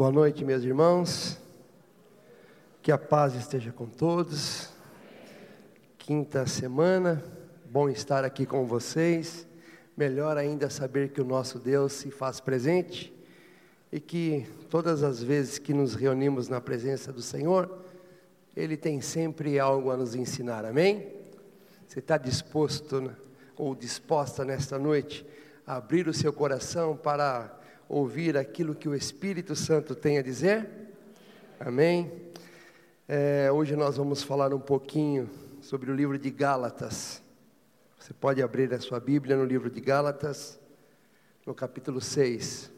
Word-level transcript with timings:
Boa 0.00 0.10
noite, 0.10 0.46
meus 0.46 0.62
irmãos. 0.64 1.36
Que 2.80 2.90
a 2.90 2.96
paz 2.96 3.34
esteja 3.34 3.70
com 3.70 3.84
todos. 3.84 4.70
Quinta 5.98 6.46
semana, 6.46 7.22
bom 7.66 7.86
estar 7.86 8.24
aqui 8.24 8.46
com 8.46 8.64
vocês. 8.64 9.46
Melhor 9.94 10.38
ainda 10.38 10.70
saber 10.70 11.10
que 11.10 11.20
o 11.20 11.24
nosso 11.26 11.58
Deus 11.58 11.92
se 11.92 12.10
faz 12.10 12.40
presente 12.40 13.12
e 13.92 14.00
que 14.00 14.46
todas 14.70 15.02
as 15.02 15.22
vezes 15.22 15.58
que 15.58 15.74
nos 15.74 15.94
reunimos 15.94 16.48
na 16.48 16.62
presença 16.62 17.12
do 17.12 17.20
Senhor, 17.20 17.70
Ele 18.56 18.78
tem 18.78 19.02
sempre 19.02 19.58
algo 19.58 19.90
a 19.90 19.98
nos 19.98 20.14
ensinar. 20.14 20.64
Amém? 20.64 21.12
Você 21.86 21.98
está 21.98 22.16
disposto 22.16 23.02
né, 23.02 23.14
ou 23.54 23.74
disposta 23.74 24.46
nesta 24.46 24.78
noite 24.78 25.26
a 25.66 25.76
abrir 25.76 26.08
o 26.08 26.14
seu 26.14 26.32
coração 26.32 26.96
para 26.96 27.59
ouvir 27.90 28.36
aquilo 28.36 28.72
que 28.72 28.88
o 28.88 28.94
Espírito 28.94 29.56
Santo 29.56 29.96
tem 29.96 30.16
a 30.16 30.22
dizer? 30.22 30.70
Amém? 31.58 32.30
É, 33.08 33.50
hoje 33.50 33.74
nós 33.74 33.96
vamos 33.96 34.22
falar 34.22 34.54
um 34.54 34.60
pouquinho 34.60 35.28
sobre 35.60 35.90
o 35.90 35.94
livro 35.94 36.16
de 36.16 36.30
Gálatas. 36.30 37.20
Você 37.98 38.14
pode 38.14 38.40
abrir 38.40 38.72
a 38.72 38.78
sua 38.78 39.00
Bíblia 39.00 39.36
no 39.36 39.44
livro 39.44 39.68
de 39.68 39.80
Gálatas, 39.80 40.56
no 41.44 41.52
capítulo 41.52 42.00
6. 42.00 42.70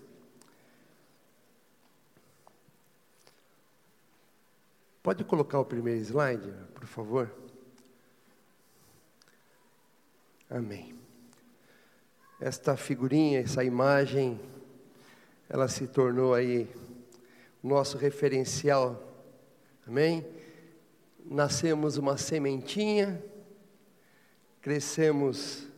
Pode 5.03 5.25
colocar 5.25 5.59
o 5.59 5.65
primeiro 5.67 6.01
slide, 6.01 6.51
por 6.75 6.87
favor? 6.87 7.31
Amém. 10.49 10.99
Esta 12.41 12.79
figurinha, 12.79 13.41
essa 13.41 13.63
imagem 13.63 14.41
ela 15.53 15.69
se 15.69 15.87
tornou 15.87 16.33
aí 16.33 16.67
nosso 17.63 17.99
referencial. 17.99 19.07
Amém? 19.87 20.27
Nascemos 21.27 21.99
uma 21.99 22.17
sementinha, 22.17 23.23
crescemos 24.63 25.69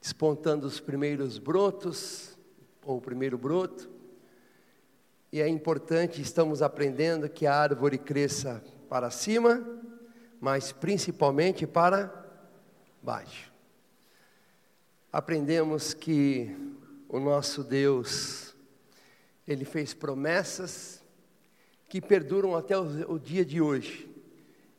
despontando 0.00 0.66
os 0.66 0.80
primeiros 0.80 1.36
brotos, 1.36 2.34
ou 2.82 2.96
o 2.96 3.00
primeiro 3.00 3.36
broto, 3.36 3.90
e 5.30 5.42
é 5.42 5.46
importante, 5.46 6.22
estamos 6.22 6.62
aprendendo 6.62 7.28
que 7.28 7.46
a 7.46 7.54
árvore 7.54 7.98
cresça 7.98 8.64
para 8.88 9.10
cima, 9.10 9.62
mas 10.40 10.72
principalmente 10.72 11.66
para 11.66 12.10
baixo. 13.02 13.52
Aprendemos 15.12 15.92
que 15.92 16.71
o 17.12 17.20
nosso 17.20 17.62
Deus, 17.62 18.56
Ele 19.46 19.66
fez 19.66 19.92
promessas 19.92 21.02
que 21.86 22.00
perduram 22.00 22.56
até 22.56 22.74
o, 22.76 23.18
dia 23.18 23.44
de 23.44 23.60
hoje. 23.60 24.08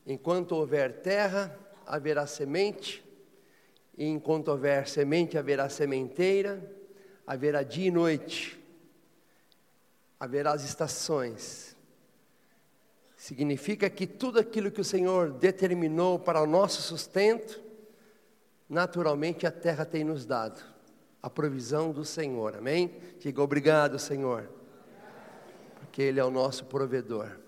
Enquanto 0.03 0.53
houver 0.53 1.01
terra, 1.03 1.55
haverá 1.85 2.25
semente, 2.25 3.05
e 3.95 4.05
enquanto 4.05 4.47
houver 4.47 4.87
semente, 4.87 5.37
haverá 5.37 5.69
sementeira, 5.69 6.59
haverá 7.27 7.61
dia 7.61 7.89
e 7.89 7.91
noite, 7.91 8.59
haverá 10.19 10.53
as 10.53 10.63
estações. 10.63 11.77
Significa 13.15 13.87
que 13.91 14.07
tudo 14.07 14.39
aquilo 14.39 14.71
que 14.71 14.81
o 14.81 14.85
Senhor 14.85 15.31
determinou 15.31 16.17
para 16.17 16.41
o 16.41 16.47
nosso 16.47 16.81
sustento, 16.81 17.61
naturalmente 18.67 19.45
a 19.45 19.51
terra 19.51 19.85
tem 19.85 20.03
nos 20.03 20.25
dado 20.25 20.72
a 21.23 21.29
provisão 21.29 21.93
do 21.93 22.03
Senhor, 22.03 22.57
amém? 22.57 22.97
Diga 23.17 23.41
obrigado, 23.41 23.97
Senhor, 23.97 24.49
porque 25.79 26.01
Ele 26.01 26.19
é 26.19 26.25
o 26.25 26.29
nosso 26.29 26.65
provedor. 26.65 27.39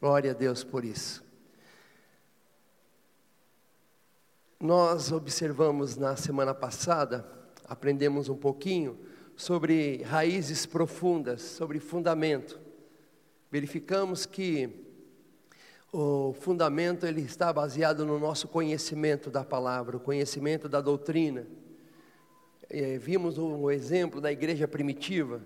Glória 0.00 0.30
a 0.30 0.34
Deus 0.34 0.62
por 0.62 0.84
isso. 0.84 1.24
Nós 4.60 5.10
observamos 5.10 5.96
na 5.96 6.14
semana 6.14 6.54
passada, 6.54 7.26
aprendemos 7.64 8.28
um 8.28 8.36
pouquinho 8.36 9.00
sobre 9.36 10.04
raízes 10.04 10.64
profundas, 10.64 11.42
sobre 11.42 11.80
fundamento. 11.80 12.60
Verificamos 13.50 14.24
que 14.26 14.86
o 15.92 16.32
fundamento 16.34 17.04
ele 17.04 17.22
está 17.22 17.52
baseado 17.52 18.06
no 18.06 18.16
nosso 18.16 18.46
conhecimento 18.46 19.28
da 19.28 19.42
palavra, 19.42 19.96
o 19.96 20.00
conhecimento 20.00 20.68
da 20.68 20.80
doutrina 20.80 21.48
é, 22.70 22.98
vimos 22.98 23.36
um 23.36 23.68
exemplo 23.68 24.20
da 24.20 24.30
igreja 24.30 24.68
primitiva, 24.68 25.42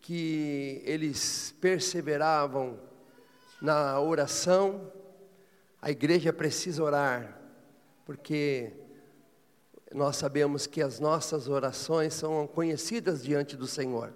que 0.00 0.80
eles 0.86 1.54
perseveravam 1.60 2.78
na 3.60 4.00
oração, 4.00 4.90
a 5.82 5.90
igreja 5.90 6.32
precisa 6.32 6.82
orar, 6.82 7.38
porque 8.06 8.72
nós 9.94 10.16
sabemos 10.16 10.66
que 10.66 10.80
as 10.80 10.98
nossas 10.98 11.46
orações 11.46 12.14
são 12.14 12.46
conhecidas 12.46 13.22
diante 13.22 13.54
do 13.54 13.66
Senhor. 13.66 14.14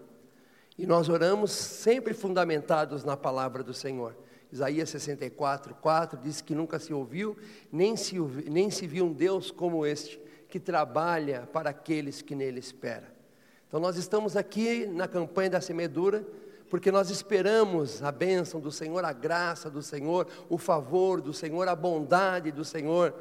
E 0.78 0.86
nós 0.86 1.10
oramos 1.10 1.50
sempre 1.50 2.14
fundamentados 2.14 3.04
na 3.04 3.16
palavra 3.16 3.62
do 3.62 3.74
Senhor. 3.74 4.16
Isaías 4.50 4.88
64, 4.88 5.74
4 5.74 6.18
diz 6.18 6.40
que 6.40 6.54
nunca 6.54 6.78
se 6.78 6.92
ouviu, 6.92 7.36
nem 7.70 7.96
se, 7.96 8.18
nem 8.18 8.70
se 8.70 8.86
viu 8.86 9.04
um 9.04 9.12
Deus 9.12 9.50
como 9.50 9.84
este, 9.84 10.18
que 10.50 10.58
trabalha 10.60 11.48
para 11.52 11.70
aqueles 11.70 12.20
que 12.20 12.34
nele 12.34 12.58
esperam. 12.58 13.08
Então 13.68 13.78
nós 13.78 13.96
estamos 13.96 14.36
aqui 14.36 14.84
na 14.84 15.06
campanha 15.06 15.50
da 15.50 15.60
semeadura, 15.60 16.26
porque 16.68 16.90
nós 16.90 17.08
esperamos 17.08 18.02
a 18.02 18.10
bênção 18.10 18.60
do 18.60 18.70
Senhor, 18.70 19.04
a 19.04 19.12
graça 19.12 19.70
do 19.70 19.80
Senhor, 19.80 20.26
o 20.48 20.58
favor 20.58 21.20
do 21.20 21.32
Senhor, 21.32 21.68
a 21.68 21.76
bondade 21.76 22.50
do 22.50 22.64
Senhor, 22.64 23.14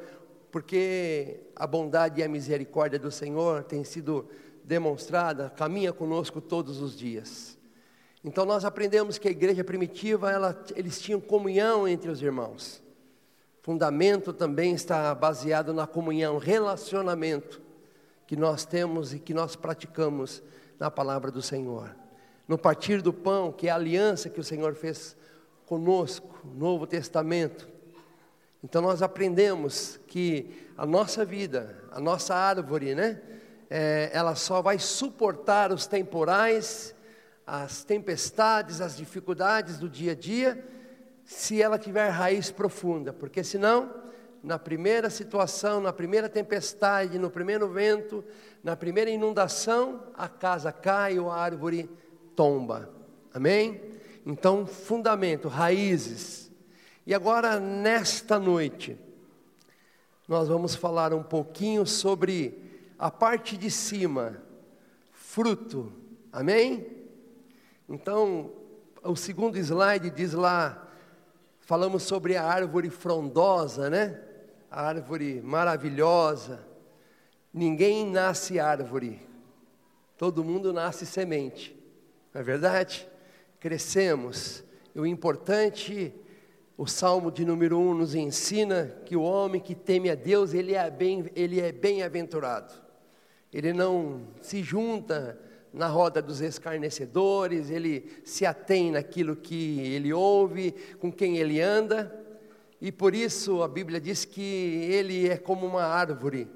porque 0.50 1.40
a 1.54 1.66
bondade 1.66 2.20
e 2.20 2.24
a 2.24 2.28
misericórdia 2.28 2.98
do 2.98 3.10
Senhor 3.10 3.62
tem 3.62 3.84
sido 3.84 4.28
demonstrada, 4.64 5.50
caminha 5.50 5.92
conosco 5.92 6.40
todos 6.40 6.80
os 6.80 6.96
dias. 6.96 7.56
Então 8.24 8.44
nós 8.44 8.64
aprendemos 8.64 9.18
que 9.18 9.28
a 9.28 9.30
igreja 9.30 9.64
primitiva, 9.64 10.30
ela, 10.30 10.64
eles 10.74 11.00
tinham 11.00 11.20
comunhão 11.20 11.86
entre 11.86 12.10
os 12.10 12.20
irmãos 12.20 12.82
fundamento 13.62 14.32
também 14.32 14.74
está 14.74 15.14
baseado 15.14 15.72
na 15.72 15.86
comunhão, 15.86 16.38
relacionamento 16.38 17.60
que 18.26 18.36
nós 18.36 18.64
temos 18.64 19.12
e 19.12 19.18
que 19.18 19.34
nós 19.34 19.56
praticamos 19.56 20.42
na 20.78 20.90
palavra 20.90 21.30
do 21.30 21.42
Senhor. 21.42 21.94
No 22.46 22.56
partir 22.56 23.02
do 23.02 23.12
pão, 23.12 23.52
que 23.52 23.68
é 23.68 23.70
a 23.70 23.74
aliança 23.74 24.30
que 24.30 24.40
o 24.40 24.44
Senhor 24.44 24.74
fez 24.74 25.16
conosco, 25.66 26.28
Novo 26.44 26.86
Testamento. 26.86 27.68
Então 28.62 28.82
nós 28.82 29.02
aprendemos 29.02 30.00
que 30.06 30.68
a 30.76 30.84
nossa 30.84 31.24
vida, 31.24 31.76
a 31.90 32.00
nossa 32.00 32.34
árvore, 32.34 32.94
né? 32.94 33.20
É, 33.68 34.10
ela 34.12 34.34
só 34.34 34.60
vai 34.60 34.78
suportar 34.80 35.70
os 35.70 35.86
temporais, 35.86 36.94
as 37.46 37.84
tempestades, 37.84 38.80
as 38.80 38.96
dificuldades 38.96 39.78
do 39.78 39.88
dia 39.88 40.12
a 40.12 40.14
dia, 40.14 40.64
se 41.30 41.62
ela 41.62 41.78
tiver 41.78 42.08
raiz 42.08 42.50
profunda, 42.50 43.12
porque 43.12 43.44
senão, 43.44 43.94
na 44.42 44.58
primeira 44.58 45.08
situação, 45.08 45.80
na 45.80 45.92
primeira 45.92 46.28
tempestade, 46.28 47.20
no 47.20 47.30
primeiro 47.30 47.68
vento, 47.68 48.24
na 48.64 48.74
primeira 48.74 49.08
inundação, 49.10 50.02
a 50.14 50.28
casa 50.28 50.72
cai 50.72 51.20
ou 51.20 51.30
a 51.30 51.36
árvore 51.36 51.88
tomba. 52.34 52.90
Amém? 53.32 53.80
Então, 54.26 54.66
fundamento, 54.66 55.46
raízes. 55.46 56.50
E 57.06 57.14
agora, 57.14 57.60
nesta 57.60 58.36
noite, 58.36 58.98
nós 60.26 60.48
vamos 60.48 60.74
falar 60.74 61.14
um 61.14 61.22
pouquinho 61.22 61.86
sobre 61.86 62.60
a 62.98 63.08
parte 63.08 63.56
de 63.56 63.70
cima, 63.70 64.42
fruto. 65.12 65.92
Amém? 66.32 66.88
Então, 67.88 68.50
o 69.04 69.14
segundo 69.14 69.56
slide 69.56 70.10
diz 70.10 70.32
lá, 70.32 70.89
Falamos 71.70 72.02
sobre 72.02 72.36
a 72.36 72.42
árvore 72.42 72.90
frondosa, 72.90 73.88
né? 73.88 74.20
A 74.68 74.88
árvore 74.88 75.40
maravilhosa. 75.40 76.66
Ninguém 77.54 78.10
nasce 78.10 78.58
árvore, 78.58 79.24
todo 80.18 80.42
mundo 80.42 80.72
nasce 80.72 81.06
semente, 81.06 81.80
não 82.34 82.40
é 82.40 82.42
verdade? 82.42 83.06
Crescemos, 83.60 84.64
e 84.92 84.98
o 84.98 85.06
importante, 85.06 86.12
o 86.76 86.88
Salmo 86.88 87.30
de 87.30 87.44
número 87.44 87.78
1 87.78 87.88
um 87.88 87.94
nos 87.94 88.16
ensina 88.16 88.86
que 89.06 89.14
o 89.14 89.22
homem 89.22 89.60
que 89.60 89.76
teme 89.76 90.10
a 90.10 90.16
Deus, 90.16 90.52
ele 90.52 90.74
é 90.74 90.90
bem, 90.90 91.30
ele 91.36 91.60
é 91.60 91.70
bem-aventurado. 91.70 92.74
Ele 93.52 93.72
não 93.72 94.26
se 94.40 94.60
junta 94.60 95.38
na 95.72 95.86
roda 95.86 96.20
dos 96.20 96.40
escarnecedores, 96.40 97.70
ele 97.70 98.10
se 98.24 98.44
atém 98.44 98.90
naquilo 98.90 99.36
que 99.36 99.80
ele 99.80 100.12
ouve, 100.12 100.74
com 100.98 101.12
quem 101.12 101.38
ele 101.38 101.60
anda, 101.60 102.14
e 102.80 102.90
por 102.90 103.14
isso 103.14 103.62
a 103.62 103.68
Bíblia 103.68 104.00
diz 104.00 104.24
que 104.24 104.42
ele 104.42 105.28
é 105.28 105.36
como 105.36 105.66
uma 105.66 105.84
árvore 105.84 106.48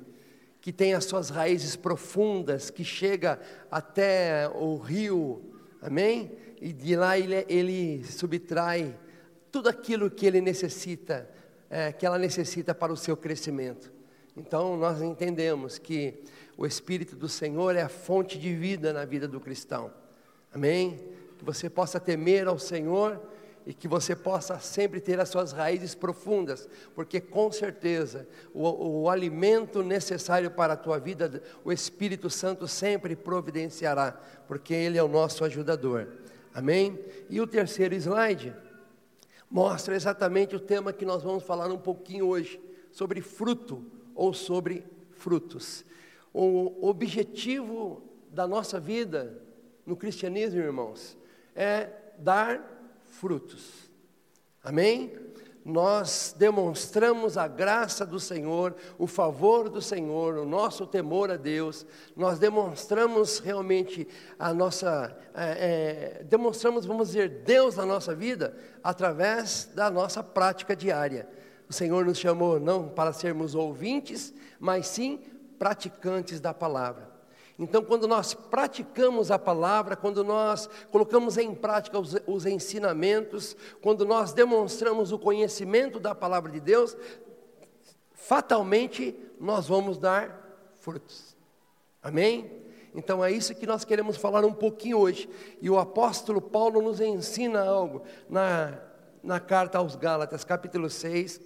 que 0.60 0.72
tem 0.72 0.94
as 0.94 1.04
suas 1.04 1.28
raízes 1.28 1.76
profundas, 1.76 2.70
que 2.70 2.82
chega 2.82 3.38
até 3.70 4.48
o 4.48 4.78
rio, 4.78 5.54
Amém? 5.84 6.32
E 6.62 6.72
de 6.72 6.96
lá 6.96 7.18
ele, 7.18 7.44
ele 7.46 8.02
subtrai 8.04 8.98
tudo 9.52 9.68
aquilo 9.68 10.10
que 10.10 10.24
ele 10.24 10.40
necessita, 10.40 11.28
é, 11.68 11.92
que 11.92 12.06
ela 12.06 12.18
necessita 12.18 12.74
para 12.74 12.90
o 12.90 12.96
seu 12.96 13.14
crescimento. 13.14 13.92
Então 14.34 14.74
nós 14.78 15.02
entendemos 15.02 15.76
que 15.78 16.24
o 16.56 16.66
Espírito 16.66 17.16
do 17.16 17.28
Senhor 17.28 17.74
é 17.76 17.82
a 17.82 17.88
fonte 17.88 18.38
de 18.38 18.54
vida 18.54 18.92
na 18.92 19.04
vida 19.04 19.26
do 19.26 19.40
cristão. 19.40 19.90
Amém? 20.52 21.00
Que 21.38 21.44
você 21.44 21.68
possa 21.68 21.98
temer 21.98 22.46
ao 22.46 22.58
Senhor 22.58 23.20
e 23.66 23.72
que 23.72 23.88
você 23.88 24.14
possa 24.14 24.58
sempre 24.58 25.00
ter 25.00 25.18
as 25.18 25.30
suas 25.30 25.52
raízes 25.52 25.94
profundas, 25.94 26.68
porque 26.94 27.20
com 27.20 27.50
certeza 27.50 28.28
o, 28.52 29.02
o, 29.02 29.08
alimento 29.08 29.82
necessário 29.82 30.50
para 30.50 30.74
a 30.74 30.76
tua 30.76 30.98
vida, 30.98 31.42
o 31.64 31.72
Espírito 31.72 32.28
Santo 32.28 32.68
sempre 32.68 33.16
providenciará, 33.16 34.20
porque 34.46 34.74
Ele 34.74 34.98
é 34.98 35.02
o 35.02 35.08
nosso 35.08 35.44
ajudador. 35.44 36.08
Amém? 36.52 36.98
E 37.30 37.40
o 37.40 37.46
terceiro 37.46 37.94
slide 37.94 38.54
mostra 39.50 39.96
exatamente 39.96 40.54
o 40.54 40.60
tema 40.60 40.92
que 40.92 41.04
nós 41.04 41.22
vamos 41.22 41.42
falar 41.42 41.68
um 41.68 41.78
pouquinho 41.78 42.26
hoje, 42.26 42.60
sobre 42.92 43.20
fruto 43.20 43.84
ou 44.14 44.32
sobre 44.34 44.84
frutos. 45.12 45.84
O 46.34 46.88
objetivo 46.88 48.02
da 48.28 48.44
nossa 48.44 48.80
vida 48.80 49.40
no 49.86 49.96
cristianismo, 49.96 50.60
irmãos, 50.60 51.16
é 51.54 51.90
dar 52.18 52.60
frutos. 53.04 53.88
Amém? 54.62 55.12
Nós 55.64 56.34
demonstramos 56.36 57.38
a 57.38 57.46
graça 57.46 58.04
do 58.04 58.18
Senhor, 58.18 58.74
o 58.98 59.06
favor 59.06 59.70
do 59.70 59.80
Senhor, 59.80 60.36
o 60.36 60.44
nosso 60.44 60.86
temor 60.86 61.30
a 61.30 61.36
Deus, 61.36 61.86
nós 62.16 62.38
demonstramos 62.38 63.38
realmente 63.38 64.06
a 64.38 64.52
nossa, 64.52 65.16
é, 65.34 66.18
é, 66.20 66.24
demonstramos, 66.24 66.84
vamos 66.84 67.08
dizer, 67.08 67.28
Deus 67.44 67.76
na 67.76 67.86
nossa 67.86 68.14
vida, 68.14 68.54
através 68.82 69.70
da 69.74 69.88
nossa 69.88 70.22
prática 70.22 70.74
diária. 70.74 71.28
O 71.66 71.72
Senhor 71.72 72.04
nos 72.04 72.18
chamou 72.18 72.60
não 72.60 72.88
para 72.88 73.12
sermos 73.12 73.54
ouvintes, 73.54 74.34
mas 74.60 74.86
sim 74.88 75.20
praticantes 75.64 76.40
da 76.40 76.52
palavra. 76.52 77.08
Então, 77.58 77.82
quando 77.82 78.06
nós 78.06 78.34
praticamos 78.34 79.30
a 79.30 79.38
palavra, 79.38 79.96
quando 79.96 80.22
nós 80.22 80.68
colocamos 80.92 81.38
em 81.38 81.54
prática 81.54 81.98
os, 81.98 82.14
os, 82.26 82.44
ensinamentos, 82.44 83.56
quando 83.80 84.04
nós 84.04 84.34
demonstramos 84.34 85.10
o 85.10 85.18
conhecimento 85.18 85.98
da 85.98 86.14
palavra 86.14 86.52
de 86.52 86.60
Deus, 86.60 86.94
fatalmente 88.12 89.16
nós 89.40 89.66
vamos 89.66 89.96
dar 89.96 90.68
frutos. 90.80 91.34
Amém? 92.02 92.62
Então 92.94 93.24
é 93.24 93.32
isso 93.32 93.54
que 93.54 93.66
nós 93.66 93.86
queremos 93.86 94.18
falar 94.18 94.44
um 94.44 94.52
pouquinho 94.52 94.98
hoje. 94.98 95.30
E 95.62 95.70
o 95.70 95.78
apóstolo 95.78 96.42
Paulo 96.42 96.82
nos 96.82 97.00
ensina 97.00 97.64
algo 97.64 98.02
na, 98.28 98.78
na 99.22 99.40
carta 99.40 99.78
aos 99.78 99.96
Gálatas, 99.96 100.44
capítulo 100.44 100.90
6. 100.90 101.40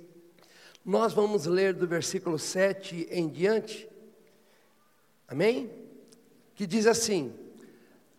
Nós 0.84 1.12
vamos 1.12 1.46
ler 1.46 1.72
do 1.72 1.86
versículo 1.86 2.36
7 2.36 3.06
em 3.12 3.28
diante. 3.28 3.87
Amém? 5.28 5.78
que 6.58 6.66
diz 6.66 6.88
assim: 6.88 7.32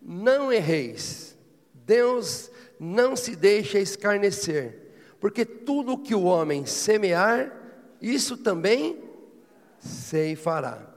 Não 0.00 0.50
erreis, 0.50 1.36
Deus 1.74 2.50
não 2.80 3.14
se 3.14 3.36
deixa 3.36 3.78
escarnecer, 3.78 4.94
porque 5.20 5.44
tudo 5.44 5.98
que 5.98 6.14
o 6.14 6.22
homem 6.22 6.64
semear, 6.64 7.54
isso 8.00 8.38
também 8.38 8.98
ceifará. 9.78 10.88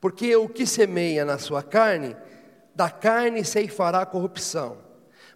Porque 0.00 0.34
o 0.34 0.48
que 0.48 0.66
semeia 0.66 1.24
na 1.24 1.38
sua 1.38 1.62
carne, 1.62 2.16
da 2.74 2.90
carne 2.90 3.44
ceifará 3.44 4.04
corrupção. 4.04 4.78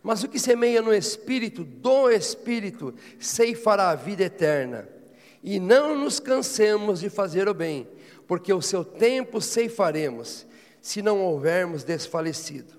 Mas 0.02 0.24
o 0.24 0.28
que 0.28 0.40
semeia 0.40 0.82
no 0.82 0.92
espírito, 0.92 1.62
do 1.62 2.10
espírito 2.10 2.92
ceifará 3.20 3.90
a 3.90 3.94
vida 3.94 4.24
eterna. 4.24 4.88
E 5.44 5.60
não 5.60 5.96
nos 5.96 6.18
cansemos 6.18 6.98
de 6.98 7.08
fazer 7.08 7.48
o 7.48 7.54
bem, 7.54 7.86
porque 8.26 8.52
o 8.52 8.62
seu 8.62 8.84
tempo 8.84 9.40
ceifaremos 9.40 10.46
se 10.80 11.02
não 11.02 11.20
houvermos 11.24 11.84
desfalecido. 11.84 12.74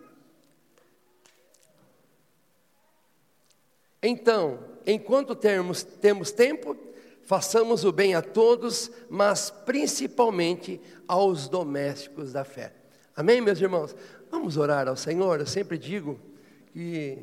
Então, 4.01 4.59
enquanto 4.85 5.35
termos, 5.35 5.83
temos 5.83 6.31
tempo, 6.31 6.77
façamos 7.23 7.83
o 7.83 7.91
bem 7.91 8.15
a 8.15 8.21
todos, 8.21 8.91
mas 9.09 9.49
principalmente 9.49 10.79
aos 11.07 11.49
domésticos 11.49 12.31
da 12.31 12.45
fé. 12.45 12.73
Amém, 13.15 13.41
meus 13.41 13.59
irmãos? 13.59 13.95
Vamos 14.29 14.57
orar 14.57 14.87
ao 14.87 14.95
Senhor. 14.95 15.39
Eu 15.39 15.47
sempre 15.47 15.77
digo 15.77 16.19
que 16.71 17.17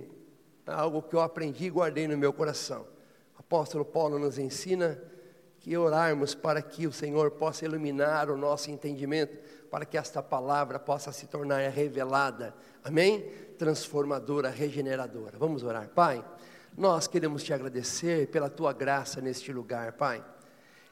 é 0.67 0.73
algo 0.73 1.00
que 1.03 1.15
eu 1.15 1.21
aprendi 1.21 1.67
e 1.67 1.71
guardei 1.71 2.09
no 2.09 2.19
meu 2.19 2.32
coração. 2.32 2.87
O 3.37 3.41
apóstolo 3.41 3.85
Paulo 3.85 4.19
nos 4.19 4.38
ensina 4.38 5.00
que 5.64 5.78
orarmos 5.78 6.34
para 6.34 6.61
que 6.61 6.87
o 6.87 6.93
Senhor 6.93 7.31
possa 7.31 7.64
iluminar 7.64 8.28
o 8.28 8.37
nosso 8.37 8.70
entendimento 8.70 9.38
para 9.70 9.87
que 9.87 9.96
esta 9.96 10.22
palavra 10.22 10.78
possa 10.78 11.11
se 11.11 11.26
tornar 11.26 11.70
revelada, 11.70 12.55
amém? 12.84 13.22
Transformadora, 13.56 14.50
regeneradora. 14.50 15.38
Vamos 15.38 15.62
orar, 15.62 15.88
Pai. 15.88 16.22
Nós 16.76 17.06
queremos 17.06 17.43
te 17.43 17.55
agradecer 17.55 18.26
pela 18.26 18.50
tua 18.50 18.75
graça 18.75 19.22
neste 19.22 19.55
lugar, 19.55 19.94
Pai. 19.94 20.22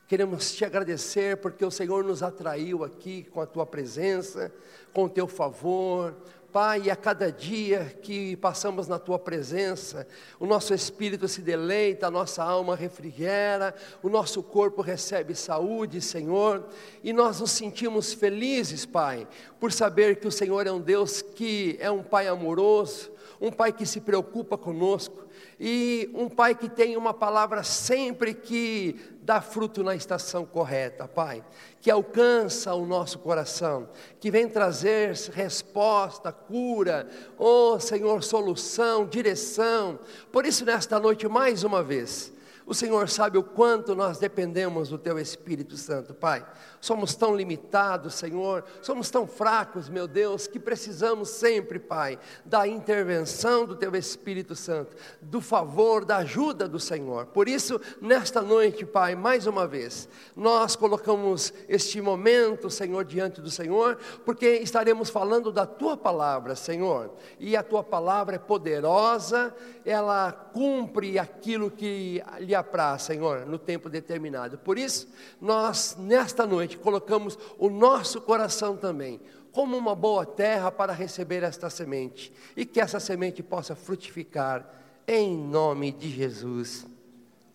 Queremos 0.08 0.54
te 0.54 0.64
agradecer 0.64 1.36
porque 1.36 1.66
o 1.66 1.70
Senhor 1.70 2.02
nos 2.02 2.22
atraiu 2.22 2.82
aqui 2.82 3.24
com 3.24 3.42
a 3.42 3.46
tua 3.46 3.66
presença, 3.66 4.50
com 4.90 5.04
o 5.04 5.10
teu 5.10 5.28
favor, 5.28 6.16
Pai, 6.52 6.90
a 6.90 6.96
cada 6.96 7.32
dia 7.32 7.96
que 8.02 8.36
passamos 8.36 8.86
na 8.86 8.98
tua 8.98 9.18
presença, 9.18 10.06
o 10.38 10.44
nosso 10.44 10.74
espírito 10.74 11.26
se 11.26 11.40
deleita, 11.40 12.08
a 12.08 12.10
nossa 12.10 12.44
alma 12.44 12.76
refrigera, 12.76 13.74
o 14.02 14.10
nosso 14.10 14.42
corpo 14.42 14.82
recebe 14.82 15.34
saúde, 15.34 16.02
Senhor, 16.02 16.68
e 17.02 17.10
nós 17.10 17.40
nos 17.40 17.52
sentimos 17.52 18.12
felizes, 18.12 18.84
Pai, 18.84 19.26
por 19.58 19.72
saber 19.72 20.16
que 20.16 20.28
o 20.28 20.30
Senhor 20.30 20.66
é 20.66 20.70
um 20.70 20.80
Deus 20.80 21.22
que 21.22 21.78
é 21.80 21.90
um 21.90 22.02
Pai 22.02 22.28
amoroso, 22.28 23.10
um 23.40 23.50
Pai 23.50 23.72
que 23.72 23.86
se 23.86 24.02
preocupa 24.02 24.58
conosco, 24.58 25.26
e 25.58 26.10
um 26.14 26.28
Pai 26.28 26.54
que 26.54 26.68
tem 26.68 26.96
uma 26.96 27.14
palavra 27.14 27.62
sempre 27.62 28.34
que 28.34 28.98
dá 29.22 29.40
fruto 29.40 29.82
na 29.84 29.94
estação 29.94 30.44
correta, 30.44 31.06
Pai, 31.06 31.44
que 31.80 31.90
alcança 31.90 32.74
o 32.74 32.84
nosso 32.84 33.18
coração, 33.18 33.88
que 34.18 34.30
vem 34.30 34.48
trazer 34.48 35.14
resposta, 35.32 36.32
cura, 36.32 37.08
oh 37.38 37.78
Senhor, 37.78 38.22
solução, 38.22 39.06
direção. 39.06 39.98
Por 40.30 40.44
isso, 40.44 40.64
nesta 40.64 40.98
noite, 40.98 41.28
mais 41.28 41.62
uma 41.62 41.82
vez, 41.82 42.32
o 42.66 42.74
Senhor 42.74 43.08
sabe 43.08 43.38
o 43.38 43.42
quanto 43.42 43.94
nós 43.94 44.18
dependemos 44.18 44.88
do 44.88 44.98
Teu 44.98 45.18
Espírito 45.18 45.76
Santo, 45.76 46.14
Pai. 46.14 46.44
Somos 46.82 47.14
tão 47.14 47.36
limitados, 47.36 48.14
Senhor, 48.14 48.64
somos 48.80 49.08
tão 49.08 49.24
fracos, 49.24 49.88
meu 49.88 50.08
Deus, 50.08 50.48
que 50.48 50.58
precisamos 50.58 51.28
sempre, 51.28 51.78
Pai, 51.78 52.18
da 52.44 52.66
intervenção 52.66 53.64
do 53.64 53.76
Teu 53.76 53.94
Espírito 53.94 54.56
Santo, 54.56 54.96
do 55.20 55.40
favor, 55.40 56.04
da 56.04 56.16
ajuda 56.16 56.66
do 56.66 56.80
Senhor. 56.80 57.26
Por 57.26 57.48
isso, 57.48 57.80
nesta 58.00 58.42
noite, 58.42 58.84
Pai, 58.84 59.14
mais 59.14 59.46
uma 59.46 59.64
vez, 59.64 60.08
nós 60.34 60.74
colocamos 60.74 61.54
este 61.68 62.00
momento, 62.00 62.68
Senhor, 62.68 63.04
diante 63.04 63.40
do 63.40 63.48
Senhor, 63.48 63.96
porque 64.24 64.48
estaremos 64.56 65.08
falando 65.08 65.52
da 65.52 65.64
Tua 65.64 65.96
palavra, 65.96 66.56
Senhor, 66.56 67.12
e 67.38 67.56
a 67.56 67.62
Tua 67.62 67.84
palavra 67.84 68.34
é 68.34 68.40
poderosa, 68.40 69.54
ela 69.84 70.32
cumpre 70.32 71.16
aquilo 71.16 71.70
que 71.70 72.20
lhe 72.40 72.56
apraz, 72.56 73.02
Senhor, 73.02 73.46
no 73.46 73.56
tempo 73.56 73.88
determinado. 73.88 74.58
Por 74.58 74.76
isso, 74.76 75.06
nós, 75.40 75.96
nesta 75.96 76.44
noite, 76.44 76.71
colocamos 76.78 77.38
o 77.58 77.68
nosso 77.68 78.20
coração 78.20 78.76
também 78.76 79.20
como 79.52 79.76
uma 79.76 79.94
boa 79.94 80.24
terra 80.24 80.70
para 80.70 80.92
receber 80.92 81.42
esta 81.42 81.68
semente 81.68 82.32
e 82.56 82.64
que 82.64 82.80
essa 82.80 82.98
semente 82.98 83.42
possa 83.42 83.76
frutificar 83.76 84.68
em 85.06 85.36
nome 85.36 85.92
de 85.92 86.08
Jesus. 86.08 86.86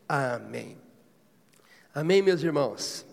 Amém. 0.07 0.77
Amém, 1.93 2.21
meus 2.21 2.43
irmãos. 2.43 3.05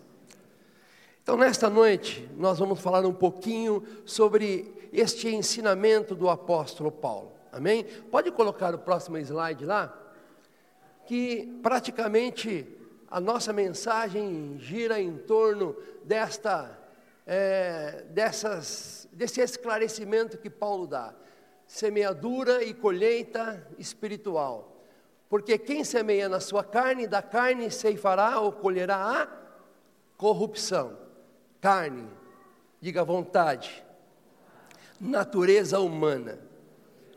Então, 1.23 1.35
nesta 1.35 1.69
noite, 1.69 2.29
nós 2.37 2.59
vamos 2.59 2.79
falar 2.79 3.03
um 3.05 3.13
pouquinho 3.13 3.83
sobre 4.05 4.71
este 4.93 5.27
ensinamento 5.29 6.13
do 6.13 6.29
apóstolo 6.29 6.91
Paulo. 6.91 7.31
Amém? 7.51 7.83
Pode 8.11 8.31
colocar 8.31 8.75
o 8.75 8.79
próximo 8.79 9.17
slide 9.17 9.65
lá? 9.65 10.05
que 11.05 11.59
praticamente 11.61 12.67
a 13.15 13.19
nossa 13.21 13.53
mensagem 13.53 14.57
gira 14.59 14.99
em 14.99 15.17
torno 15.17 15.73
desta, 16.03 16.77
é, 17.25 18.03
dessas, 18.09 19.07
desse 19.09 19.39
esclarecimento 19.39 20.37
que 20.37 20.49
Paulo 20.49 20.85
dá: 20.85 21.15
semeadura 21.65 22.61
e 22.61 22.73
colheita 22.73 23.65
espiritual. 23.79 24.83
Porque 25.29 25.57
quem 25.57 25.85
semeia 25.85 26.27
na 26.27 26.41
sua 26.41 26.61
carne, 26.61 27.07
da 27.07 27.21
carne 27.21 27.71
ceifará 27.71 28.41
ou 28.41 28.51
colherá 28.51 29.21
a 29.21 29.27
corrupção. 30.17 30.97
Carne, 31.61 32.09
diga 32.81 33.01
vontade, 33.05 33.81
natureza 34.99 35.79
humana. 35.79 36.37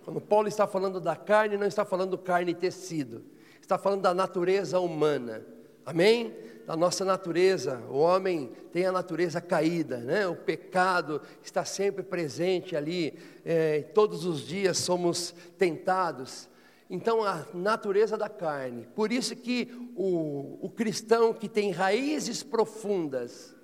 Quando 0.04 0.20
Paulo 0.20 0.46
está 0.46 0.64
falando 0.64 1.00
da 1.00 1.16
carne, 1.16 1.56
não 1.56 1.66
está 1.66 1.84
falando 1.84 2.16
carne 2.16 2.52
e 2.52 2.54
tecido, 2.54 3.24
está 3.60 3.76
falando 3.76 4.02
da 4.02 4.14
natureza 4.14 4.78
humana. 4.78 5.57
Amém? 5.88 6.36
Da 6.66 6.76
nossa 6.76 7.02
natureza, 7.02 7.82
o 7.88 7.96
homem 7.96 8.52
tem 8.70 8.84
a 8.84 8.92
natureza 8.92 9.40
caída, 9.40 9.96
né? 9.96 10.28
o 10.28 10.36
pecado 10.36 11.22
está 11.42 11.64
sempre 11.64 12.02
presente 12.02 12.76
ali, 12.76 13.18
é, 13.42 13.80
todos 13.80 14.26
os 14.26 14.46
dias 14.46 14.76
somos 14.76 15.34
tentados. 15.56 16.46
Então, 16.90 17.24
a 17.24 17.46
natureza 17.54 18.18
da 18.18 18.28
carne. 18.28 18.86
Por 18.94 19.10
isso 19.10 19.34
que 19.34 19.90
o, 19.96 20.58
o 20.60 20.68
cristão 20.68 21.32
que 21.32 21.48
tem 21.48 21.70
raízes 21.70 22.42
profundas, 22.42 23.56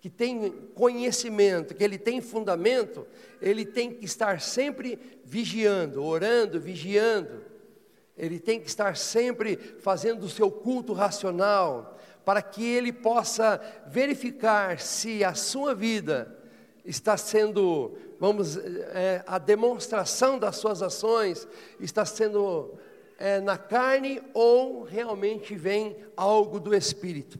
que 0.00 0.10
tem 0.10 0.50
conhecimento, 0.74 1.76
que 1.76 1.84
ele 1.84 1.96
tem 1.96 2.20
fundamento, 2.20 3.06
ele 3.40 3.64
tem 3.64 3.92
que 3.92 4.04
estar 4.04 4.40
sempre 4.40 4.98
vigiando, 5.24 6.02
orando, 6.02 6.58
vigiando. 6.60 7.40
Ele 8.18 8.40
tem 8.40 8.60
que 8.60 8.68
estar 8.68 8.96
sempre 8.96 9.56
fazendo 9.56 10.24
o 10.24 10.28
seu 10.28 10.50
culto 10.50 10.92
racional, 10.92 11.96
para 12.24 12.42
que 12.42 12.62
ele 12.62 12.92
possa 12.92 13.60
verificar 13.86 14.80
se 14.80 15.24
a 15.24 15.32
sua 15.32 15.74
vida 15.74 16.36
está 16.84 17.16
sendo, 17.16 17.96
vamos, 18.18 18.56
é, 18.56 19.22
a 19.26 19.38
demonstração 19.38 20.38
das 20.38 20.56
suas 20.56 20.82
ações 20.82 21.48
está 21.80 22.04
sendo 22.04 22.74
é, 23.18 23.40
na 23.40 23.56
carne 23.56 24.20
ou 24.34 24.82
realmente 24.82 25.54
vem 25.54 25.96
algo 26.16 26.60
do 26.60 26.74
Espírito. 26.74 27.38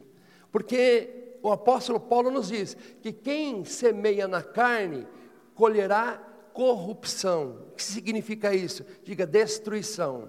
Porque 0.51 1.37
o 1.43 1.51
apóstolo 1.51 2.01
Paulo 2.01 2.31
nos 2.31 2.49
diz 2.49 2.77
que 3.03 3.13
quem 3.13 3.65
semeia 3.65 4.27
na 4.27 4.43
carne 4.43 5.07
colherá 5.55 6.23
corrupção. 6.53 7.67
O 7.69 7.75
que 7.75 7.83
significa 7.83 8.55
isso? 8.55 8.85
Diga 9.05 9.27
destruição. 9.27 10.29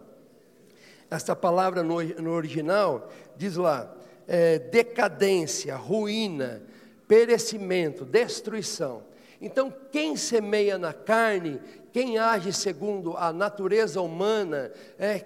Essa 1.09 1.35
palavra 1.35 1.81
no, 1.81 2.01
no 2.03 2.31
original 2.31 3.09
diz 3.35 3.55
lá 3.55 3.95
é, 4.27 4.59
decadência, 4.59 5.75
ruína, 5.75 6.61
perecimento, 7.07 8.05
destruição. 8.05 9.03
Então, 9.41 9.73
quem 9.91 10.15
semeia 10.15 10.77
na 10.77 10.93
carne, 10.93 11.59
quem 11.91 12.19
age 12.19 12.53
segundo 12.53 13.17
a 13.17 13.33
natureza 13.33 14.01
humana, 14.01 14.71
é, 14.99 15.25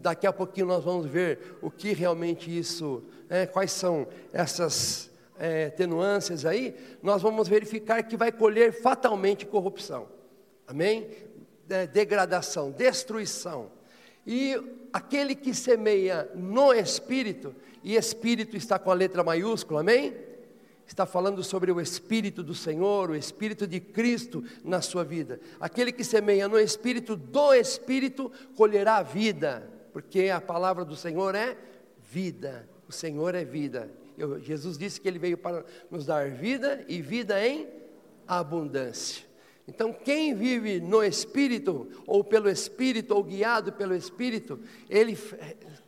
daqui 0.00 0.26
a 0.26 0.32
pouquinho 0.32 0.66
nós 0.66 0.84
vamos 0.84 1.06
ver 1.06 1.56
o 1.60 1.70
que 1.70 1.92
realmente 1.92 2.56
isso, 2.56 3.02
é, 3.28 3.46
quais 3.46 3.72
são 3.72 4.06
essas 4.32 5.10
é, 5.36 5.70
tenuâncias 5.70 6.46
aí, 6.46 6.76
nós 7.02 7.22
vamos 7.22 7.48
verificar 7.48 8.02
que 8.04 8.16
vai 8.16 8.30
colher 8.30 8.72
fatalmente 8.72 9.44
corrupção, 9.44 10.06
amém? 10.68 11.08
É, 11.68 11.86
degradação, 11.86 12.70
destruição. 12.70 13.70
E 14.26 14.60
aquele 14.92 15.34
que 15.34 15.54
semeia 15.54 16.30
no 16.34 16.72
espírito, 16.72 17.54
e 17.82 17.96
espírito 17.96 18.56
está 18.56 18.78
com 18.78 18.90
a 18.90 18.94
letra 18.94 19.22
maiúscula, 19.22 19.80
amém? 19.80 20.14
está 20.86 21.06
falando 21.06 21.42
sobre 21.42 21.72
o 21.72 21.80
Espírito 21.80 22.42
do 22.42 22.54
Senhor, 22.54 23.10
o 23.10 23.16
Espírito 23.16 23.66
de 23.66 23.80
Cristo 23.80 24.44
na 24.62 24.80
sua 24.80 25.04
vida. 25.04 25.40
Aquele 25.58 25.90
que 25.90 26.04
semeia 26.04 26.48
no 26.48 26.58
Espírito 26.58 27.16
do 27.16 27.54
Espírito 27.54 28.30
colherá 28.56 29.02
vida, 29.02 29.68
porque 29.92 30.28
a 30.28 30.40
palavra 30.40 30.84
do 30.84 30.96
Senhor 30.96 31.34
é 31.34 31.56
vida. 32.10 32.68
O 32.88 32.92
Senhor 32.92 33.34
é 33.34 33.44
vida. 33.44 33.90
Eu, 34.16 34.40
Jesus 34.40 34.76
disse 34.76 35.00
que 35.00 35.08
Ele 35.08 35.18
veio 35.18 35.38
para 35.38 35.64
nos 35.90 36.06
dar 36.06 36.30
vida 36.30 36.84
e 36.86 37.00
vida 37.00 37.44
em 37.44 37.66
abundância. 38.26 39.24
Então, 39.66 39.92
quem 39.92 40.34
vive 40.34 40.80
no 40.80 41.02
Espírito, 41.02 41.88
ou 42.06 42.22
pelo 42.22 42.50
Espírito, 42.50 43.14
ou 43.14 43.24
guiado 43.24 43.72
pelo 43.72 43.94
Espírito, 43.94 44.60
ele, 44.90 45.18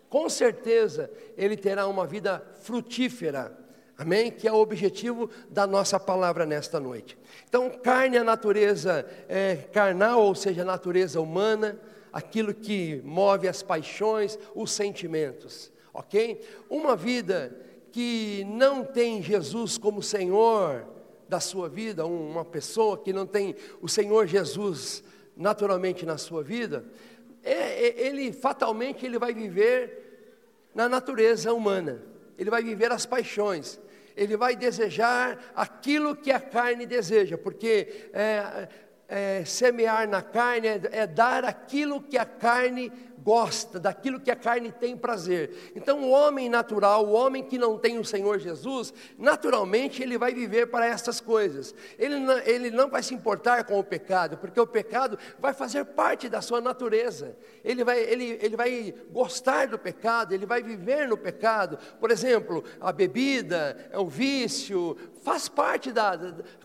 com 0.08 0.28
certeza, 0.28 1.10
ele 1.36 1.56
terá 1.56 1.86
uma 1.86 2.06
vida 2.06 2.42
frutífera 2.62 3.66
Amém? 3.98 4.30
Que 4.30 4.46
é 4.46 4.52
o 4.52 4.56
objetivo 4.56 5.30
da 5.48 5.66
nossa 5.66 5.98
palavra 5.98 6.44
nesta 6.44 6.78
noite. 6.78 7.16
Então, 7.48 7.70
carne 7.70 8.16
é 8.16 8.20
a 8.20 8.24
natureza 8.24 9.06
é, 9.26 9.56
carnal, 9.72 10.22
ou 10.22 10.34
seja, 10.34 10.62
a 10.62 10.66
natureza 10.66 11.18
humana, 11.18 11.80
aquilo 12.12 12.52
que 12.52 13.00
move 13.04 13.48
as 13.48 13.62
paixões, 13.62 14.38
os 14.54 14.70
sentimentos, 14.70 15.72
ok? 15.94 16.46
Uma 16.68 16.94
vida 16.94 17.56
que 17.90 18.44
não 18.48 18.84
tem 18.84 19.22
Jesus 19.22 19.78
como 19.78 20.02
Senhor 20.02 20.86
da 21.28 21.40
sua 21.40 21.68
vida, 21.68 22.06
uma 22.06 22.44
pessoa 22.44 22.98
que 22.98 23.12
não 23.12 23.26
tem 23.26 23.54
o 23.80 23.88
Senhor 23.88 24.26
Jesus 24.26 25.02
naturalmente 25.36 26.06
na 26.06 26.16
sua 26.16 26.42
vida, 26.42 26.84
é, 27.42 27.52
é, 27.52 28.06
ele 28.06 28.32
fatalmente 28.32 29.04
ele 29.04 29.18
vai 29.18 29.34
viver 29.34 30.02
na 30.74 30.88
natureza 30.88 31.52
humana, 31.52 32.02
ele 32.38 32.50
vai 32.50 32.62
viver 32.62 32.90
as 32.90 33.06
paixões, 33.06 33.80
ele 34.16 34.36
vai 34.36 34.56
desejar 34.56 35.52
aquilo 35.54 36.16
que 36.16 36.30
a 36.30 36.40
carne 36.40 36.86
deseja, 36.86 37.36
porque 37.36 38.08
é, 38.12 38.68
é, 39.08 39.44
semear 39.44 40.08
na 40.08 40.22
carne 40.22 40.68
é, 40.68 40.80
é 40.92 41.06
dar 41.06 41.44
aquilo 41.44 42.00
que 42.00 42.18
a 42.18 42.24
carne 42.24 42.92
gosta, 43.26 43.80
daquilo 43.80 44.20
que 44.20 44.30
a 44.30 44.36
carne 44.36 44.70
tem 44.70 44.96
prazer. 44.96 45.72
Então, 45.74 46.04
o 46.04 46.10
homem 46.10 46.48
natural, 46.48 47.04
o 47.04 47.12
homem 47.12 47.42
que 47.42 47.58
não 47.58 47.76
tem 47.76 47.98
o 47.98 48.04
Senhor 48.04 48.38
Jesus, 48.38 48.94
naturalmente 49.18 50.00
ele 50.00 50.16
vai 50.16 50.32
viver 50.32 50.68
para 50.68 50.86
essas 50.86 51.20
coisas. 51.20 51.74
Ele 51.98 52.20
não, 52.20 52.38
ele 52.38 52.70
não 52.70 52.88
vai 52.88 53.02
se 53.02 53.12
importar 53.12 53.64
com 53.64 53.80
o 53.80 53.82
pecado, 53.82 54.38
porque 54.38 54.60
o 54.60 54.66
pecado 54.66 55.18
vai 55.40 55.52
fazer 55.52 55.84
parte 55.86 56.28
da 56.28 56.40
sua 56.40 56.60
natureza. 56.60 57.36
Ele 57.64 57.82
vai, 57.82 57.98
ele, 57.98 58.38
ele 58.40 58.56
vai 58.56 58.94
gostar 59.10 59.66
do 59.66 59.76
pecado, 59.76 60.32
ele 60.32 60.46
vai 60.46 60.62
viver 60.62 61.08
no 61.08 61.16
pecado. 61.16 61.78
Por 61.98 62.12
exemplo, 62.12 62.62
a 62.80 62.92
bebida, 62.92 63.90
o 63.94 64.06
vício, 64.06 64.96
faz 65.26 65.48
parte 65.48 65.90
da, 65.90 66.16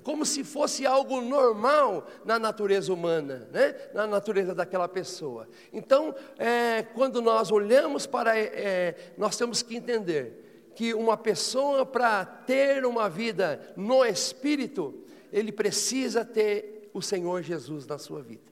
como 0.04 0.24
se 0.24 0.44
fosse 0.44 0.86
algo 0.86 1.20
normal 1.20 2.08
na 2.24 2.38
natureza 2.38 2.94
humana, 2.94 3.50
né? 3.52 3.74
na 3.92 4.06
natureza 4.06 4.54
daquela 4.54 4.88
pessoa. 4.88 5.50
Então, 5.74 6.14
é, 6.38 6.84
quando 6.84 7.24
nós 7.24 7.52
olhamos 7.52 8.06
para, 8.06 8.38
é, 8.38 9.14
nós 9.18 9.36
temos 9.36 9.64
que 9.64 9.76
entender 9.76 10.70
que 10.76 10.94
uma 10.94 11.18
pessoa 11.18 11.88
para 11.88 12.24
ter 12.24 12.86
uma 12.86 13.10
vida 13.10 13.74
no 13.76 14.06
Espírito, 14.06 14.94
ele 15.34 15.52
precisa 15.52 16.24
ter 16.24 16.88
o 16.94 17.02
Senhor 17.02 17.42
Jesus 17.42 17.88
na 17.88 17.98
sua 17.98 18.22
vida. 18.22 18.52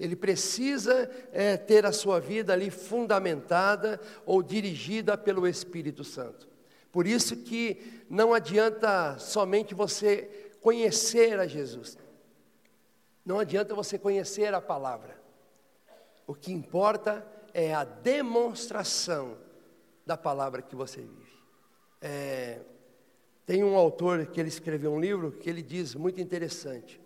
Ele 0.00 0.16
precisa 0.16 1.08
é, 1.32 1.56
ter 1.56 1.86
a 1.86 1.92
sua 1.92 2.18
vida 2.18 2.52
ali 2.52 2.70
fundamentada 2.70 4.00
ou 4.26 4.42
dirigida 4.42 5.16
pelo 5.16 5.46
Espírito 5.46 6.02
Santo. 6.02 6.53
Por 6.94 7.08
isso 7.08 7.38
que 7.38 8.04
não 8.08 8.32
adianta 8.32 9.18
somente 9.18 9.74
você 9.74 10.52
conhecer 10.60 11.40
a 11.40 11.44
Jesus. 11.44 11.98
Não 13.26 13.40
adianta 13.40 13.74
você 13.74 13.98
conhecer 13.98 14.54
a 14.54 14.60
palavra. 14.60 15.20
O 16.24 16.36
que 16.36 16.52
importa 16.52 17.26
é 17.52 17.74
a 17.74 17.82
demonstração 17.82 19.36
da 20.06 20.16
palavra 20.16 20.62
que 20.62 20.76
você 20.76 21.00
vive. 21.00 21.42
É, 22.00 22.60
tem 23.44 23.64
um 23.64 23.74
autor 23.74 24.26
que 24.26 24.38
ele 24.38 24.48
escreveu 24.48 24.92
um 24.92 25.00
livro 25.00 25.32
que 25.32 25.50
ele 25.50 25.62
diz 25.62 25.96
muito 25.96 26.20
interessante. 26.20 27.00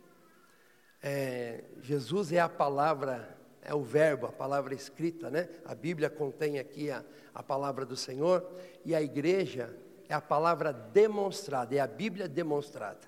É, 1.03 1.65
Jesus 1.81 2.31
é 2.31 2.41
a 2.41 2.49
palavra, 2.51 3.38
é 3.69 3.75
o 3.75 3.83
verbo, 3.83 4.27
a 4.27 4.33
palavra 4.33 4.75
escrita, 4.75 5.29
né? 5.29 5.47
A 5.63 5.75
Bíblia 5.75 6.09
contém 6.09 6.59
aqui 6.59 6.91
a, 6.91 7.05
a 7.35 7.43
palavra 7.43 7.85
do 7.85 7.95
Senhor 7.95 8.51
e 8.83 8.95
a 8.95 9.03
igreja 9.03 9.77
é 10.09 10.15
a 10.15 10.23
palavra 10.23 10.73
demonstrada, 10.73 11.75
é 11.75 11.79
a 11.79 11.87
Bíblia 11.87 12.27
demonstrada. 12.27 13.01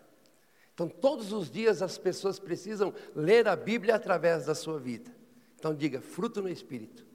Então, 0.75 0.87
todos 0.87 1.33
os 1.33 1.51
dias 1.51 1.81
as 1.81 1.97
pessoas 1.97 2.39
precisam 2.39 2.93
ler 3.17 3.49
a 3.49 3.57
Bíblia 3.57 3.95
através 3.95 4.45
da 4.45 4.55
sua 4.55 4.79
vida. 4.79 5.11
Então, 5.59 5.75
diga, 5.75 6.03
fruto 6.03 6.43
no 6.43 6.49
Espírito. 6.51 7.07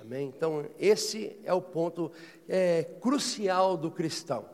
Amém? 0.00 0.26
Então, 0.36 0.66
esse 0.76 1.38
é 1.44 1.54
o 1.54 1.62
ponto 1.62 2.10
é, 2.48 2.82
crucial 3.00 3.76
do 3.76 3.92
cristão. 3.92 4.44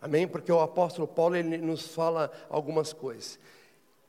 Amém? 0.00 0.28
Porque 0.28 0.52
o 0.52 0.60
apóstolo 0.60 1.08
Paulo 1.08 1.34
ele 1.34 1.58
nos 1.58 1.88
fala 1.88 2.30
algumas 2.48 2.92
coisas. 2.92 3.40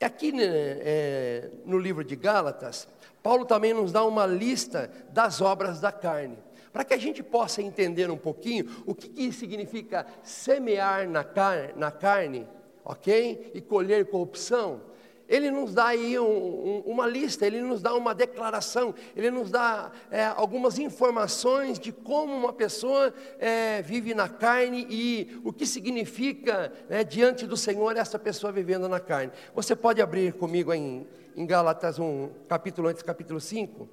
Aqui 0.00 0.30
né, 0.32 0.44
é, 0.44 1.50
no 1.64 1.78
livro 1.78 2.04
de 2.04 2.14
Gálatas, 2.16 2.86
Paulo 3.22 3.44
também 3.44 3.72
nos 3.72 3.92
dá 3.92 4.04
uma 4.04 4.26
lista 4.26 4.90
das 5.10 5.40
obras 5.40 5.80
da 5.80 5.90
carne 5.90 6.38
para 6.76 6.84
que 6.84 6.92
a 6.92 6.98
gente 6.98 7.22
possa 7.22 7.62
entender 7.62 8.10
um 8.10 8.18
pouquinho 8.18 8.84
o 8.84 8.94
que, 8.94 9.08
que 9.08 9.32
significa 9.32 10.06
semear 10.22 11.08
na, 11.08 11.24
car 11.24 11.72
na 11.74 11.90
carne, 11.90 12.46
ok? 12.84 13.50
E 13.54 13.62
colher 13.62 14.04
corrupção. 14.10 14.82
Ele 15.28 15.50
nos 15.50 15.74
dá 15.74 15.86
aí 15.86 16.18
um, 16.18 16.24
um, 16.24 16.82
uma 16.86 17.06
lista, 17.06 17.46
ele 17.46 17.60
nos 17.60 17.82
dá 17.82 17.94
uma 17.94 18.14
declaração, 18.14 18.94
ele 19.16 19.30
nos 19.30 19.50
dá 19.50 19.90
é, 20.10 20.24
algumas 20.24 20.78
informações 20.78 21.78
de 21.78 21.90
como 21.90 22.32
uma 22.32 22.52
pessoa 22.52 23.12
é, 23.38 23.82
vive 23.82 24.14
na 24.14 24.28
carne 24.28 24.86
e 24.88 25.40
o 25.44 25.52
que 25.52 25.66
significa 25.66 26.72
né, 26.88 27.02
diante 27.02 27.46
do 27.46 27.56
Senhor 27.56 27.96
essa 27.96 28.18
pessoa 28.18 28.52
vivendo 28.52 28.88
na 28.88 29.00
carne. 29.00 29.32
Você 29.54 29.74
pode 29.74 30.00
abrir 30.00 30.32
comigo 30.34 30.72
em, 30.72 31.06
em 31.34 31.44
Gálatas 31.44 31.98
1, 31.98 32.30
capítulo 32.48 32.88
antes, 32.88 33.02
capítulo 33.02 33.40
5. 33.40 33.88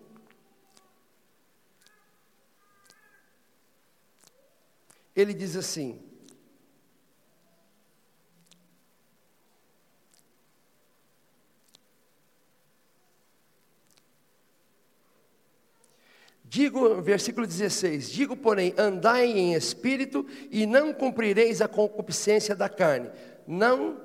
Ele 5.16 5.34
diz 5.34 5.56
assim: 5.56 6.00
Digo, 16.54 17.02
versículo 17.02 17.48
16: 17.48 18.12
Digo, 18.12 18.38
porém, 18.38 18.76
andai 18.78 19.26
em 19.26 19.56
espírito 19.56 20.24
e 20.52 20.68
não 20.68 20.94
cumprireis 20.94 21.64
a 21.64 21.68
concupiscência 21.68 22.56
da 22.56 22.70
carne. 22.70 23.10
Não 23.48 23.98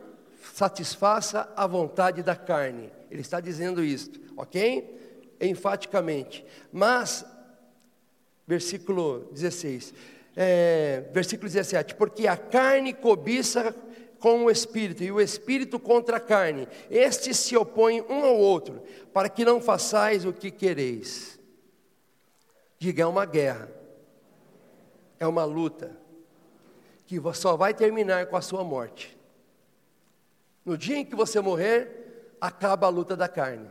satisfaça 0.55 1.52
a 1.55 1.67
vontade 1.67 2.23
da 2.23 2.35
carne. 2.35 2.90
Ele 3.11 3.21
está 3.21 3.38
dizendo 3.38 3.85
isto, 3.85 4.19
ok? 4.35 4.99
Enfaticamente. 5.38 6.43
Mas, 6.73 7.23
versículo 8.47 9.28
16, 9.31 9.93
é, 10.35 11.05
versículo 11.12 11.50
17: 11.50 11.97
Porque 11.97 12.26
a 12.26 12.38
carne 12.38 12.95
cobiça 12.95 13.76
com 14.19 14.47
o 14.47 14.50
espírito, 14.50 15.05
e 15.05 15.12
o 15.12 15.21
espírito 15.21 15.78
contra 15.78 16.17
a 16.17 16.21
carne. 16.21 16.67
Estes 16.90 17.37
se 17.37 17.55
opõem 17.59 18.00
um 18.09 18.25
ao 18.25 18.38
outro, 18.38 18.83
para 19.12 19.28
que 19.28 19.45
não 19.45 19.61
façais 19.61 20.25
o 20.25 20.33
que 20.33 20.50
quereis. 20.50 21.38
Diga, 22.78 23.02
é 23.02 23.06
uma 23.06 23.25
guerra, 23.25 23.68
é 25.18 25.26
uma 25.26 25.44
luta, 25.44 25.97
que 27.06 27.20
só 27.35 27.56
vai 27.56 27.75
terminar 27.75 28.26
com 28.26 28.37
a 28.37 28.42
sua 28.42 28.62
morte. 28.62 29.18
No 30.64 30.76
dia 30.76 30.99
em 30.99 31.04
que 31.04 31.16
você 31.16 31.40
morrer, 31.40 32.37
acaba 32.40 32.87
a 32.87 32.90
luta 32.90 33.16
da 33.16 33.26
carne. 33.26 33.68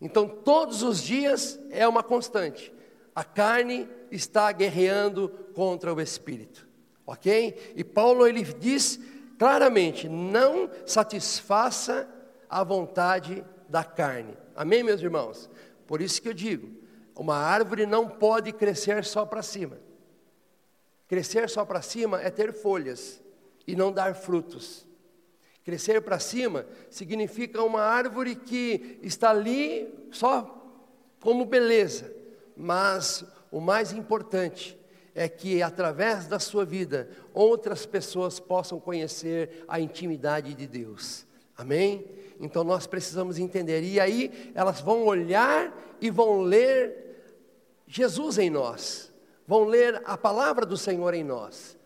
Então, 0.00 0.28
todos 0.28 0.82
os 0.82 1.02
dias 1.02 1.58
é 1.70 1.88
uma 1.88 2.02
constante. 2.02 2.72
A 3.14 3.24
carne 3.24 3.88
está 4.10 4.52
guerreando 4.52 5.28
contra 5.54 5.92
o 5.94 6.00
espírito. 6.00 6.68
OK? 7.06 7.72
E 7.74 7.82
Paulo 7.82 8.26
ele 8.26 8.42
diz 8.42 9.00
claramente: 9.38 10.08
não 10.08 10.70
satisfaça 10.86 12.08
a 12.48 12.62
vontade 12.62 13.44
da 13.68 13.82
carne. 13.82 14.36
Amém, 14.54 14.82
meus 14.82 15.00
irmãos? 15.00 15.50
Por 15.86 16.00
isso 16.00 16.20
que 16.20 16.28
eu 16.28 16.34
digo, 16.34 16.83
uma 17.16 17.36
árvore 17.36 17.86
não 17.86 18.08
pode 18.08 18.52
crescer 18.52 19.04
só 19.04 19.24
para 19.24 19.42
cima. 19.42 19.78
Crescer 21.06 21.48
só 21.48 21.64
para 21.64 21.82
cima 21.82 22.20
é 22.20 22.30
ter 22.30 22.52
folhas 22.52 23.22
e 23.66 23.76
não 23.76 23.92
dar 23.92 24.14
frutos. 24.14 24.86
Crescer 25.64 26.02
para 26.02 26.18
cima 26.18 26.66
significa 26.90 27.62
uma 27.62 27.80
árvore 27.80 28.34
que 28.34 28.98
está 29.02 29.30
ali 29.30 30.08
só 30.10 30.62
como 31.20 31.46
beleza, 31.46 32.14
mas 32.56 33.24
o 33.50 33.60
mais 33.60 33.92
importante 33.92 34.78
é 35.14 35.28
que 35.28 35.62
através 35.62 36.26
da 36.26 36.38
sua 36.38 36.64
vida 36.64 37.08
outras 37.32 37.86
pessoas 37.86 38.40
possam 38.40 38.80
conhecer 38.80 39.64
a 39.68 39.78
intimidade 39.78 40.52
de 40.54 40.66
Deus. 40.66 41.24
Amém? 41.56 42.04
Então 42.40 42.64
nós 42.64 42.86
precisamos 42.86 43.38
entender. 43.38 43.82
E 43.82 44.00
aí 44.00 44.52
elas 44.54 44.80
vão 44.80 45.06
olhar 45.06 45.72
e 46.00 46.10
vão 46.10 46.42
ler 46.42 47.03
Jesus 47.96 48.38
em 48.38 48.50
nós, 48.50 49.12
vão 49.46 49.66
ler 49.66 50.02
a 50.04 50.18
palavra 50.18 50.66
do 50.66 50.76
Senhor 50.76 51.14
em 51.14 51.22
nós, 51.22 51.78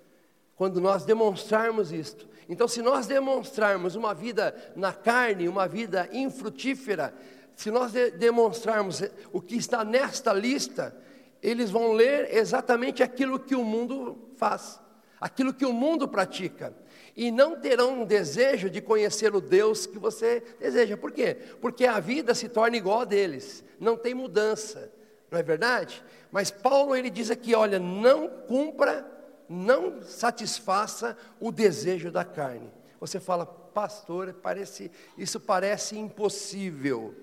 quando 0.57 0.81
nós 0.81 1.05
demonstrarmos 1.05 1.93
isto. 1.93 2.27
Então, 2.49 2.67
se 2.67 2.81
nós 2.81 3.07
demonstrarmos 3.07 3.95
uma 3.95 4.15
vida 4.15 4.57
na 4.75 4.91
carne, 4.91 5.47
uma 5.47 5.69
vida 5.69 6.09
infrutífera, 6.11 7.15
se 7.55 7.71
nós 7.71 7.93
de 7.93 8.11
demonstrarmos 8.13 9.03
o 9.35 9.43
que 9.43 9.57
está 9.57 9.85
nesta 9.85 10.33
lista, 10.33 10.97
eles 11.43 11.71
vão 11.71 11.93
ler 11.93 12.35
exatamente 12.35 13.03
aquilo 13.03 13.39
que 13.39 13.55
o 13.55 13.63
mundo 13.63 14.31
faz, 14.39 14.81
aquilo 15.21 15.53
que 15.53 15.67
o 15.67 15.75
mundo 15.75 16.09
pratica, 16.09 16.75
e 17.15 17.31
não 17.31 17.61
terão 17.61 18.01
um 18.01 18.07
desejo 18.07 18.71
de 18.71 18.81
conhecer 18.81 19.35
o 19.35 19.43
Deus 19.43 19.85
que 19.85 19.99
você 19.99 20.43
deseja. 20.59 20.97
Por 20.97 21.13
quê? 21.13 21.37
Porque 21.61 21.85
a 21.85 22.01
vida 22.01 22.35
se 22.35 22.49
torna 22.49 22.79
igual 22.79 23.01
a 23.01 23.05
deles, 23.05 23.63
não 23.79 23.95
tem 23.95 24.15
mudança 24.15 24.91
não 25.31 25.39
é 25.39 25.43
verdade? 25.43 26.03
Mas 26.31 26.51
Paulo 26.51 26.95
ele 26.95 27.11
diz 27.11 27.31
aqui, 27.31 27.55
olha, 27.55 27.79
não 27.79 28.29
cumpra, 28.29 29.07
não 29.49 30.03
satisfaça 30.03 31.17
o 31.41 31.51
desejo 31.51 32.11
da 32.11 32.25
carne. 32.25 32.71
Você 33.01 33.21
fala, 33.21 33.47
pastor, 33.47 34.35
parece, 34.35 34.91
isso 35.17 35.39
parece 35.39 35.97
impossível. 35.97 37.15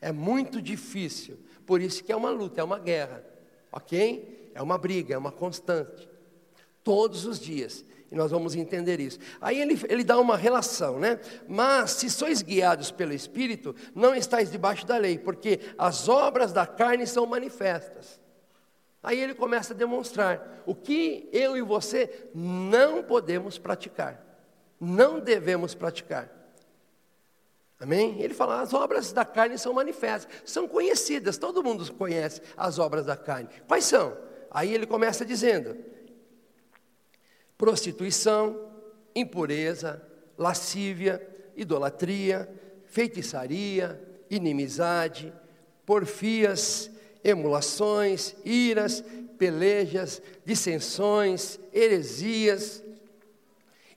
É 0.00 0.12
muito 0.12 0.60
difícil. 0.60 1.38
Por 1.66 1.80
isso 1.80 2.04
que 2.04 2.12
é 2.12 2.16
uma 2.16 2.30
luta, 2.30 2.60
é 2.60 2.64
uma 2.64 2.78
guerra. 2.78 3.24
OK? 3.72 4.50
É 4.54 4.62
uma 4.62 4.78
briga, 4.78 5.14
é 5.14 5.18
uma 5.18 5.32
constante. 5.32 6.08
Todos 6.82 7.24
os 7.26 7.38
dias. 7.38 7.84
E 8.10 8.16
nós 8.16 8.30
vamos 8.30 8.54
entender 8.54 9.00
isso. 9.00 9.18
Aí 9.40 9.60
ele, 9.60 9.78
ele 9.88 10.02
dá 10.02 10.18
uma 10.18 10.36
relação, 10.36 10.98
né? 10.98 11.20
Mas 11.46 11.92
se 11.92 12.08
sois 12.08 12.40
guiados 12.40 12.90
pelo 12.90 13.12
Espírito, 13.12 13.74
não 13.94 14.14
estáis 14.14 14.50
debaixo 14.50 14.86
da 14.86 14.96
lei, 14.96 15.18
porque 15.18 15.60
as 15.76 16.08
obras 16.08 16.52
da 16.52 16.66
carne 16.66 17.06
são 17.06 17.26
manifestas. 17.26 18.20
Aí 19.02 19.20
ele 19.20 19.34
começa 19.34 19.74
a 19.74 19.76
demonstrar 19.76 20.62
o 20.66 20.74
que 20.74 21.28
eu 21.32 21.56
e 21.56 21.62
você 21.62 22.28
não 22.34 23.02
podemos 23.02 23.58
praticar, 23.58 24.24
não 24.80 25.20
devemos 25.20 25.74
praticar. 25.74 26.30
Amém? 27.78 28.20
Ele 28.20 28.34
fala: 28.34 28.60
as 28.60 28.74
obras 28.74 29.12
da 29.12 29.24
carne 29.24 29.56
são 29.56 29.72
manifestas, 29.72 30.32
são 30.44 30.66
conhecidas, 30.66 31.38
todo 31.38 31.62
mundo 31.62 31.90
conhece 31.94 32.40
as 32.56 32.78
obras 32.78 33.06
da 33.06 33.16
carne. 33.16 33.48
Quais 33.68 33.84
são? 33.84 34.16
Aí 34.50 34.74
ele 34.74 34.86
começa 34.86 35.24
dizendo: 35.24 35.76
prostituição, 37.58 38.70
impureza, 39.14 40.00
lascívia, 40.38 41.20
idolatria, 41.56 42.48
feitiçaria, 42.86 44.00
inimizade, 44.30 45.32
porfias, 45.84 46.88
emulações, 47.24 48.36
iras, 48.44 49.02
pelejas, 49.36 50.22
dissensões, 50.44 51.58
heresias, 51.72 52.82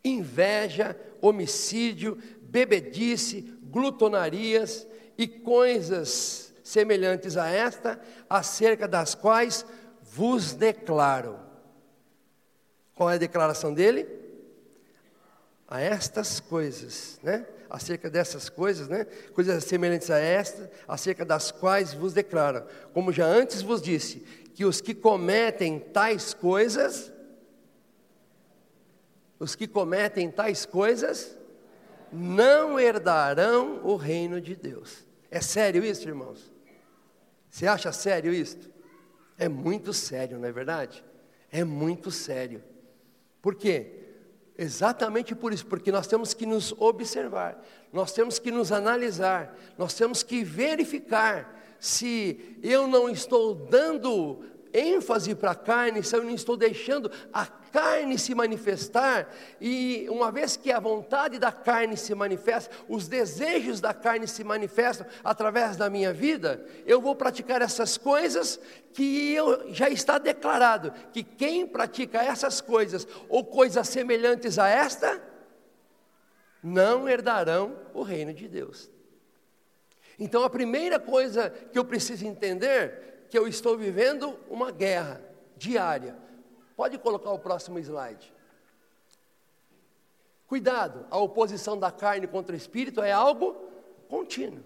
inveja, 0.04 1.00
homicídio, 1.21 2.17
bebedice, 2.41 3.41
glutonarias 3.63 4.88
e 5.15 5.28
coisas 5.28 6.52
semelhantes 6.63 7.38
a 7.38 7.47
esta, 7.47 8.02
acerca 8.28 8.88
das 8.88 9.13
quais 9.13 9.63
vos 10.02 10.54
declaro 10.54 11.51
qual 13.02 13.10
é 13.10 13.16
a 13.16 13.18
declaração 13.18 13.74
dele? 13.74 14.08
A 15.68 15.82
estas 15.82 16.40
coisas, 16.40 17.20
né? 17.24 17.48
Acerca 17.68 18.12
dessas 18.12 18.48
coisas, 18.48 18.88
né? 18.88 19.06
Coisas 19.34 19.64
semelhantes 19.64 20.12
a 20.12 20.20
estas, 20.20 20.70
acerca 20.88 21.26
das 21.26 21.52
quais 21.52 21.96
vos 21.96 22.14
declaro, 22.14 22.64
como 22.94 23.12
já 23.12 23.26
antes 23.26 23.64
vos 23.64 23.82
disse, 23.82 24.20
que 24.54 24.64
os 24.64 24.82
que 24.82 24.94
cometem 24.94 25.80
tais 25.80 26.36
coisas, 26.36 27.12
os 29.40 29.56
que 29.56 29.68
cometem 29.68 30.30
tais 30.30 30.64
coisas, 30.68 31.36
não 32.14 32.80
herdarão 32.80 33.82
o 33.84 33.96
reino 33.96 34.40
de 34.40 34.56
Deus. 34.56 35.08
É 35.32 35.42
sério 35.42 35.84
isso, 35.84 36.08
irmãos? 36.08 36.54
Você 37.50 37.66
acha 37.66 37.92
sério 37.92 38.32
isso? 38.32 38.70
É 39.40 39.50
muito 39.50 39.92
sério, 39.92 40.38
não 40.38 40.48
é 40.48 40.52
verdade? 40.52 41.04
É 41.52 41.64
muito 41.64 42.12
sério. 42.12 42.70
Por 43.42 43.56
quê? 43.56 44.02
Exatamente 44.58 45.34
por 45.34 45.52
isso, 45.52 45.66
porque 45.66 45.92
nós 45.92 46.06
temos 46.06 46.34
que 46.34 46.46
nos 46.46 46.74
observar, 46.78 47.66
nós 47.92 48.12
temos 48.12 48.38
que 48.38 48.52
nos 48.52 48.72
analisar, 48.72 49.58
nós 49.78 49.94
temos 49.94 50.22
que 50.22 50.44
verificar 50.44 51.60
se 51.80 52.60
eu 52.62 52.86
não 52.86 53.10
estou 53.10 53.56
dando 53.56 54.44
ênfase 54.74 55.36
para 55.36 55.52
a 55.52 55.56
carne, 55.56 56.04
se 56.04 56.16
eu 56.16 56.24
não 56.24 56.32
estou 56.32 56.56
deixando 56.58 57.12
a 57.32 57.46
carne 57.46 58.18
se 58.20 58.36
manifestar, 58.36 59.34
e 59.60 60.06
uma 60.10 60.32
vez 60.32 60.58
que 60.58 60.72
a 60.72 60.80
vontade 60.80 61.40
da 61.40 61.52
carne 61.52 61.96
se 61.96 62.14
manifesta, 62.14 62.76
os 62.88 63.08
desejos 63.08 63.80
da 63.80 63.94
carne 63.94 64.28
se 64.28 64.44
manifestam 64.44 65.08
através 65.24 65.78
da 65.78 65.90
minha 65.90 66.12
vida, 66.12 66.66
eu 66.86 67.02
vou 67.02 67.16
praticar 67.16 67.62
essas 67.62 67.98
coisas 67.98 68.60
que 68.94 69.34
eu, 69.34 69.74
já 69.74 69.90
está 69.90 70.18
declarado 70.18 70.94
que 71.14 71.24
quem 71.24 71.66
pratica 71.66 72.22
essas 72.22 72.60
coisas 72.60 73.08
ou 73.30 73.46
coisas 73.46 73.88
semelhantes 73.88 74.60
a 74.60 74.68
esta, 74.68 75.22
não 76.62 77.10
herdarão 77.10 77.76
o 77.94 78.04
reino 78.04 78.34
de 78.34 78.48
Deus. 78.48 78.90
Então 80.20 80.44
a 80.44 80.50
primeira 80.50 81.00
coisa 81.00 81.50
que 81.50 81.80
eu 81.80 81.86
preciso 81.86 82.28
entender 82.28 83.11
que 83.32 83.39
eu 83.39 83.48
estou 83.48 83.78
vivendo 83.78 84.38
uma 84.50 84.72
guerra 84.72 85.22
diária. 85.56 86.17
Pode 86.76 86.98
colocar 86.98 87.32
o 87.32 87.39
próximo 87.39 87.80
slide. 87.80 88.32
Cuidado, 90.46 91.06
a 91.10 91.17
oposição 91.17 91.80
da 91.80 91.89
carne 91.89 92.28
contra 92.28 92.54
o 92.54 92.58
espírito 92.58 93.02
é 93.02 93.13
algo 93.13 93.56
contínuo. 94.10 94.60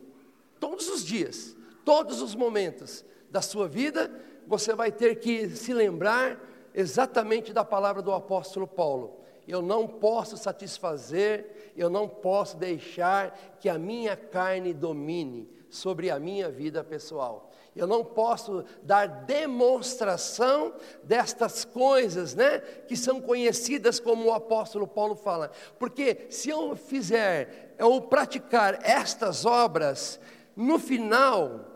Todos 0.59 0.89
os 0.89 1.05
dias, 1.05 1.55
todos 1.85 2.23
os 2.23 2.33
momentos 2.33 3.05
da 3.29 3.39
sua 3.39 3.67
vida, 3.67 4.11
você 4.47 4.73
vai 4.73 4.91
ter 4.91 5.19
que 5.19 5.47
se 5.49 5.71
lembrar 5.71 6.41
exatamente 6.73 7.53
da 7.53 7.63
palavra 7.63 8.01
do 8.01 8.11
apóstolo 8.11 8.65
Paulo. 8.65 9.19
Eu 9.47 9.61
não 9.61 9.87
posso 9.87 10.37
satisfazer, 10.37 11.71
eu 11.77 11.87
não 11.87 12.09
posso 12.09 12.57
deixar 12.57 13.57
que 13.59 13.69
a 13.69 13.77
minha 13.77 14.17
carne 14.17 14.73
domine 14.73 15.47
sobre 15.69 16.09
a 16.09 16.17
minha 16.19 16.49
vida 16.49 16.83
pessoal. 16.83 17.51
Eu 17.75 17.85
não 17.85 18.05
posso 18.05 18.63
dar 18.81 19.05
demonstração 19.05 20.73
destas 21.03 21.65
coisas, 21.65 22.33
né, 22.33 22.59
que 22.59 22.95
são 22.95 23.19
conhecidas 23.19 23.99
como 23.99 24.25
o 24.25 24.33
apóstolo 24.33 24.87
Paulo 24.87 25.15
fala. 25.15 25.51
Porque 25.77 26.27
se 26.29 26.49
eu 26.49 26.75
fizer 26.75 27.75
ou 27.79 28.01
praticar 28.01 28.79
estas 28.81 29.45
obras, 29.45 30.19
no 30.55 30.79
final 30.79 31.75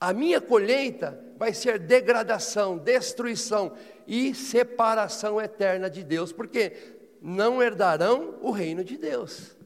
a 0.00 0.14
minha 0.14 0.40
colheita 0.40 1.22
vai 1.36 1.52
ser 1.52 1.78
degradação, 1.78 2.78
destruição 2.78 3.72
e 4.06 4.34
separação 4.34 5.38
eterna 5.38 5.90
de 5.90 6.02
Deus, 6.02 6.32
porque 6.32 6.72
não 7.20 7.62
herdarão 7.62 8.36
o 8.40 8.50
reino 8.50 8.82
de 8.82 8.96
Deus, 8.96 9.56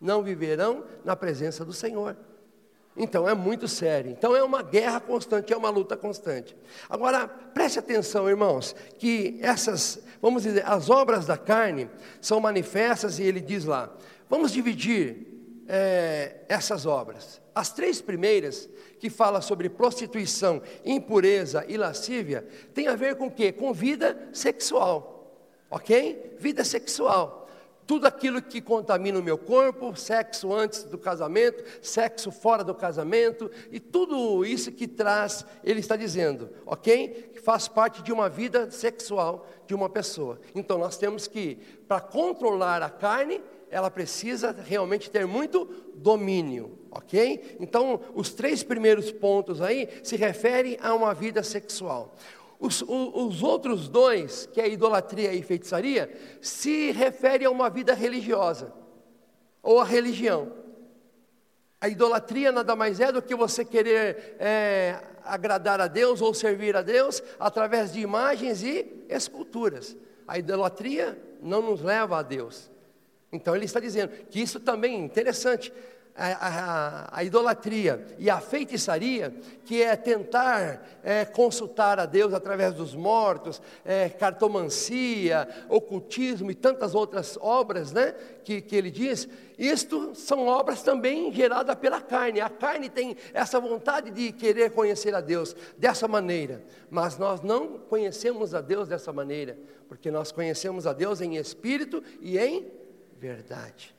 não 0.00 0.24
viverão 0.24 0.84
na 1.04 1.14
presença 1.14 1.64
do 1.64 1.72
Senhor. 1.72 2.16
Então 2.96 3.28
é 3.28 3.34
muito 3.34 3.68
sério. 3.68 4.10
Então 4.10 4.34
é 4.34 4.42
uma 4.42 4.62
guerra 4.62 5.00
constante, 5.00 5.52
é 5.52 5.56
uma 5.56 5.68
luta 5.68 5.96
constante. 5.96 6.56
Agora, 6.88 7.28
preste 7.28 7.78
atenção, 7.78 8.28
irmãos, 8.28 8.74
que 8.98 9.38
essas, 9.42 9.98
vamos 10.20 10.44
dizer, 10.44 10.64
as 10.66 10.88
obras 10.88 11.26
da 11.26 11.36
carne 11.36 11.90
são 12.20 12.40
manifestas, 12.40 13.18
e 13.18 13.24
ele 13.24 13.40
diz 13.40 13.64
lá, 13.64 13.94
vamos 14.30 14.50
dividir 14.50 15.26
é, 15.68 16.36
essas 16.48 16.86
obras. 16.86 17.40
As 17.54 17.72
três 17.72 18.00
primeiras, 18.00 18.68
que 18.98 19.10
fala 19.10 19.42
sobre 19.42 19.68
prostituição, 19.68 20.62
impureza 20.84 21.64
e 21.68 21.76
lascívia, 21.76 22.46
tem 22.72 22.88
a 22.88 22.94
ver 22.94 23.16
com 23.16 23.26
o 23.26 23.30
quê? 23.30 23.52
Com 23.52 23.72
vida 23.74 24.28
sexual. 24.32 25.12
Ok? 25.70 26.36
Vida 26.38 26.64
sexual 26.64 27.45
tudo 27.86 28.06
aquilo 28.06 28.42
que 28.42 28.60
contamina 28.60 29.18
o 29.18 29.22
meu 29.22 29.38
corpo, 29.38 29.94
sexo 29.94 30.52
antes 30.52 30.82
do 30.82 30.98
casamento, 30.98 31.62
sexo 31.80 32.32
fora 32.32 32.64
do 32.64 32.74
casamento, 32.74 33.50
e 33.70 33.78
tudo 33.78 34.44
isso 34.44 34.72
que 34.72 34.88
traz, 34.88 35.46
ele 35.62 35.80
está 35.80 35.96
dizendo, 35.96 36.50
ok? 36.66 37.30
Que 37.32 37.40
faz 37.40 37.68
parte 37.68 38.02
de 38.02 38.12
uma 38.12 38.28
vida 38.28 38.70
sexual 38.70 39.46
de 39.66 39.74
uma 39.74 39.88
pessoa. 39.88 40.40
Então 40.54 40.78
nós 40.78 40.96
temos 40.96 41.28
que, 41.28 41.58
para 41.86 42.00
controlar 42.00 42.82
a 42.82 42.90
carne, 42.90 43.40
ela 43.70 43.90
precisa 43.90 44.52
realmente 44.52 45.10
ter 45.10 45.26
muito 45.26 45.68
domínio, 45.94 46.78
ok? 46.90 47.56
Então, 47.58 48.00
os 48.14 48.32
três 48.32 48.62
primeiros 48.62 49.10
pontos 49.10 49.60
aí 49.60 49.88
se 50.02 50.16
referem 50.16 50.78
a 50.80 50.94
uma 50.94 51.12
vida 51.12 51.42
sexual. 51.42 52.14
Os, 52.58 52.82
os, 52.82 53.42
outros 53.42 53.88
dois, 53.88 54.46
que 54.46 54.60
é 54.60 54.68
idolatria 54.68 55.32
e 55.34 55.42
feitiçaria, 55.42 56.10
se 56.40 56.90
referem 56.90 57.46
a 57.46 57.50
uma 57.50 57.68
vida 57.68 57.92
religiosa, 57.92 58.72
ou 59.62 59.80
a 59.80 59.84
religião. 59.84 60.52
A 61.80 61.88
idolatria 61.88 62.50
nada 62.50 62.74
mais 62.74 62.98
é 62.98 63.12
do 63.12 63.20
que 63.20 63.34
você 63.34 63.64
querer 63.64 64.36
é, 64.38 64.98
agradar 65.22 65.80
a 65.80 65.86
Deus 65.86 66.22
ou 66.22 66.32
servir 66.32 66.74
a 66.76 66.82
Deus 66.82 67.22
através 67.38 67.92
de 67.92 68.00
imagens 68.00 68.62
e 68.62 69.04
esculturas. 69.08 69.94
A 70.26 70.38
idolatria 70.38 71.20
não 71.42 71.60
nos 71.60 71.82
leva 71.82 72.18
a 72.18 72.22
Deus. 72.22 72.70
Então 73.30 73.54
ele 73.54 73.66
está 73.66 73.78
dizendo 73.78 74.10
que 74.30 74.40
isso 74.40 74.58
também 74.58 74.94
é 74.94 75.04
interessante 75.04 75.72
a, 76.16 76.48
a, 76.48 77.18
a, 77.18 77.24
idolatria 77.24 78.04
e 78.18 78.30
a 78.30 78.40
feitiçaria, 78.40 79.34
que 79.64 79.82
é 79.82 79.94
tentar 79.94 80.82
é, 81.02 81.24
consultar 81.24 81.98
a 82.00 82.06
Deus 82.06 82.32
através 82.32 82.74
dos 82.74 82.94
mortos, 82.94 83.60
é, 83.84 84.08
cartomancia, 84.08 85.48
ocultismo 85.68 86.50
e 86.50 86.54
tantas 86.54 86.94
outras 86.94 87.36
obras 87.40 87.92
né, 87.92 88.14
que, 88.44 88.60
que 88.60 88.74
ele 88.74 88.90
diz, 88.90 89.28
isto 89.58 90.14
são 90.14 90.46
obras 90.46 90.82
também 90.82 91.32
geradas 91.32 91.74
pela 91.76 92.00
carne. 92.00 92.40
A 92.40 92.48
carne 92.48 92.88
tem 92.88 93.16
essa 93.34 93.60
vontade 93.60 94.10
de 94.10 94.32
querer 94.32 94.70
conhecer 94.70 95.14
a 95.14 95.20
Deus 95.20 95.54
dessa 95.76 96.08
maneira, 96.08 96.64
mas 96.90 97.18
nós 97.18 97.42
não 97.42 97.78
conhecemos 97.78 98.54
a 98.54 98.60
Deus 98.60 98.88
dessa 98.88 99.12
maneira, 99.12 99.58
porque 99.88 100.10
nós 100.10 100.32
conhecemos 100.32 100.86
a 100.86 100.92
Deus 100.92 101.20
em 101.20 101.36
espírito 101.36 102.02
e 102.20 102.38
em 102.38 102.70
verdade. 103.18 103.95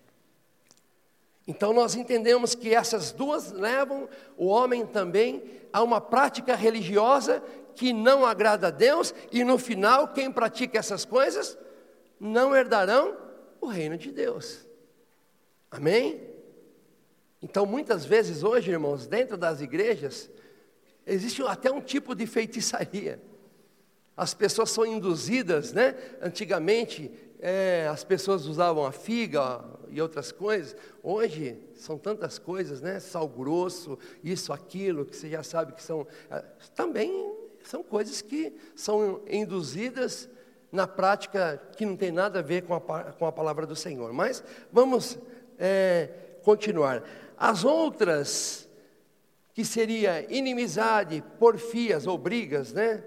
Então 1.48 1.72
nós 1.72 1.96
entendemos 1.96 2.54
que 2.54 2.76
essas 2.76 3.14
duas 3.14 3.52
levam 3.54 4.10
o 4.36 4.48
homem 4.48 4.86
também 4.86 5.42
a 5.72 5.82
uma 5.82 6.02
prática 6.02 6.54
religiosa 6.56 7.42
que 7.74 7.94
não 7.94 8.26
agrada 8.26 8.68
a 8.68 8.72
Deus, 8.72 9.14
e 9.32 9.44
no 9.44 9.58
final, 9.58 10.08
quem 10.08 10.32
pratica 10.32 10.80
essas 10.80 11.06
coisas 11.06 11.58
não 12.20 12.56
herdarão 12.56 13.16
o 13.62 13.68
reino 13.68 13.98
de 13.98 14.12
Deus. 14.12 14.66
Amém? 15.70 16.20
Então, 17.40 17.68
muitas 17.68 18.04
vezes 18.04 18.42
hoje, 18.42 18.72
irmãos, 18.72 19.06
dentro 19.06 19.38
das 19.38 19.62
igrejas, 19.62 20.30
existe 21.06 21.44
até 21.44 21.72
um 21.72 21.80
tipo 21.80 22.16
de 22.16 22.26
feitiçaria. 22.26 23.22
As 24.16 24.34
pessoas 24.34 24.72
são 24.72 24.84
induzidas, 24.84 25.72
né? 25.72 25.96
Antigamente, 26.20 27.12
é, 27.40 27.88
as 27.92 28.04
pessoas 28.04 28.48
usavam 28.48 28.88
a 28.88 28.92
figa 28.92 29.64
e 29.92 30.02
outras 30.02 30.32
coisas. 30.32 30.76
Hoje 31.02 31.58
são 31.76 31.98
tantas 31.98 32.38
coisas, 32.38 32.82
né? 32.82 33.00
Sal 33.00 33.28
grosso, 33.28 33.98
isso, 34.24 34.52
aquilo, 34.54 35.06
que 35.06 35.16
você 35.16 35.30
já 35.30 35.44
sabe 35.44 35.74
que 35.74 35.84
são. 35.84 36.06
É, 36.30 36.44
também 36.76 37.34
são 37.64 37.84
coisas 37.84 38.22
que 38.22 38.54
são 38.76 39.22
induzidas 39.30 40.30
na 40.72 40.88
prática 40.88 41.62
que 41.76 41.86
não 41.86 41.96
tem 41.96 42.12
nada 42.12 42.40
a 42.40 42.42
ver 42.42 42.64
com 42.64 42.74
a, 42.74 42.82
com 42.82 43.26
a 43.26 43.32
palavra 43.32 43.66
do 43.66 43.76
Senhor. 43.76 44.12
Mas 44.14 44.44
vamos 44.72 45.18
é, 45.58 46.10
continuar. 46.44 47.04
As 47.38 47.64
outras, 47.64 48.68
que 49.54 49.64
seria 49.66 50.26
inimizade, 50.34 51.24
porfias 51.40 52.08
ou 52.08 52.18
brigas, 52.18 52.74
né? 52.74 53.04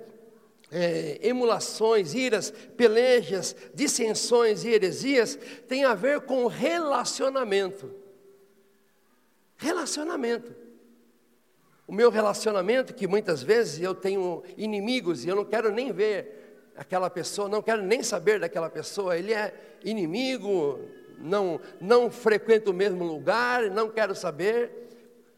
É, 0.71 1.19
emulações, 1.23 2.15
iras, 2.15 2.51
pelejas, 2.77 3.57
dissensões 3.75 4.65
e 4.65 4.69
heresias 4.69 5.39
tem 5.67 5.85
a 5.85 5.95
ver 5.95 6.21
com 6.21 6.47
relacionamento. 6.47 7.93
Relacionamento. 9.57 10.55
O 11.87 11.93
meu 11.93 12.09
relacionamento, 12.09 12.95
que 12.95 13.09
muitas 13.09 13.43
vezes 13.43 13.83
eu 13.83 13.95
tenho 13.95 14.45
inimigos 14.57 15.25
e 15.25 15.29
eu 15.29 15.35
não 15.35 15.45
quero 15.45 15.73
nem 15.73 15.93
ver 15.93 16.71
aquela 16.77 17.11
pessoa, 17.11 17.49
não 17.49 17.61
quero 17.61 17.83
nem 17.83 18.03
saber 18.03 18.39
daquela 18.39 18.71
pessoa, 18.71 19.19
ele 19.19 19.35
é 19.35 19.53
inimigo, 19.85 20.79
não, 21.19 21.61
não 21.81 22.11
frequenta 22.11 22.71
o 22.71 22.75
mesmo 22.75 23.05
lugar, 23.05 23.71
não 23.71 23.91
quero 23.91 24.15
saber, 24.15 24.89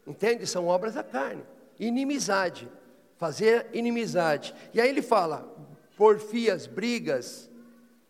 entende? 0.05 0.45
São 0.45 0.67
obras 0.67 0.93
da 0.93 1.03
carne, 1.03 1.43
inimizade 1.79 2.69
fazer 3.17 3.67
inimizade. 3.73 4.53
E 4.73 4.81
aí 4.81 4.89
ele 4.89 5.01
fala, 5.01 5.53
porfias, 5.97 6.67
brigas, 6.67 7.49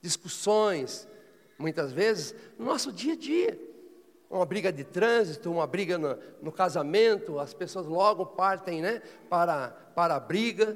discussões, 0.02 1.08
muitas 1.58 1.92
vezes, 1.92 2.36
no 2.58 2.66
nosso 2.66 2.92
dia 2.92 3.14
a 3.14 3.18
dia. 3.18 3.60
Uma 4.30 4.46
briga 4.46 4.72
de 4.72 4.84
trânsito, 4.84 5.52
uma 5.52 5.68
briga 5.68 5.98
no, 5.98 6.18
no 6.42 6.52
casamento, 6.52 7.40
as 7.40 7.54
pessoas 7.54 7.86
logo 7.86 8.26
partem 8.26 8.82
né, 8.82 9.02
para, 9.30 9.70
para 9.96 10.16
a 10.16 10.20
briga. 10.20 10.76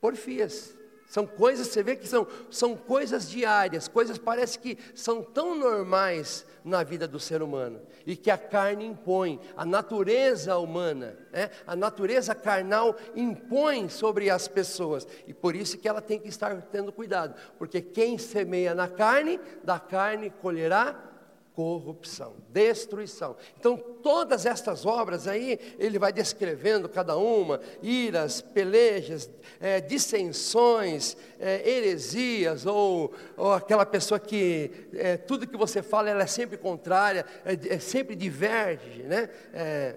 Porfias. 0.00 0.75
São 1.08 1.26
coisas, 1.26 1.68
você 1.68 1.82
vê 1.82 1.94
que 1.94 2.06
são, 2.06 2.26
são 2.50 2.76
coisas 2.76 3.30
diárias, 3.30 3.86
coisas 3.86 4.18
parece 4.18 4.58
que 4.58 4.76
são 4.94 5.22
tão 5.22 5.54
normais 5.54 6.44
na 6.64 6.82
vida 6.82 7.06
do 7.06 7.20
ser 7.20 7.42
humano 7.42 7.80
e 8.04 8.16
que 8.16 8.30
a 8.30 8.36
carne 8.36 8.84
impõe, 8.84 9.40
a 9.56 9.64
natureza 9.64 10.58
humana, 10.58 11.16
né? 11.32 11.50
a 11.64 11.76
natureza 11.76 12.34
carnal 12.34 12.96
impõe 13.14 13.88
sobre 13.88 14.28
as 14.30 14.48
pessoas 14.48 15.06
e 15.28 15.32
por 15.32 15.54
isso 15.54 15.78
que 15.78 15.88
ela 15.88 16.00
tem 16.00 16.18
que 16.18 16.28
estar 16.28 16.60
tendo 16.62 16.92
cuidado, 16.92 17.34
porque 17.56 17.80
quem 17.80 18.18
semeia 18.18 18.74
na 18.74 18.88
carne, 18.88 19.38
da 19.62 19.78
carne 19.78 20.28
colherá 20.28 21.15
corrupção, 21.56 22.34
destruição. 22.50 23.34
Então, 23.58 23.78
todas 23.78 24.44
estas 24.44 24.84
obras 24.84 25.26
aí, 25.26 25.58
ele 25.78 25.98
vai 25.98 26.12
descrevendo 26.12 26.86
cada 26.86 27.16
uma: 27.16 27.62
iras, 27.82 28.42
pelejas, 28.42 29.30
é, 29.58 29.80
dissensões, 29.80 31.16
é, 31.40 31.68
heresias, 31.68 32.66
ou, 32.66 33.14
ou 33.38 33.54
aquela 33.54 33.86
pessoa 33.86 34.20
que 34.20 34.70
é, 34.92 35.16
tudo 35.16 35.46
que 35.46 35.56
você 35.56 35.82
fala 35.82 36.10
ela 36.10 36.24
é 36.24 36.26
sempre 36.26 36.58
contrária, 36.58 37.24
é, 37.42 37.76
é 37.76 37.78
sempre 37.78 38.14
diverge, 38.14 39.04
né? 39.04 39.30
É, 39.54 39.96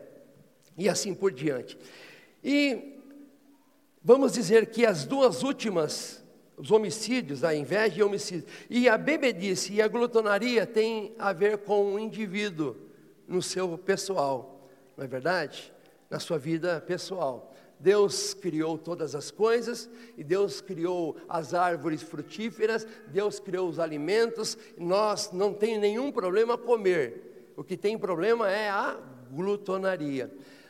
e 0.77 0.87
assim 0.87 1.13
por 1.13 1.29
diante. 1.29 1.77
E 2.41 3.01
vamos 4.01 4.31
dizer 4.31 4.67
que 4.67 4.85
as 4.85 5.03
duas 5.03 5.43
últimas 5.43 6.18
os 6.59 6.71
homicídios, 6.71 7.43
a 7.43 7.55
inveja 7.55 7.99
e 7.99 8.03
homicídio. 8.03 8.45
E 8.69 8.89
a 8.89 8.97
bebedice 8.97 9.73
e 9.73 9.81
a 9.81 9.87
glutonaria 9.87 10.65
têm 10.65 11.15
a 11.17 11.31
ver 11.31 11.59
com 11.59 11.93
o 11.93 11.99
indivíduo 11.99 12.75
no 13.25 13.41
seu 13.41 13.77
pessoal, 13.77 14.69
não 14.97 15.05
é 15.05 15.07
verdade? 15.07 15.71
Na 16.09 16.19
sua 16.19 16.37
vida 16.37 16.81
pessoal. 16.81 17.55
Deus 17.79 18.33
criou 18.33 18.77
todas 18.77 19.15
as 19.15 19.31
coisas, 19.31 19.89
e 20.17 20.23
Deus 20.23 20.59
criou 20.59 21.15
as 21.29 21.53
árvores 21.53 22.01
frutíferas, 22.01 22.85
Deus 23.07 23.39
criou 23.39 23.69
os 23.69 23.79
alimentos, 23.79 24.57
nós 24.77 25.31
não 25.31 25.53
tem 25.53 25.79
nenhum 25.79 26.11
problema 26.11 26.57
comer. 26.57 27.53
O 27.55 27.63
que 27.63 27.77
tem 27.77 27.97
problema 27.97 28.51
é 28.51 28.69
a 28.69 28.99
glutonaria. 29.31 30.29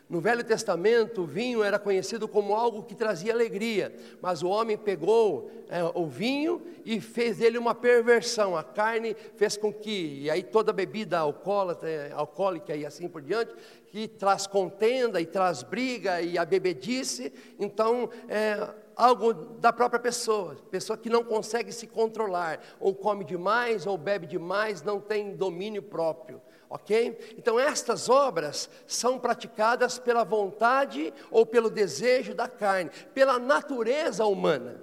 No 0.09 0.19
Velho 0.19 0.43
Testamento, 0.43 1.21
o 1.21 1.27
vinho 1.27 1.63
era 1.63 1.77
conhecido 1.77 2.27
como 2.27 2.55
algo 2.55 2.81
que 2.81 2.95
trazia 2.95 3.31
alegria, 3.31 3.95
mas 4.19 4.41
o 4.41 4.49
homem 4.49 4.75
pegou 4.75 5.51
é, 5.69 5.83
o 5.93 6.07
vinho 6.07 6.63
e 6.83 6.99
fez 6.99 7.37
dele 7.37 7.59
uma 7.59 7.75
perversão. 7.75 8.57
A 8.57 8.63
carne 8.63 9.15
fez 9.35 9.55
com 9.55 9.71
que, 9.71 10.21
e 10.23 10.27
aí 10.31 10.41
toda 10.41 10.73
bebida 10.73 11.19
alcoólatra, 11.19 12.11
alcoólica 12.15 12.75
e 12.75 12.87
assim 12.87 13.07
por 13.07 13.21
diante, 13.21 13.53
que 13.85 14.07
traz 14.07 14.47
contenda 14.47 15.21
e 15.21 15.27
traz 15.27 15.61
briga 15.61 16.19
e 16.23 16.39
a 16.39 16.43
bebedice, 16.43 17.31
então 17.59 18.09
é 18.27 18.67
algo 18.95 19.31
da 19.31 19.71
própria 19.71 19.99
pessoa, 19.99 20.55
pessoa 20.71 20.97
que 20.97 21.07
não 21.07 21.23
consegue 21.23 21.71
se 21.71 21.85
controlar, 21.85 22.59
ou 22.79 22.95
come 22.95 23.23
demais, 23.23 23.85
ou 23.85 23.95
bebe 23.95 24.25
demais, 24.25 24.81
não 24.81 24.99
tem 24.99 25.35
domínio 25.35 25.83
próprio 25.83 26.41
ok? 26.69 27.35
Então, 27.37 27.59
estas 27.59 28.09
obras 28.09 28.69
são 28.85 29.17
praticadas 29.17 29.97
pela 29.97 30.23
vontade 30.23 31.13
ou 31.31 31.45
pelo 31.45 31.69
desejo 31.69 32.33
da 32.33 32.47
carne, 32.47 32.91
pela 33.13 33.39
natureza 33.39 34.25
humana 34.25 34.79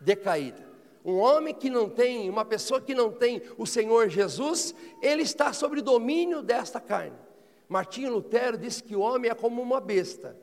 decaída. 0.00 0.68
Um 1.04 1.16
homem 1.16 1.54
que 1.54 1.70
não 1.70 1.88
tem, 1.88 2.28
uma 2.28 2.44
pessoa 2.44 2.80
que 2.80 2.94
não 2.94 3.10
tem 3.10 3.42
o 3.56 3.66
Senhor 3.66 4.08
Jesus, 4.08 4.74
ele 5.02 5.22
está 5.22 5.52
sob 5.52 5.80
domínio 5.80 6.42
desta 6.42 6.80
carne. 6.80 7.16
Martinho 7.68 8.12
Lutero 8.12 8.58
disse 8.58 8.82
que 8.82 8.96
o 8.96 9.00
homem 9.00 9.30
é 9.30 9.34
como 9.34 9.62
uma 9.62 9.80
besta 9.80 10.36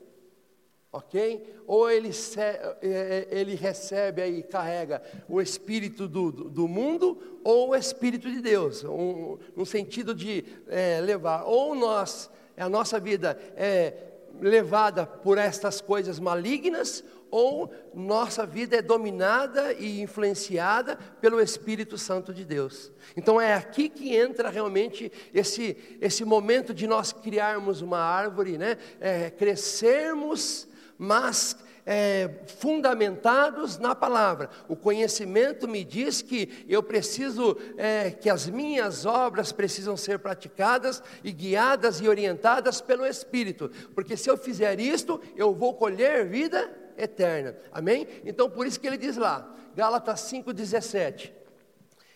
ok? 0.92 1.62
Ou 1.66 1.90
ele, 1.90 2.10
é, 2.36 2.76
é, 2.82 3.28
ele 3.30 3.54
recebe 3.54 4.24
e 4.24 4.42
carrega 4.42 5.02
o 5.28 5.40
espírito 5.40 6.08
do, 6.08 6.32
do 6.32 6.66
mundo, 6.66 7.40
ou 7.44 7.70
o 7.70 7.76
espírito 7.76 8.30
de 8.30 8.40
Deus, 8.40 8.84
um, 8.84 9.38
no 9.54 9.66
sentido 9.66 10.14
de 10.14 10.44
é, 10.66 11.00
levar. 11.00 11.44
Ou 11.44 11.74
nós, 11.74 12.30
a 12.56 12.68
nossa 12.68 12.98
vida 12.98 13.38
é 13.56 13.94
levada 14.40 15.06
por 15.06 15.36
estas 15.36 15.80
coisas 15.80 16.18
malignas, 16.18 17.04
ou 17.30 17.70
nossa 17.92 18.46
vida 18.46 18.76
é 18.76 18.82
dominada 18.82 19.74
e 19.74 20.00
influenciada 20.00 20.96
pelo 21.20 21.40
Espírito 21.40 21.98
Santo 21.98 22.32
de 22.32 22.42
Deus. 22.42 22.90
Então 23.16 23.38
é 23.38 23.52
aqui 23.52 23.90
que 23.90 24.16
entra 24.16 24.48
realmente 24.48 25.12
esse, 25.34 25.76
esse 26.00 26.24
momento 26.24 26.72
de 26.72 26.86
nós 26.86 27.12
criarmos 27.12 27.82
uma 27.82 27.98
árvore, 27.98 28.56
né? 28.56 28.78
É, 28.98 29.28
crescermos 29.28 30.67
mas 30.98 31.56
é, 31.90 32.28
fundamentados 32.58 33.78
na 33.78 33.94
palavra. 33.94 34.50
O 34.68 34.76
conhecimento 34.76 35.66
me 35.66 35.82
diz 35.82 36.20
que 36.20 36.66
eu 36.68 36.82
preciso, 36.82 37.56
é, 37.78 38.10
que 38.10 38.28
as 38.28 38.46
minhas 38.46 39.06
obras 39.06 39.52
precisam 39.52 39.96
ser 39.96 40.18
praticadas 40.18 41.02
e 41.24 41.32
guiadas 41.32 42.02
e 42.02 42.06
orientadas 42.06 42.82
pelo 42.82 43.06
Espírito, 43.06 43.70
porque 43.94 44.18
se 44.18 44.28
eu 44.28 44.36
fizer 44.36 44.78
isto, 44.78 45.18
eu 45.34 45.54
vou 45.54 45.72
colher 45.72 46.28
vida 46.28 46.70
eterna. 46.98 47.56
Amém? 47.72 48.06
Então 48.22 48.50
por 48.50 48.66
isso 48.66 48.78
que 48.78 48.86
ele 48.86 48.98
diz 48.98 49.16
lá, 49.16 49.50
Gálatas 49.74 50.20
5,17. 50.30 51.32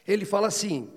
Ele 0.06 0.26
fala 0.26 0.48
assim: 0.48 0.90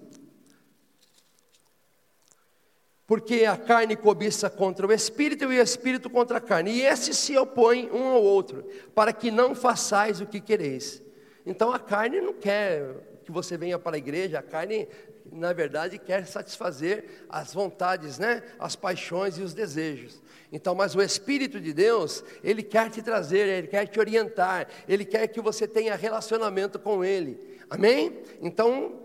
porque 3.08 3.46
a 3.46 3.56
carne 3.56 3.96
cobiça 3.96 4.50
contra 4.50 4.88
o 4.88 4.92
espírito 4.92 5.44
e 5.44 5.60
o 5.60 5.62
espírito 5.62 6.10
contra 6.10 6.38
a 6.38 6.42
carne, 6.42 6.72
e 6.72 6.82
esses 6.82 7.18
se 7.18 7.38
opõem 7.38 7.90
um 7.92 8.08
ao 8.08 8.24
outro, 8.24 8.66
para 8.96 9.14
que 9.14 9.30
não 9.30 9.54
façais 9.54 10.20
o 10.20 10.26
que 10.26 10.40
quereis. 10.40 11.04
Então 11.46 11.72
a 11.72 11.78
carne 11.78 12.20
não 12.20 12.34
quer 12.34 12.84
que 13.24 13.32
você 13.32 13.58
venha 13.58 13.78
para 13.78 13.96
a 13.96 14.00
igreja, 14.00 14.40
a 14.40 14.44
carne, 14.44 14.88
na 15.32 15.54
verdade, 15.54 16.00
quer 16.00 16.26
satisfazer 16.26 17.26
as 17.30 17.54
vontades, 17.54 18.18
né? 18.18 18.44
as 18.60 18.76
paixões 18.76 19.38
e 19.38 19.42
os 19.42 19.54
desejos. 19.54 20.22
Então, 20.52 20.76
mas 20.76 20.96
o 20.96 21.02
Espírito 21.02 21.60
de 21.60 21.74
Deus, 21.74 22.24
ele 22.44 22.62
quer 22.62 22.90
te 22.90 23.02
trazer, 23.02 23.48
ele 23.48 23.68
quer 23.68 23.88
te 23.88 24.00
orientar, 24.00 24.68
ele 24.88 25.04
quer 25.04 25.28
que 25.28 25.42
você 25.42 25.68
tenha 25.68 25.96
relacionamento 25.96 26.78
com 26.80 27.04
ele. 27.04 27.60
Amém? 27.68 28.22
Então, 28.42 29.02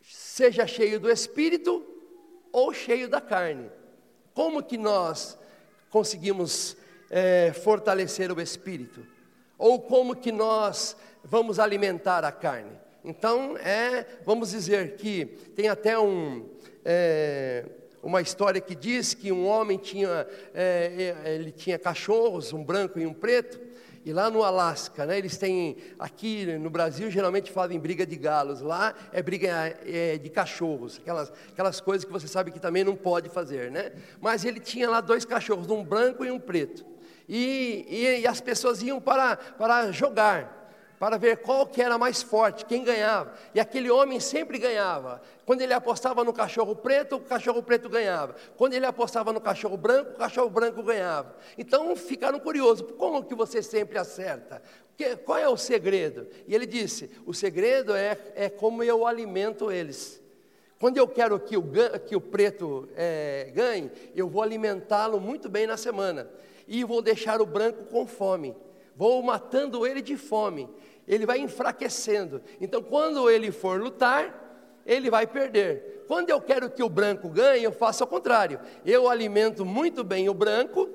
seja 0.00 0.66
cheio 0.66 1.00
do 1.00 1.10
Espírito 1.10 1.89
ou 2.52 2.72
cheio 2.72 3.08
da 3.08 3.20
carne. 3.20 3.70
Como 4.34 4.62
que 4.62 4.78
nós 4.78 5.38
conseguimos 5.90 6.76
é, 7.10 7.52
fortalecer 7.52 8.32
o 8.32 8.40
espírito? 8.40 9.06
Ou 9.58 9.80
como 9.80 10.16
que 10.16 10.32
nós 10.32 10.96
vamos 11.24 11.58
alimentar 11.58 12.24
a 12.24 12.32
carne? 12.32 12.72
Então, 13.04 13.56
é, 13.58 14.06
vamos 14.24 14.50
dizer 14.50 14.96
que 14.96 15.24
tem 15.54 15.68
até 15.68 15.98
um, 15.98 16.48
é, 16.84 17.64
uma 18.02 18.20
história 18.20 18.60
que 18.60 18.74
diz 18.74 19.14
que 19.14 19.32
um 19.32 19.46
homem 19.46 19.78
tinha, 19.78 20.26
é, 20.54 21.14
é 21.24 21.34
ele 21.34 21.50
tinha 21.50 21.78
cachorros, 21.78 22.52
um 22.52 22.62
branco 22.62 22.98
e 22.98 23.06
um 23.06 23.14
preto, 23.14 23.60
e 24.04 24.12
lá 24.12 24.30
no 24.30 24.42
Alasca, 24.42 25.04
né, 25.04 25.18
eles 25.18 25.36
têm, 25.36 25.76
aqui 25.98 26.46
no 26.58 26.70
Brasil 26.70 27.10
geralmente 27.10 27.52
falam 27.52 27.72
em 27.72 27.78
briga 27.78 28.06
de 28.06 28.16
galos, 28.16 28.62
lá 28.62 28.94
é 29.12 29.22
briga 29.22 29.76
é, 29.86 30.16
de 30.16 30.30
cachorros, 30.30 30.98
aquelas, 30.98 31.30
aquelas 31.52 31.80
coisas 31.80 32.04
que 32.04 32.12
você 32.12 32.26
sabe 32.26 32.50
que 32.50 32.58
também 32.58 32.82
não 32.82 32.96
pode 32.96 33.28
fazer, 33.28 33.70
né? 33.70 33.92
Mas 34.20 34.44
ele 34.44 34.58
tinha 34.58 34.88
lá 34.88 35.02
dois 35.02 35.26
cachorros, 35.26 35.68
um 35.68 35.84
branco 35.84 36.24
e 36.24 36.30
um 36.30 36.40
preto. 36.40 36.84
E, 37.28 37.86
e, 37.88 38.20
e 38.20 38.26
as 38.26 38.40
pessoas 38.40 38.82
iam 38.82 39.00
para, 39.00 39.36
para 39.36 39.92
jogar 39.92 40.60
para 41.00 41.16
ver 41.16 41.38
qual 41.38 41.66
que 41.66 41.80
era 41.80 41.96
mais 41.96 42.22
forte, 42.22 42.66
quem 42.66 42.84
ganhava. 42.84 43.32
E 43.54 43.58
aquele 43.58 43.90
homem 43.90 44.20
sempre 44.20 44.58
ganhava. 44.58 45.22
Quando 45.50 45.62
ele 45.62 45.72
apostava 45.72 46.22
no 46.22 46.32
cachorro 46.32 46.76
preto, 46.76 47.16
o 47.16 47.20
cachorro 47.22 47.60
preto 47.60 47.88
ganhava. 47.88 48.36
Quando 48.56 48.74
ele 48.74 48.86
apostava 48.86 49.32
no 49.32 49.40
cachorro 49.40 49.76
branco, 49.76 50.12
o 50.12 50.14
cachorro 50.14 50.48
branco 50.48 50.80
ganhava. 50.80 51.34
Então 51.58 51.96
ficaram 51.96 52.38
curiosos, 52.38 52.88
como 52.96 53.24
que 53.24 53.34
você 53.34 53.60
sempre 53.60 53.98
acerta? 53.98 54.62
Que, 54.96 55.16
qual 55.16 55.38
é 55.38 55.48
o 55.48 55.56
segredo? 55.56 56.28
E 56.46 56.54
ele 56.54 56.66
disse: 56.66 57.10
o 57.26 57.34
segredo 57.34 57.96
é, 57.96 58.16
é 58.36 58.48
como 58.48 58.84
eu 58.84 59.04
alimento 59.04 59.72
eles. 59.72 60.22
Quando 60.78 60.98
eu 60.98 61.08
quero 61.08 61.40
que 61.40 61.56
o, 61.56 61.64
que 62.06 62.14
o 62.14 62.20
preto 62.20 62.88
é, 62.94 63.50
ganhe, 63.52 63.90
eu 64.14 64.28
vou 64.28 64.44
alimentá-lo 64.44 65.18
muito 65.18 65.48
bem 65.48 65.66
na 65.66 65.76
semana. 65.76 66.30
E 66.68 66.84
vou 66.84 67.02
deixar 67.02 67.40
o 67.40 67.46
branco 67.46 67.86
com 67.86 68.06
fome. 68.06 68.56
Vou 68.94 69.20
matando 69.20 69.84
ele 69.84 70.00
de 70.00 70.16
fome 70.16 70.68
ele 71.08 71.26
vai 71.26 71.40
enfraquecendo. 71.40 72.40
Então, 72.60 72.80
quando 72.80 73.28
ele 73.28 73.50
for 73.50 73.80
lutar, 73.80 74.49
ele 74.84 75.10
vai 75.10 75.26
perder. 75.26 76.04
Quando 76.06 76.30
eu 76.30 76.40
quero 76.40 76.70
que 76.70 76.82
o 76.82 76.88
branco 76.88 77.28
ganhe, 77.28 77.64
eu 77.64 77.72
faço 77.72 78.02
ao 78.02 78.08
contrário. 78.08 78.58
Eu 78.84 79.08
alimento 79.08 79.64
muito 79.64 80.02
bem 80.02 80.28
o 80.28 80.34
branco, 80.34 80.88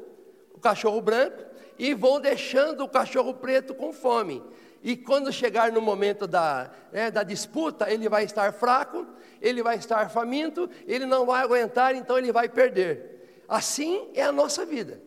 o 0.54 0.60
cachorro 0.60 1.02
branco, 1.02 1.44
e 1.78 1.94
vou 1.94 2.20
deixando 2.20 2.84
o 2.84 2.90
cachorro 2.90 3.34
preto 3.34 3.74
com 3.74 3.94
fome. 3.94 4.44
E 4.84 4.96
quando 4.96 5.32
chegar 5.32 5.72
no 5.72 5.82
momento 5.82 6.28
da, 6.28 6.70
né, 6.92 7.10
da 7.10 7.24
disputa, 7.24 7.92
ele 7.92 8.08
vai 8.08 8.24
estar 8.24 8.54
fraco, 8.54 9.08
ele 9.42 9.64
vai 9.64 9.78
estar 9.78 10.10
faminto, 10.10 10.70
ele 10.86 11.06
não 11.06 11.26
vai 11.26 11.44
aguentar, 11.44 11.96
então 11.96 12.18
ele 12.18 12.32
vai 12.32 12.48
perder. 12.48 13.44
Assim 13.48 14.10
é 14.14 14.22
a 14.22 14.32
nossa 14.32 14.66
vida. 14.66 15.02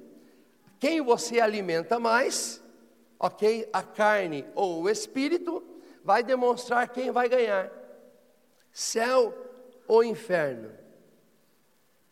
Quem 0.80 1.00
você 1.00 1.40
alimenta 1.40 1.98
mais, 1.98 2.62
ok? 3.18 3.68
A 3.72 3.82
carne 3.82 4.44
ou 4.54 4.82
o 4.82 4.90
espírito 4.90 5.62
vai 6.04 6.22
demonstrar 6.22 6.88
quem 6.88 7.10
vai 7.10 7.28
ganhar: 7.28 7.70
céu 8.78 9.34
ou 9.88 10.04
inferno, 10.04 10.70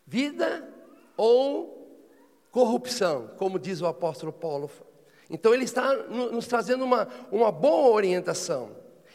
vida 0.05 0.69
ou 1.17 1.97
corrupção, 2.51 3.31
como 3.37 3.57
diz 3.57 3.81
o 3.81 3.87
apóstolo 3.87 4.33
Paulo. 4.33 4.69
Então 5.31 5.55
ele 5.55 5.63
está 5.63 5.95
nos 5.95 6.49
trazendo 6.49 6.85
uma, 6.85 7.07
uma 7.31 7.53
boa 7.53 7.95
orientação. 7.95 8.71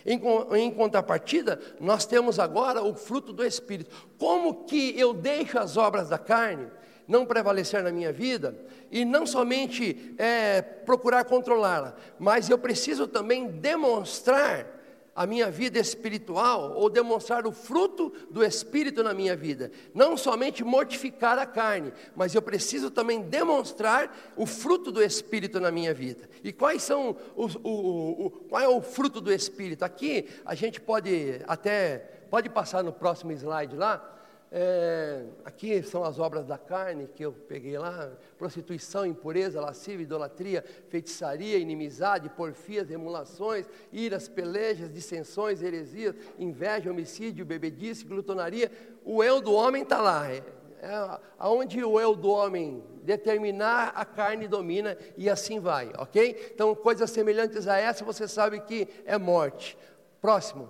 Em, 0.06 0.20
em, 0.58 0.72
contrapartida, 0.72 1.60
nós 1.78 2.06
temos 2.06 2.40
agora 2.40 2.82
o 2.82 2.96
fruto 2.96 3.34
do 3.34 3.46
Espírito. 3.46 3.94
Como 4.18 4.64
que 4.64 4.98
eu 4.98 5.14
deixo 5.14 5.60
as 5.60 5.76
obras 5.76 6.08
da 6.08 6.18
carne 6.18 6.72
não 7.06 7.26
prevalecer 7.26 7.84
na 7.84 7.92
minha 7.92 8.14
vida, 8.14 8.56
e 8.90 9.04
não 9.04 9.26
somente 9.26 10.16
é, 10.18 10.62
procurar 10.62 11.26
controlá-la, 11.26 11.98
mas 12.18 12.50
eu 12.50 12.58
preciso 12.58 13.06
também 13.06 13.48
demonstrar 13.48 14.81
a 15.15 15.26
minha 15.26 15.52
vida 15.52 15.78
espiritual, 15.78 16.74
ou 16.74 16.89
demonstrar 16.89 17.45
o 17.45 17.52
fruto 17.52 18.13
do 18.30 18.43
Espírito 18.43 19.04
na 19.04 19.13
minha 19.13 19.36
vida. 19.36 19.71
Não 19.93 20.15
somente 20.15 20.63
mortificar 20.63 21.38
a 21.38 21.45
carne, 21.45 21.91
mas 22.15 22.34
eu 22.34 22.41
preciso 22.41 22.89
também 22.89 23.21
demonstrar 23.21 24.34
o 24.38 24.45
fruto 24.45 24.91
do 24.91 25.04
Espírito 25.04 25.60
na 25.60 25.71
minha 25.71 25.93
vida. 25.93 26.30
E 26.43 26.54
quais 26.54 26.82
são 26.84 27.15
os, 27.36 27.56
o, 27.56 27.60
o, 27.63 28.26
o, 28.26 28.30
qual 28.30 28.62
é 28.62 28.67
o 28.67 28.82
fruto 28.82 29.19
do 29.19 29.34
Espírito? 29.34 29.84
Aqui 29.84 30.28
a 30.45 30.56
gente 30.56 30.80
pode 30.80 31.41
até, 31.45 31.97
pode 32.30 32.50
passar 32.50 32.84
no 32.84 32.93
próximo 32.93 33.32
slide 33.34 33.76
lá, 33.76 34.20
é, 34.54 35.24
aqui 35.46 35.82
são 35.82 36.04
as 36.04 36.20
obras 36.20 36.46
da 36.46 36.58
carne 36.58 37.08
que 37.08 37.24
eu 37.24 37.32
peguei 37.32 37.78
lá: 37.78 38.12
prostituição, 38.38 39.06
impureza, 39.06 39.62
lascívia, 39.62 40.04
idolatria, 40.04 40.66
feitiçaria, 40.90 41.58
inimizade, 41.58 42.28
porfias, 42.28 42.92
emulações, 42.92 43.66
iras, 43.94 44.28
pelejas, 44.28 44.94
dissensões, 44.94 45.62
heresias, 45.62 46.16
inveja, 46.38 46.92
homicídio, 46.92 47.46
bebedice, 47.46 48.04
glutonaria. 48.04 48.70
O 49.06 49.24
eu 49.24 49.40
do 49.40 49.54
homem 49.54 49.84
está 49.84 50.02
lá. 50.02 50.30
É, 50.30 50.44
é, 50.82 51.20
aonde 51.40 51.82
o 51.82 51.98
eu 51.98 52.14
do 52.14 52.30
homem 52.30 52.84
determinar, 53.04 53.94
a 53.96 54.04
carne 54.04 54.50
domina 54.50 54.98
e 55.16 55.30
assim 55.30 55.62
vai, 55.62 55.94
ok? 55.98 56.52
Então, 56.54 56.76
coisas 56.76 57.10
semelhantes 57.10 57.70
a 57.70 57.78
essa, 57.78 58.04
você 58.04 58.28
sabe 58.28 58.60
que 58.60 58.86
é 59.06 59.18
morte. 59.18 59.78
Próximo. 60.20 60.70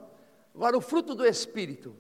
Agora, 0.54 0.78
o 0.78 0.82
fruto 0.82 1.16
do 1.16 1.26
Espírito. 1.26 1.96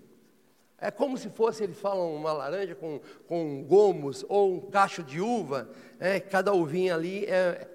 É 0.81 0.89
como 0.89 1.15
se 1.15 1.29
fosse, 1.29 1.63
eles 1.63 1.79
falam, 1.79 2.15
uma 2.15 2.33
laranja 2.33 2.73
com, 2.73 2.99
com 3.27 3.63
gomos 3.63 4.25
ou 4.27 4.55
um 4.55 4.59
cacho 4.59 5.03
de 5.03 5.21
uva, 5.21 5.69
é, 5.99 6.19
cada 6.19 6.51
uvinha 6.53 6.95
ali 6.95 7.23
é, 7.25 7.67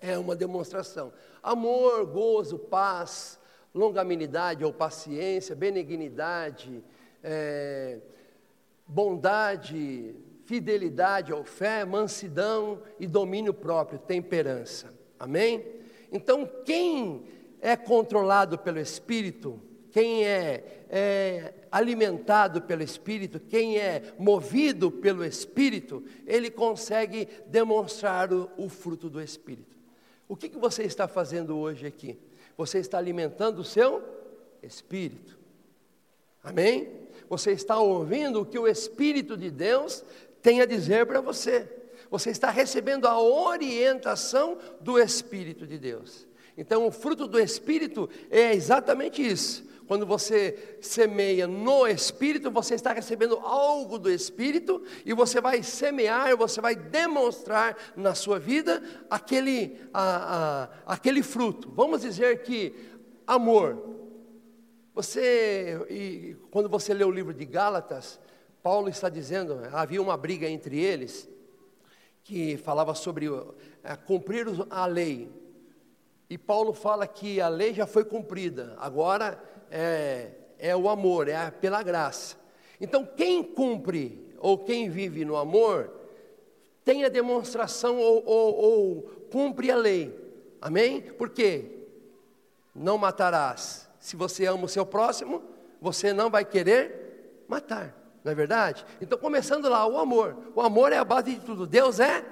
é 0.00 0.18
uma 0.18 0.34
demonstração. 0.34 1.12
Amor, 1.40 2.04
gozo, 2.04 2.58
paz, 2.58 3.38
longanimidade 3.72 4.64
ou 4.64 4.72
paciência, 4.72 5.54
benignidade, 5.54 6.82
é, 7.22 7.98
bondade, 8.84 10.16
fidelidade 10.44 11.32
ou 11.32 11.44
fé, 11.44 11.84
mansidão 11.84 12.82
e 12.98 13.06
domínio 13.06 13.54
próprio, 13.54 14.00
temperança. 14.00 14.92
Amém? 15.16 15.64
Então, 16.10 16.44
quem 16.64 17.24
é 17.60 17.76
controlado 17.76 18.58
pelo 18.58 18.80
Espírito, 18.80 19.60
quem 19.98 20.24
é, 20.24 20.84
é, 20.88 21.54
alimentado 21.72 22.62
pelo 22.62 22.84
Espírito, 22.84 23.40
quem 23.40 23.78
é 23.78 24.14
movido 24.16 24.92
pelo 24.92 25.24
Espírito, 25.24 26.04
ele 26.24 26.52
consegue 26.52 27.28
demonstrar 27.48 28.32
o, 28.32 28.48
o 28.56 28.68
fruto 28.68 29.10
do 29.10 29.20
Espírito. 29.20 29.76
O 30.28 30.36
que, 30.36 30.48
que 30.48 30.56
você 30.56 30.84
está 30.84 31.08
fazendo 31.08 31.58
hoje 31.58 31.84
aqui? 31.84 32.16
Você 32.56 32.78
está 32.78 32.96
alimentando 32.96 33.58
o 33.58 33.64
seu 33.64 34.04
Espírito. 34.62 35.36
Amém? 36.44 36.92
Você 37.28 37.50
está 37.50 37.80
ouvindo 37.80 38.42
o 38.42 38.46
que 38.46 38.56
o 38.56 38.68
Espírito 38.68 39.36
de 39.36 39.50
Deus 39.50 40.04
tem 40.40 40.60
a 40.60 40.64
dizer 40.64 41.06
para 41.06 41.20
você. 41.20 41.68
Você 42.08 42.30
está 42.30 42.50
recebendo 42.50 43.08
a 43.08 43.20
orientação 43.20 44.58
do 44.80 44.96
Espírito 44.96 45.66
de 45.66 45.76
Deus. 45.76 46.24
Então, 46.56 46.86
o 46.86 46.92
fruto 46.92 47.26
do 47.26 47.40
Espírito 47.40 48.08
é 48.30 48.54
exatamente 48.54 49.20
isso. 49.20 49.66
Quando 49.88 50.04
você 50.04 50.76
semeia 50.82 51.46
no 51.46 51.86
Espírito, 51.86 52.50
você 52.50 52.74
está 52.74 52.92
recebendo 52.92 53.36
algo 53.38 53.98
do 53.98 54.10
Espírito 54.10 54.82
e 55.02 55.14
você 55.14 55.40
vai 55.40 55.62
semear, 55.62 56.36
você 56.36 56.60
vai 56.60 56.76
demonstrar 56.76 57.74
na 57.96 58.14
sua 58.14 58.38
vida 58.38 58.82
aquele, 59.08 59.80
a, 59.94 60.68
a, 60.84 60.94
aquele 60.94 61.22
fruto. 61.22 61.70
Vamos 61.70 62.02
dizer 62.02 62.42
que 62.42 62.74
amor. 63.26 63.96
Você, 64.94 66.36
quando 66.50 66.68
você 66.68 66.92
lê 66.92 67.04
o 67.04 67.10
livro 67.10 67.32
de 67.32 67.46
Gálatas, 67.46 68.20
Paulo 68.62 68.90
está 68.90 69.08
dizendo, 69.08 69.62
havia 69.72 70.02
uma 70.02 70.18
briga 70.18 70.46
entre 70.46 70.78
eles, 70.78 71.26
que 72.22 72.58
falava 72.58 72.94
sobre 72.94 73.26
é, 73.82 73.96
cumprir 73.96 74.46
a 74.68 74.84
lei. 74.84 75.32
E 76.28 76.36
Paulo 76.36 76.74
fala 76.74 77.06
que 77.06 77.40
a 77.40 77.48
lei 77.48 77.72
já 77.72 77.86
foi 77.86 78.04
cumprida, 78.04 78.76
agora 78.78 79.42
é, 79.70 80.30
é 80.58 80.76
o 80.76 80.88
amor, 80.88 81.28
é 81.28 81.50
pela 81.50 81.82
graça. 81.82 82.36
Então, 82.80 83.04
quem 83.04 83.42
cumpre 83.42 84.28
ou 84.38 84.58
quem 84.58 84.88
vive 84.88 85.24
no 85.24 85.36
amor, 85.36 85.92
tem 86.84 87.04
a 87.04 87.08
demonstração 87.08 87.98
ou, 87.98 88.22
ou, 88.24 88.54
ou 88.56 89.02
cumpre 89.30 89.70
a 89.70 89.76
lei. 89.76 90.16
Amém? 90.60 91.02
Por 91.02 91.30
quê? 91.30 91.86
Não 92.74 92.96
matarás. 92.96 93.88
Se 93.98 94.16
você 94.16 94.46
ama 94.46 94.64
o 94.64 94.68
seu 94.68 94.86
próximo, 94.86 95.42
você 95.80 96.12
não 96.12 96.30
vai 96.30 96.44
querer 96.44 97.44
matar. 97.48 97.94
Não 98.24 98.32
é 98.32 98.34
verdade? 98.34 98.84
Então, 99.00 99.18
começando 99.18 99.68
lá, 99.68 99.86
o 99.86 99.98
amor. 99.98 100.36
O 100.54 100.60
amor 100.60 100.92
é 100.92 100.98
a 100.98 101.04
base 101.04 101.34
de 101.34 101.40
tudo. 101.40 101.66
Deus 101.66 102.00
é 102.00 102.24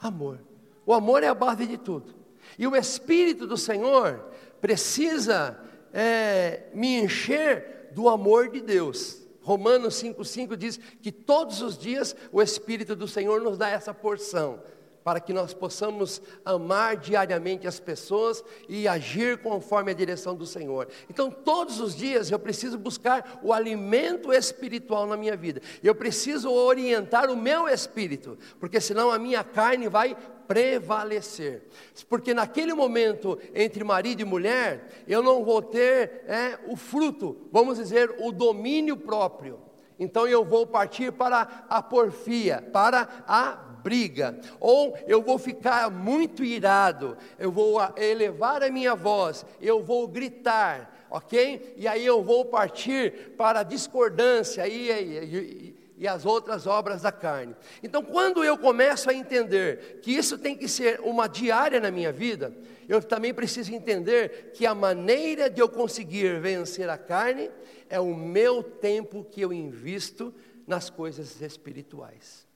amor. 0.00 0.40
O 0.86 0.92
amor 0.92 1.22
é 1.22 1.28
a 1.28 1.34
base 1.34 1.66
de 1.66 1.78
tudo. 1.78 2.14
E 2.58 2.66
o 2.66 2.74
Espírito 2.74 3.46
do 3.46 3.56
Senhor 3.56 4.24
precisa 4.60 5.58
é, 5.92 6.64
me 6.74 7.00
encher 7.02 7.90
do 7.92 8.08
amor 8.08 8.48
de 8.48 8.60
Deus. 8.60 9.20
Romanos 9.42 9.94
5,5 10.02 10.56
diz 10.56 10.78
que 11.00 11.10
todos 11.10 11.62
os 11.62 11.76
dias 11.76 12.14
o 12.30 12.42
Espírito 12.42 12.94
do 12.94 13.08
Senhor 13.08 13.40
nos 13.40 13.56
dá 13.56 13.68
essa 13.68 13.92
porção, 13.92 14.62
para 15.02 15.18
que 15.18 15.32
nós 15.32 15.54
possamos 15.54 16.20
amar 16.44 16.96
diariamente 16.96 17.66
as 17.66 17.80
pessoas 17.80 18.44
e 18.68 18.86
agir 18.86 19.38
conforme 19.38 19.90
a 19.90 19.94
direção 19.94 20.36
do 20.36 20.44
Senhor. 20.44 20.88
Então, 21.08 21.30
todos 21.30 21.80
os 21.80 21.96
dias 21.96 22.30
eu 22.30 22.38
preciso 22.38 22.76
buscar 22.78 23.40
o 23.42 23.52
alimento 23.52 24.32
espiritual 24.32 25.06
na 25.06 25.16
minha 25.16 25.36
vida, 25.36 25.62
eu 25.82 25.94
preciso 25.94 26.50
orientar 26.50 27.30
o 27.30 27.36
meu 27.36 27.66
espírito, 27.66 28.38
porque 28.58 28.80
senão 28.80 29.10
a 29.10 29.18
minha 29.18 29.42
carne 29.42 29.88
vai 29.88 30.16
prevalecer. 30.50 31.62
Porque 32.08 32.34
naquele 32.34 32.74
momento, 32.74 33.38
entre 33.54 33.84
marido 33.84 34.22
e 34.22 34.24
mulher, 34.24 35.04
eu 35.06 35.22
não 35.22 35.44
vou 35.44 35.62
ter 35.62 36.24
é, 36.26 36.58
o 36.66 36.74
fruto, 36.74 37.36
vamos 37.52 37.78
dizer, 37.78 38.16
o 38.18 38.32
domínio 38.32 38.96
próprio. 38.96 39.60
Então 39.96 40.26
eu 40.26 40.44
vou 40.44 40.66
partir 40.66 41.12
para 41.12 41.66
a 41.68 41.80
porfia, 41.80 42.68
para 42.72 43.22
a 43.28 43.52
briga, 43.80 44.40
ou 44.58 44.98
eu 45.06 45.22
vou 45.22 45.38
ficar 45.38 45.88
muito 45.88 46.42
irado, 46.42 47.16
eu 47.38 47.52
vou 47.52 47.78
elevar 47.96 48.60
a 48.64 48.70
minha 48.70 48.96
voz, 48.96 49.46
eu 49.60 49.84
vou 49.84 50.08
gritar, 50.08 51.06
ok? 51.08 51.74
E 51.76 51.86
aí 51.86 52.04
eu 52.04 52.24
vou 52.24 52.44
partir 52.44 53.36
para 53.36 53.60
a 53.60 53.62
discordância, 53.62 54.66
e, 54.66 54.90
e, 54.90 55.36
e 55.36 55.79
as 56.08 56.24
outras 56.24 56.66
obras 56.66 57.02
da 57.02 57.12
carne. 57.12 57.54
Então, 57.82 58.02
quando 58.02 58.42
eu 58.42 58.56
começo 58.56 59.10
a 59.10 59.14
entender 59.14 60.00
que 60.02 60.10
isso 60.10 60.38
tem 60.38 60.56
que 60.56 60.66
ser 60.66 61.00
uma 61.00 61.28
diária 61.28 61.78
na 61.78 61.90
minha 61.90 62.10
vida, 62.10 62.54
eu 62.88 63.02
também 63.02 63.34
preciso 63.34 63.74
entender 63.74 64.52
que 64.54 64.64
a 64.64 64.74
maneira 64.74 65.50
de 65.50 65.60
eu 65.60 65.68
conseguir 65.68 66.40
vencer 66.40 66.88
a 66.88 66.96
carne 66.96 67.50
é 67.88 68.00
o 68.00 68.14
meu 68.14 68.62
tempo 68.62 69.24
que 69.24 69.42
eu 69.42 69.52
invisto 69.52 70.34
nas 70.66 70.88
coisas 70.88 71.40
espirituais. 71.40 72.46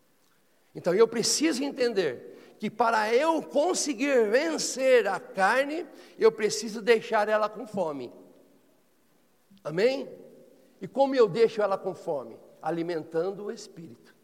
Então, 0.75 0.95
eu 0.95 1.07
preciso 1.07 1.63
entender 1.63 2.57
que 2.59 2.71
para 2.71 3.15
eu 3.15 3.43
conseguir 3.43 4.31
vencer 4.31 5.07
a 5.07 5.21
carne, 5.21 5.87
eu 6.19 6.33
preciso 6.33 6.81
deixar 6.81 7.29
ela 7.29 7.49
com 7.49 7.67
fome. 7.67 8.11
Amém? 9.63 10.09
E 10.81 10.89
como 10.89 11.15
eu 11.15 11.29
deixo 11.29 11.61
ela 11.61 11.77
com 11.77 11.95
fome? 11.95 12.37
Alimentando 12.65 13.45
o 13.45 13.53
espírito. 13.53 14.15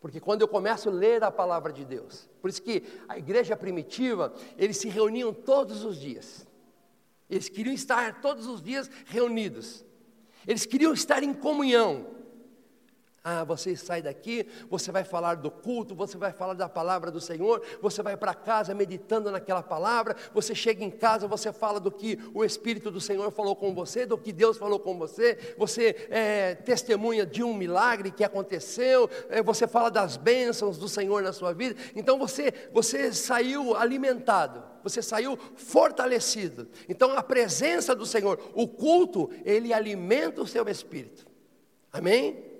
Porque 0.00 0.20
quando 0.20 0.42
eu 0.42 0.48
começo 0.48 0.88
a 0.88 0.92
ler 0.92 1.22
a 1.22 1.30
palavra 1.30 1.72
de 1.72 1.84
Deus, 1.84 2.28
por 2.42 2.50
isso 2.50 2.60
que 2.60 2.82
a 3.08 3.16
igreja 3.16 3.56
primitiva, 3.56 4.34
eles 4.58 4.76
se 4.76 4.88
reuniam 4.88 5.32
todos 5.32 5.84
os 5.84 5.98
dias. 5.98 6.46
Eles 7.30 7.48
queriam 7.48 7.72
estar 7.72 8.20
todos 8.20 8.46
os 8.46 8.60
dias 8.60 8.90
reunidos. 9.06 9.84
Eles 10.46 10.66
queriam 10.66 10.92
estar 10.92 11.22
em 11.22 11.32
comunhão. 11.32 12.06
Ah, 13.26 13.42
você 13.42 13.74
sai 13.74 14.02
daqui, 14.02 14.46
você 14.68 14.92
vai 14.92 15.02
falar 15.02 15.36
do 15.36 15.50
culto, 15.50 15.94
você 15.94 16.18
vai 16.18 16.30
falar 16.30 16.52
da 16.52 16.68
palavra 16.68 17.10
do 17.10 17.22
Senhor, 17.22 17.62
você 17.80 18.02
vai 18.02 18.18
para 18.18 18.34
casa 18.34 18.74
meditando 18.74 19.30
naquela 19.30 19.62
palavra, 19.62 20.14
você 20.34 20.54
chega 20.54 20.84
em 20.84 20.90
casa, 20.90 21.26
você 21.26 21.50
fala 21.50 21.80
do 21.80 21.90
que 21.90 22.18
o 22.34 22.44
Espírito 22.44 22.90
do 22.90 23.00
Senhor 23.00 23.32
falou 23.32 23.56
com 23.56 23.74
você, 23.74 24.04
do 24.04 24.18
que 24.18 24.30
Deus 24.30 24.58
falou 24.58 24.78
com 24.78 24.98
você, 24.98 25.54
você 25.56 26.06
é, 26.10 26.54
testemunha 26.54 27.24
de 27.24 27.42
um 27.42 27.54
milagre 27.54 28.10
que 28.10 28.22
aconteceu, 28.22 29.08
é, 29.30 29.42
você 29.42 29.66
fala 29.66 29.90
das 29.90 30.18
bênçãos 30.18 30.76
do 30.76 30.86
Senhor 30.86 31.22
na 31.22 31.32
sua 31.32 31.54
vida, 31.54 31.80
então 31.96 32.18
você, 32.18 32.52
você 32.74 33.10
saiu 33.10 33.74
alimentado, 33.74 34.62
você 34.82 35.00
saiu 35.00 35.38
fortalecido. 35.56 36.68
Então 36.86 37.16
a 37.16 37.22
presença 37.22 37.94
do 37.94 38.04
Senhor, 38.04 38.38
o 38.52 38.68
culto, 38.68 39.30
ele 39.46 39.72
alimenta 39.72 40.42
o 40.42 40.46
seu 40.46 40.68
espírito. 40.68 41.24
Amém? 41.90 42.53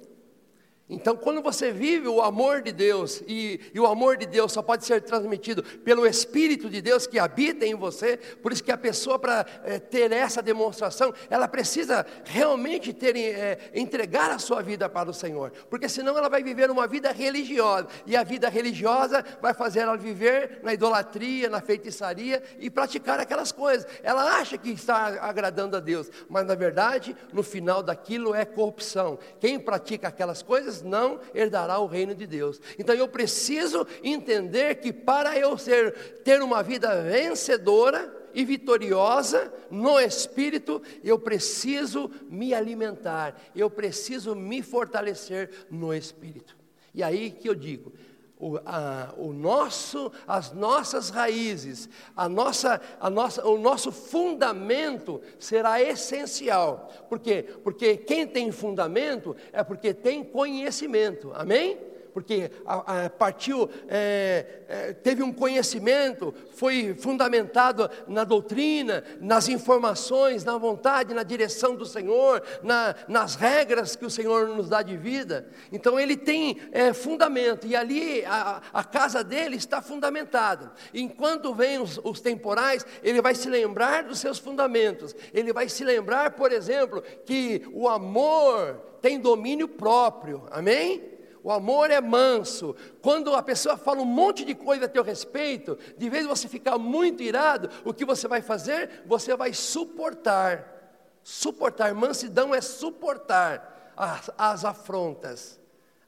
Então, 0.95 1.17
quando 1.17 1.43
você 1.43 1.73
vive 1.73 2.07
o 2.07 2.23
amor 2.23 2.63
de 2.63 2.71
Deus, 2.71 3.23
e, 3.27 3.61
e, 3.75 3.81
o 3.81 3.87
amor 3.87 4.17
de 4.17 4.27
Deus 4.27 4.53
só 4.53 4.63
pode 4.63 4.85
ser 4.85 5.03
transmitido 5.03 5.63
pelo 5.63 6.07
Espírito 6.07 6.71
de 6.71 6.81
Deus 6.81 7.07
que 7.07 7.19
habita 7.19 7.67
em 7.67 7.75
você, 7.75 8.17
por 8.17 8.53
isso 8.53 8.63
que 8.63 8.71
a 8.71 8.79
pessoa, 8.79 9.19
para 9.19 9.45
é, 9.65 9.79
ter 9.79 10.13
essa 10.13 10.41
demonstração, 10.41 11.13
ela 11.29 11.49
precisa 11.49 12.07
realmente 12.25 12.93
ter, 12.93 13.17
é, 13.17 13.59
entregar 13.75 14.31
a 14.31 14.39
sua 14.39 14.63
vida 14.63 14.89
para 14.89 15.11
o 15.11 15.15
Senhor, 15.15 15.51
porque 15.69 15.89
senão 15.89 16.17
ela 16.17 16.29
vai 16.29 16.43
viver 16.43 16.71
uma 16.71 16.87
vida 16.87 17.11
religiosa, 17.11 17.89
e 18.07 18.17
a 18.17 18.23
vida 18.23 18.49
religiosa 18.49 19.25
vai 19.43 19.53
fazer 19.53 19.81
ela 19.81 19.97
viver 19.97 20.61
na 20.63 20.73
idolatria, 20.73 21.49
na 21.49 21.61
feitiçaria 21.61 22.43
e 22.59 22.71
praticar 22.71 23.19
aquelas 23.19 23.51
coisas. 23.51 23.87
Ela 24.03 24.39
acha 24.39 24.57
que 24.57 24.71
está 24.71 25.07
agradando 25.21 25.77
a 25.77 25.81
Deus, 25.81 26.09
mas 26.29 26.47
na 26.47 26.55
verdade, 26.55 27.17
no 27.33 27.43
final 27.43 27.83
daquilo 27.83 28.35
é 28.35 28.45
corrupção. 28.45 29.19
Quem 29.41 29.59
pratica 29.59 30.09
aquelas 30.09 30.43
coisas, 30.43 30.83
não 30.85 31.21
herdará 31.35 31.79
o 31.79 31.87
reino 31.87 32.15
de 32.15 32.27
Deus. 32.27 32.61
Então 32.79 32.95
eu 32.95 33.09
preciso 33.09 33.87
entender 34.03 34.77
que 34.77 34.93
para 34.93 35.39
eu 35.39 35.57
ser, 35.59 35.93
ter 36.23 36.43
uma 36.43 36.63
vida 36.63 37.03
vencedora 37.03 38.23
e 38.35 38.45
vitoriosa 38.45 39.53
no 39.71 39.99
espírito, 39.99 40.83
eu 41.03 41.19
preciso 41.19 42.11
me 42.29 42.53
alimentar, 42.53 43.41
eu 43.55 43.71
preciso 43.71 44.35
me 44.35 44.63
fortalecer 44.63 45.51
no 45.71 45.95
espírito. 45.95 46.57
E 46.95 47.03
aí 47.03 47.31
que 47.31 47.49
eu 47.49 47.55
digo, 47.55 47.93
o, 48.39 48.59
a, 48.65 49.15
o 49.17 49.33
nosso, 49.33 50.11
as 50.27 50.53
nossas 50.53 51.11
raízes, 51.11 51.89
a 52.17 52.29
nossa, 52.29 52.81
a 53.01 53.09
nossa, 53.09 53.47
o 53.47 53.57
nosso 53.59 53.93
fundamento 53.93 55.21
será 55.39 55.81
essencial. 55.81 56.91
Por 57.09 57.19
quê? 57.19 57.43
Porque 57.63 57.97
quem 57.97 58.27
tem 58.27 58.51
fundamento 58.51 59.37
é 59.53 59.63
porque 59.63 59.95
tem 59.95 60.25
conhecimento. 60.25 61.33
Amém? 61.35 61.79
Porque 62.15 62.49
a, 62.65 63.07
a 63.07 63.11
partiu, 63.11 63.69
é, 63.89 64.61
é, 64.69 64.93
teve 64.93 65.21
um 65.23 65.33
conhecimento, 65.33 66.33
foi 66.55 66.95
fundamentado 66.95 67.91
na 68.07 68.23
doutrina, 68.23 69.03
nas 69.21 69.49
informações, 69.49 70.45
na 70.45 70.57
vontade, 70.57 71.13
na 71.13 71.25
direção 71.25 71.75
do 71.75 71.85
Senhor, 71.85 72.41
na, 72.63 72.95
nas 73.09 73.35
regras 73.35 73.97
que 73.97 74.07
o 74.07 74.11
Senhor 74.11 74.49
nos 74.49 74.69
dá 74.69 74.81
de 74.81 74.97
vida. 74.97 75.49
Então 75.73 75.99
ele 75.99 76.17
tem 76.17 76.59
é, 76.71 76.93
fundamento, 76.93 77.67
e 77.67 77.75
ali 77.75 78.25
a, 78.25 78.63
a, 78.73 78.85
casa 78.85 79.25
dele 79.25 79.57
está 79.57 79.83
fundamentada. 79.83 80.73
Enquanto 80.95 81.53
vem 81.53 81.81
os, 81.81 81.99
os 82.05 82.21
temporais, 82.21 82.87
ele 83.03 83.21
vai 83.21 83.35
se 83.35 83.51
lembrar 83.51 84.05
dos 84.05 84.21
seus 84.21 84.39
fundamentos, 84.39 85.17
ele 85.33 85.53
vai 85.53 85.69
se 85.69 85.83
lembrar, 85.85 86.31
por 86.31 86.53
exemplo, 86.53 87.03
que 87.27 87.67
o 87.73 87.89
amor 87.89 88.77
tem 89.03 89.19
domínio 89.19 89.67
próprio, 89.67 90.47
amém? 90.51 91.14
O 91.45 91.53
amor 91.53 91.91
é 91.91 92.01
manso. 92.01 92.75
Quando 93.03 93.35
a 93.35 93.43
pessoa 93.43 93.77
fala 93.77 94.01
um 94.01 94.07
monte 94.07 94.47
de 94.47 94.55
coisa 94.55 94.87
a 94.87 94.89
teu 94.89 95.03
respeito, 95.03 95.79
de 95.99 96.09
vez 96.09 96.27
você 96.27 96.49
ficar 96.49 96.79
muito 96.79 97.23
irado, 97.23 97.69
o 97.85 97.93
que 97.93 98.03
você 98.03 98.27
vai 98.27 98.41
fazer? 98.41 99.03
Você 99.05 99.37
vai 99.37 99.53
suportar. 99.53 101.21
Suportar. 101.23 101.95
Mansidão 101.95 102.55
é 102.55 102.63
suportar 102.63 103.93
as, 103.95 104.31
as 104.39 104.65
afrontas. 104.65 105.61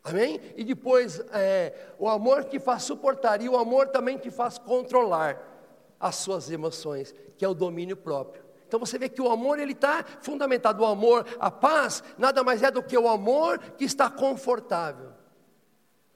Amém? 0.03 0.41
E 0.57 0.65
depois, 0.65 1.21
é, 1.31 1.75
o 1.99 2.09
amor 2.09 2.47
que 2.47 2.59
faz 2.59 2.85
suportar, 2.85 3.43
e 3.43 3.49
o 3.49 3.59
amor 3.59 3.89
também 3.89 4.17
que 4.17 4.31
faz 4.31 4.57
controlar 4.57 5.39
as 6.01 6.17
suas 6.17 6.51
emoções, 6.51 7.15
que 7.37 7.45
é 7.45 7.49
o 7.49 7.53
domínio 7.53 7.97
próprio. 7.97 8.43
Então 8.67 8.81
você 8.81 8.99
vê 8.99 9.11
que 9.11 9.21
o 9.21 9.31
amor 9.31 9.59
ele 9.59 9.73
está 9.73 10.03
fundamentado. 10.23 10.83
O 10.83 10.87
amor, 10.87 11.27
a 11.39 11.51
paz, 11.51 12.03
nada 12.17 12.43
mais 12.43 12.63
é 12.63 12.71
do 12.71 12.83
que 12.83 12.97
o 12.97 13.07
amor 13.07 13.59
que 13.77 13.85
está 13.85 14.09
confortável 14.09 15.16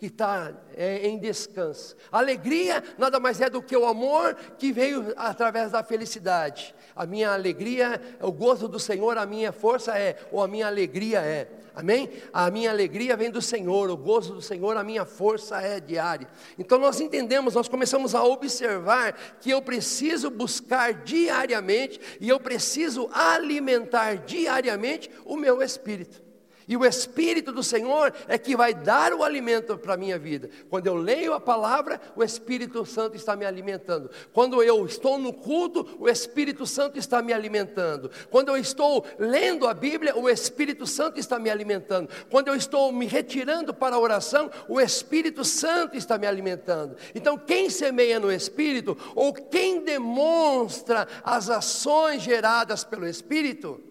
que 0.00 0.06
está 0.06 0.50
é, 0.74 1.06
em 1.06 1.18
descanso. 1.18 1.94
Alegria 2.10 2.82
nada 2.96 3.20
mais 3.20 3.38
é 3.38 3.50
do 3.50 3.60
que 3.60 3.76
o 3.76 3.84
amor 3.84 4.34
que 4.58 4.72
veio 4.72 5.12
através 5.14 5.72
da 5.72 5.84
felicidade. 5.84 6.74
A 6.96 7.04
minha 7.04 7.30
alegria, 7.32 8.00
o 8.22 8.32
gozo 8.32 8.66
do 8.66 8.78
Senhor, 8.78 9.18
a 9.18 9.26
minha 9.26 9.52
força 9.52 9.98
é, 9.98 10.16
ou 10.32 10.42
a 10.42 10.48
minha 10.48 10.66
alegria 10.66 11.20
é. 11.20 11.48
Amém? 11.76 12.08
A 12.32 12.50
minha 12.50 12.70
alegria 12.70 13.14
vem 13.14 13.30
do 13.30 13.42
Senhor, 13.42 13.90
o 13.90 13.96
gozo 13.96 14.32
do 14.32 14.40
Senhor, 14.40 14.74
a 14.74 14.82
minha 14.82 15.04
força 15.04 15.60
é 15.60 15.78
diária. 15.78 16.28
Então 16.58 16.78
nós 16.78 16.98
entendemos, 16.98 17.54
nós 17.54 17.68
começamos 17.68 18.14
a 18.14 18.24
observar 18.24 19.12
que 19.38 19.50
eu 19.50 19.60
preciso 19.60 20.30
buscar 20.30 20.94
diariamente 20.94 22.00
e 22.18 22.26
eu 22.26 22.40
preciso 22.40 23.10
alimentar 23.12 24.14
diariamente 24.14 25.10
o 25.26 25.36
meu 25.36 25.60
espírito. 25.60 26.29
E 26.70 26.76
o 26.76 26.86
Espírito 26.86 27.50
do 27.50 27.64
Senhor 27.64 28.14
é 28.28 28.38
que 28.38 28.56
vai 28.56 28.72
dar 28.72 29.12
o 29.12 29.24
alimento 29.24 29.76
para 29.76 29.94
a 29.94 29.96
minha 29.96 30.16
vida. 30.16 30.48
Quando 30.68 30.86
eu 30.86 30.94
leio 30.94 31.32
a 31.32 31.40
palavra, 31.40 32.00
o 32.14 32.22
Espírito 32.22 32.86
Santo 32.86 33.16
está 33.16 33.34
me 33.34 33.44
alimentando. 33.44 34.08
Quando 34.32 34.62
eu 34.62 34.86
estou 34.86 35.18
no 35.18 35.32
culto, 35.32 35.84
o 35.98 36.08
Espírito 36.08 36.64
Santo 36.64 36.96
está 36.96 37.20
me 37.20 37.32
alimentando. 37.32 38.08
Quando 38.30 38.50
eu 38.50 38.56
estou 38.56 39.04
lendo 39.18 39.66
a 39.66 39.74
Bíblia, 39.74 40.16
o 40.16 40.30
Espírito 40.30 40.86
Santo 40.86 41.18
está 41.18 41.40
me 41.40 41.50
alimentando. 41.50 42.08
Quando 42.30 42.46
eu 42.46 42.54
estou 42.54 42.92
me 42.92 43.06
retirando 43.06 43.74
para 43.74 43.96
a 43.96 43.98
oração, 43.98 44.48
o 44.68 44.80
Espírito 44.80 45.44
Santo 45.44 45.96
está 45.96 46.16
me 46.18 46.26
alimentando. 46.28 46.94
Então, 47.16 47.36
quem 47.36 47.68
semeia 47.68 48.20
no 48.20 48.30
Espírito, 48.30 48.96
ou 49.16 49.32
quem 49.32 49.82
demonstra 49.82 51.08
as 51.24 51.50
ações 51.50 52.22
geradas 52.22 52.84
pelo 52.84 53.08
Espírito, 53.08 53.89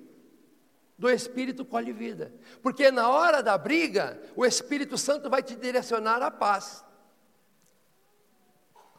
do 1.00 1.10
Espírito 1.10 1.64
colhe 1.64 1.94
vida. 1.94 2.34
Porque 2.62 2.92
na 2.92 3.10
hora 3.10 3.42
da 3.42 3.58
briga, 3.58 4.22
o 4.36 4.46
Espírito 4.46 4.98
Santo 4.98 5.30
vai 5.30 5.42
te 5.42 5.56
direcionar 5.56 6.22
à 6.22 6.30
paz. 6.30 6.84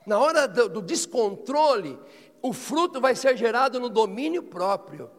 Na 0.07 0.19
hora 0.19 0.49
do, 0.49 0.67
do 0.69 0.83
descontrole, 0.83 1.99
o 2.41 2.55
fruto 2.55 3.03
vai 3.03 3.15
ser 3.15 3.37
gerado 3.37 3.79
no 3.79 3.91
domínio 3.91 4.43
próprio. 4.43 5.11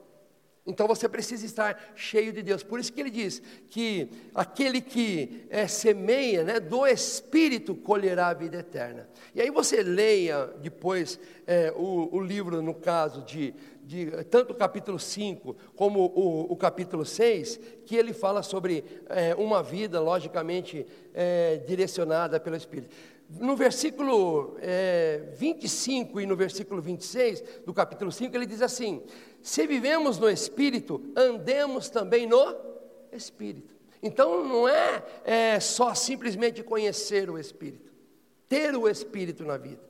Então 0.65 0.87
você 0.87 1.09
precisa 1.09 1.45
estar 1.45 1.93
cheio 1.95 2.31
de 2.31 2.41
Deus. 2.41 2.63
Por 2.63 2.79
isso 2.79 2.93
que 2.93 3.01
ele 3.01 3.09
diz 3.09 3.41
que 3.69 4.09
aquele 4.33 4.79
que 4.79 5.45
é, 5.49 5.67
semeia 5.67 6.43
né, 6.43 6.59
do 6.59 6.85
Espírito 6.85 7.75
colherá 7.75 8.27
a 8.27 8.33
vida 8.33 8.57
eterna. 8.57 9.09
E 9.33 9.41
aí 9.41 9.49
você 9.49 9.83
leia 9.83 10.47
depois 10.61 11.19
é, 11.45 11.73
o, 11.75 12.15
o 12.15 12.19
livro, 12.19 12.61
no 12.61 12.75
caso 12.75 13.23
de 13.23 13.55
de 13.83 14.23
tanto 14.25 14.53
o 14.53 14.55
capítulo 14.55 14.99
5 14.99 15.55
como 15.75 15.99
o, 16.15 16.51
o 16.51 16.55
capítulo 16.55 17.05
6, 17.05 17.59
que 17.85 17.95
ele 17.95 18.13
fala 18.13 18.43
sobre 18.43 18.83
é, 19.09 19.35
uma 19.35 19.61
vida, 19.63 19.99
logicamente, 19.99 20.85
é, 21.13 21.57
direcionada 21.57 22.39
pelo 22.39 22.55
Espírito. 22.55 22.95
No 23.39 23.55
versículo 23.55 24.57
é, 24.59 25.29
25 25.35 26.19
e 26.19 26.25
no 26.25 26.35
versículo 26.35 26.81
26 26.81 27.43
do 27.65 27.73
capítulo 27.73 28.11
5, 28.11 28.35
ele 28.35 28.45
diz 28.45 28.61
assim: 28.61 29.01
Se 29.41 29.65
vivemos 29.65 30.19
no 30.19 30.29
Espírito, 30.29 31.01
andemos 31.15 31.89
também 31.89 32.27
no 32.27 32.55
Espírito. 33.11 33.73
Então 34.03 34.43
não 34.43 34.67
é, 34.67 35.03
é 35.23 35.59
só 35.59 35.93
simplesmente 35.93 36.63
conhecer 36.63 37.29
o 37.29 37.37
Espírito, 37.37 37.91
ter 38.49 38.75
o 38.75 38.89
Espírito 38.89 39.45
na 39.45 39.57
vida, 39.57 39.81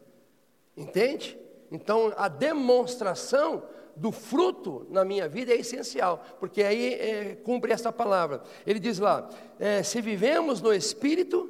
entende? 0.76 1.40
Então 1.72 2.14
a 2.18 2.28
demonstração 2.28 3.64
do 3.96 4.12
fruto 4.12 4.86
na 4.90 5.04
minha 5.04 5.28
vida 5.28 5.52
é 5.52 5.58
essencial, 5.58 6.24
porque 6.40 6.64
aí 6.64 6.94
é, 6.94 7.36
cumpre 7.36 7.72
essa 7.72 7.92
palavra. 7.92 8.42
Ele 8.66 8.80
diz 8.80 9.00
lá: 9.00 9.30
é, 9.60 9.84
se 9.84 10.02
vivemos 10.02 10.62
no 10.62 10.74
Espírito, 10.74 11.50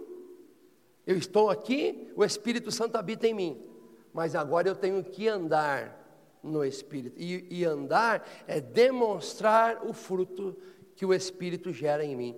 eu 1.06 1.18
estou 1.18 1.50
aqui, 1.50 2.12
o 2.16 2.24
Espírito 2.24 2.72
Santo 2.72 2.96
habita 2.96 3.28
em 3.28 3.34
mim, 3.34 3.62
mas 4.14 4.36
agora 4.36 4.68
eu 4.68 4.76
tenho 4.76 5.04
que 5.04 5.28
andar 5.28 6.00
no 6.44 6.66
Espírito, 6.66 7.16
e, 7.20 7.46
e 7.50 7.66
andar 7.66 8.28
é 8.48 8.60
demonstrar 8.60 9.86
o 9.86 9.94
fruto 9.94 10.58
que 10.96 11.06
o 11.06 11.14
Espírito 11.14 11.72
gera 11.72 12.04
em 12.04 12.16
mim. 12.16 12.36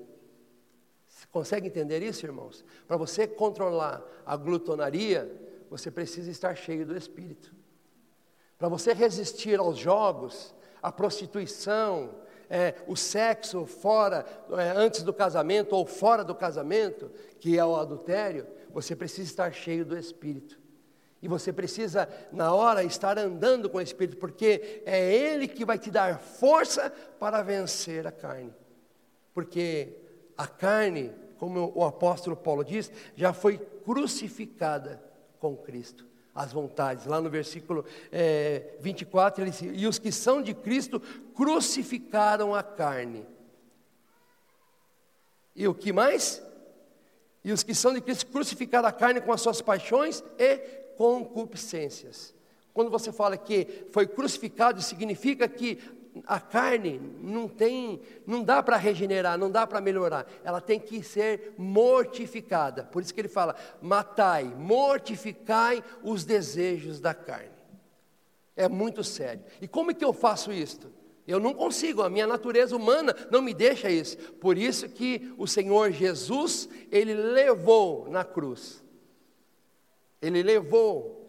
Consegue 1.31 1.67
entender 1.67 2.01
isso, 2.03 2.25
irmãos? 2.25 2.63
Para 2.87 2.97
você 2.97 3.25
controlar 3.25 4.03
a 4.25 4.35
glutonaria, 4.35 5.31
você 5.69 5.89
precisa 5.89 6.29
estar 6.29 6.55
cheio 6.55 6.85
do 6.85 6.95
Espírito. 6.95 7.53
Para 8.57 8.69
você 8.69 8.93
resistir 8.93 9.59
aos 9.59 9.77
jogos, 9.77 10.53
à 10.81 10.91
prostituição, 10.91 12.15
é, 12.49 12.75
o 12.87 12.95
sexo 12.95 13.65
fora, 13.65 14.25
é, 14.51 14.73
antes 14.75 15.01
do 15.01 15.13
casamento 15.13 15.75
ou 15.75 15.85
fora 15.85 16.23
do 16.23 16.35
casamento, 16.35 17.11
que 17.39 17.57
é 17.57 17.65
o 17.65 17.75
adultério, 17.75 18.45
você 18.69 18.95
precisa 18.95 19.29
estar 19.29 19.53
cheio 19.53 19.85
do 19.85 19.97
Espírito. 19.97 20.61
E 21.21 21.27
você 21.27 21.53
precisa, 21.53 22.07
na 22.33 22.53
hora, 22.53 22.83
estar 22.83 23.17
andando 23.17 23.69
com 23.69 23.77
o 23.77 23.81
Espírito, 23.81 24.17
porque 24.17 24.83
é 24.85 25.13
Ele 25.13 25.47
que 25.47 25.63
vai 25.63 25.79
te 25.79 25.89
dar 25.89 26.19
força 26.19 26.91
para 27.17 27.41
vencer 27.41 28.05
a 28.05 28.11
carne. 28.11 28.53
Porque 29.33 29.97
a 30.37 30.45
carne, 30.45 31.13
como 31.37 31.71
o 31.73 31.85
apóstolo 31.85 32.35
Paulo 32.35 32.63
diz, 32.63 32.91
já 33.15 33.31
foi 33.31 33.57
crucificada 33.57 35.01
com 35.39 35.55
Cristo 35.55 36.12
as 36.33 36.51
vontades. 36.51 37.05
Lá 37.05 37.21
no 37.21 37.29
versículo 37.29 37.85
é, 38.11 38.75
24, 38.79 39.43
ele 39.43 39.51
diz: 39.51 39.61
E 39.61 39.87
os 39.87 39.99
que 39.99 40.11
são 40.11 40.41
de 40.41 40.53
Cristo 40.53 40.99
crucificaram 41.35 42.53
a 42.55 42.63
carne. 42.63 43.25
E 45.55 45.67
o 45.67 45.73
que 45.73 45.93
mais? 45.93 46.41
E 47.43 47.51
os 47.51 47.61
que 47.61 47.75
são 47.75 47.93
de 47.93 48.01
Cristo 48.01 48.27
crucificaram 48.27 48.87
a 48.87 48.91
carne 48.91 49.21
com 49.21 49.31
as 49.31 49.41
suas 49.41 49.61
paixões 49.61 50.23
e 50.37 50.57
concupiscências. 50.97 52.33
Quando 52.73 52.89
você 52.89 53.11
fala 53.11 53.37
que 53.37 53.85
foi 53.91 54.07
crucificado, 54.07 54.81
significa 54.81 55.47
que 55.47 55.77
a 56.25 56.39
carne 56.39 57.01
não 57.21 57.47
tem, 57.47 58.01
não 58.25 58.43
dá 58.43 58.61
para 58.61 58.77
regenerar, 58.77 59.37
não 59.37 59.49
dá 59.49 59.65
para 59.65 59.81
melhorar. 59.81 60.27
Ela 60.43 60.61
tem 60.61 60.79
que 60.79 61.01
ser 61.01 61.53
mortificada. 61.57 62.83
Por 62.83 63.01
isso 63.01 63.13
que 63.13 63.21
ele 63.21 63.27
fala: 63.27 63.55
matai, 63.81 64.43
mortificai 64.43 65.83
os 66.03 66.23
desejos 66.23 66.99
da 66.99 67.13
carne. 67.13 67.51
É 68.55 68.67
muito 68.69 69.03
sério. 69.03 69.43
E 69.61 69.67
como 69.67 69.91
é 69.91 69.93
que 69.93 70.05
eu 70.05 70.13
faço 70.13 70.51
isto? 70.51 70.91
Eu 71.25 71.39
não 71.39 71.53
consigo, 71.53 72.01
a 72.01 72.09
minha 72.09 72.27
natureza 72.27 72.75
humana 72.75 73.15
não 73.31 73.41
me 73.41 73.53
deixa 73.53 73.89
isso. 73.89 74.17
Por 74.33 74.57
isso 74.57 74.89
que 74.89 75.33
o 75.37 75.47
Senhor 75.47 75.91
Jesus, 75.91 76.67
ele 76.91 77.13
levou 77.13 78.09
na 78.09 78.25
cruz. 78.25 78.83
Ele 80.21 80.43
levou 80.43 81.23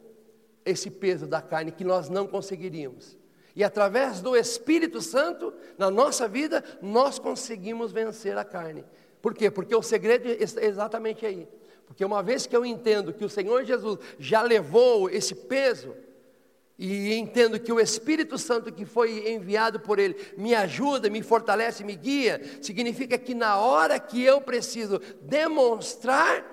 esse 0.65 0.91
peso 0.91 1.27
da 1.27 1.41
carne 1.41 1.71
que 1.71 1.85
nós 1.85 2.09
não 2.09 2.27
conseguiríamos. 2.27 3.17
E 3.57 3.63
através 3.63 4.21
do 4.21 4.37
Espírito 4.37 5.01
Santo, 5.01 5.55
na 5.79 5.91
nossa 5.91 6.27
vida, 6.27 6.65
nós 6.83 7.19
conseguimos 7.19 7.93
vencer 7.93 8.37
a 8.37 8.45
carne. 8.45 8.85
Por 9.23 9.33
quê? 9.35 9.51
Porque 9.51 9.75
o 9.75 9.83
segredo 9.83 10.29
é 10.29 10.67
exatamente 10.67 11.25
aí. 11.25 11.49
Porque 11.87 12.05
uma 12.05 12.23
vez 12.23 12.47
que 12.47 12.57
eu 12.57 12.65
entendo 12.65 13.13
que 13.13 13.25
o 13.25 13.29
Senhor 13.29 13.65
Jesus 13.65 13.99
já 14.19 14.43
levou 14.43 15.09
esse 15.09 15.35
peso, 15.35 15.95
e 16.77 17.15
entendo 17.15 17.61
que 17.61 17.73
o 17.73 17.79
Espírito 17.79 18.37
Santo 18.37 18.73
que 18.73 18.85
foi 18.85 19.33
enviado 19.33 19.79
por 19.79 20.01
Ele 20.01 20.17
me 20.37 20.55
ajuda, 20.55 21.09
me 21.09 21.23
fortalece, 21.23 21.85
me 21.85 21.95
guia, 21.95 22.43
significa 22.61 23.17
que 23.17 23.33
na 23.33 23.59
hora 23.59 24.01
que 24.01 24.23
eu 24.23 24.41
preciso 24.41 25.01
demonstrar 25.23 26.45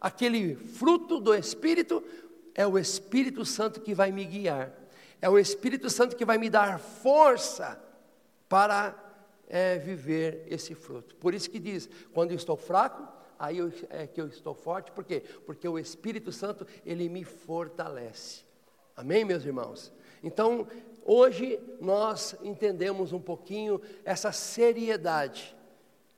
aquele 0.00 0.56
fruto 0.56 1.20
do 1.20 1.32
Espírito, 1.32 2.02
é 2.54 2.66
o 2.66 2.76
Espírito 2.76 3.44
Santo 3.44 3.80
que 3.80 3.94
vai 3.94 4.10
me 4.10 4.24
guiar, 4.24 4.72
é 5.20 5.28
o 5.28 5.38
Espírito 5.38 5.90
Santo 5.90 6.16
que 6.16 6.24
vai 6.24 6.38
me 6.38 6.48
dar 6.48 6.78
força 6.78 7.80
para 8.48 8.94
é, 9.48 9.78
viver 9.78 10.44
esse 10.46 10.74
fruto. 10.74 11.16
Por 11.16 11.34
isso 11.34 11.50
que 11.50 11.58
diz: 11.58 11.88
quando 12.12 12.30
eu 12.30 12.36
estou 12.36 12.56
fraco, 12.56 13.06
aí 13.38 13.58
eu, 13.58 13.72
é 13.90 14.06
que 14.06 14.20
eu 14.20 14.26
estou 14.26 14.54
forte, 14.54 14.92
por 14.92 15.04
quê? 15.04 15.22
Porque 15.46 15.68
o 15.68 15.78
Espírito 15.78 16.32
Santo 16.32 16.66
ele 16.84 17.08
me 17.08 17.24
fortalece. 17.24 18.42
Amém, 18.96 19.24
meus 19.24 19.44
irmãos? 19.44 19.92
Então, 20.22 20.66
hoje 21.04 21.60
nós 21.80 22.34
entendemos 22.42 23.12
um 23.12 23.20
pouquinho 23.20 23.80
essa 24.04 24.32
seriedade, 24.32 25.56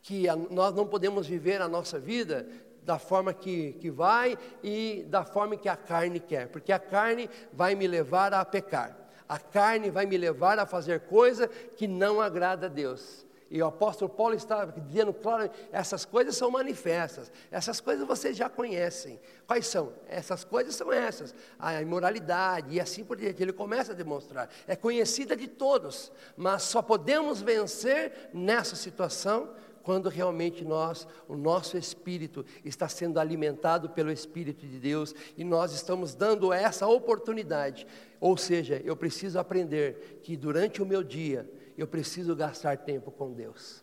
que 0.02 0.28
a, 0.28 0.34
nós 0.34 0.74
não 0.74 0.86
podemos 0.86 1.26
viver 1.26 1.60
a 1.60 1.68
nossa 1.68 1.98
vida 1.98 2.48
da 2.90 2.98
forma 2.98 3.32
que, 3.32 3.74
que 3.74 3.88
vai 3.88 4.36
e 4.64 5.06
da 5.08 5.24
forma 5.24 5.56
que 5.56 5.68
a 5.68 5.76
carne 5.76 6.18
quer, 6.18 6.48
porque 6.48 6.72
a 6.72 6.78
carne 6.78 7.30
vai 7.52 7.76
me 7.76 7.86
levar 7.86 8.34
a 8.34 8.44
pecar, 8.44 8.96
a 9.28 9.38
carne 9.38 9.90
vai 9.90 10.06
me 10.06 10.18
levar 10.18 10.58
a 10.58 10.66
fazer 10.66 11.02
coisa 11.02 11.46
que 11.46 11.86
não 11.86 12.20
agrada 12.20 12.66
a 12.66 12.68
Deus. 12.68 13.24
E 13.48 13.62
o 13.62 13.66
apóstolo 13.66 14.08
Paulo 14.08 14.34
está 14.34 14.64
dizendo 14.64 15.12
claro, 15.12 15.48
essas 15.70 16.04
coisas 16.04 16.36
são 16.36 16.50
manifestas, 16.50 17.30
essas 17.48 17.80
coisas 17.80 18.06
vocês 18.06 18.36
já 18.36 18.48
conhecem. 18.48 19.20
Quais 19.46 19.68
são? 19.68 19.92
Essas 20.08 20.42
coisas 20.42 20.74
são 20.74 20.92
essas, 20.92 21.32
a 21.60 21.80
imoralidade 21.80 22.74
e 22.74 22.80
assim 22.80 23.04
por 23.04 23.16
diante. 23.16 23.40
Ele 23.40 23.52
começa 23.52 23.92
a 23.92 23.94
demonstrar, 23.94 24.48
é 24.66 24.74
conhecida 24.74 25.36
de 25.36 25.46
todos, 25.46 26.10
mas 26.36 26.62
só 26.62 26.82
podemos 26.82 27.40
vencer 27.40 28.30
nessa 28.34 28.74
situação 28.74 29.50
quando 29.82 30.08
realmente 30.08 30.64
nós, 30.64 31.06
o 31.28 31.36
nosso 31.36 31.76
espírito 31.76 32.44
está 32.64 32.88
sendo 32.88 33.18
alimentado 33.18 33.90
pelo 33.90 34.10
Espírito 34.10 34.66
de 34.66 34.78
Deus 34.78 35.14
e 35.36 35.44
nós 35.44 35.72
estamos 35.72 36.14
dando 36.14 36.52
essa 36.52 36.86
oportunidade. 36.86 37.86
Ou 38.20 38.36
seja, 38.36 38.80
eu 38.84 38.96
preciso 38.96 39.38
aprender 39.38 40.20
que 40.22 40.36
durante 40.36 40.82
o 40.82 40.86
meu 40.86 41.02
dia, 41.02 41.50
eu 41.76 41.86
preciso 41.86 42.36
gastar 42.36 42.76
tempo 42.78 43.10
com 43.10 43.32
Deus. 43.32 43.82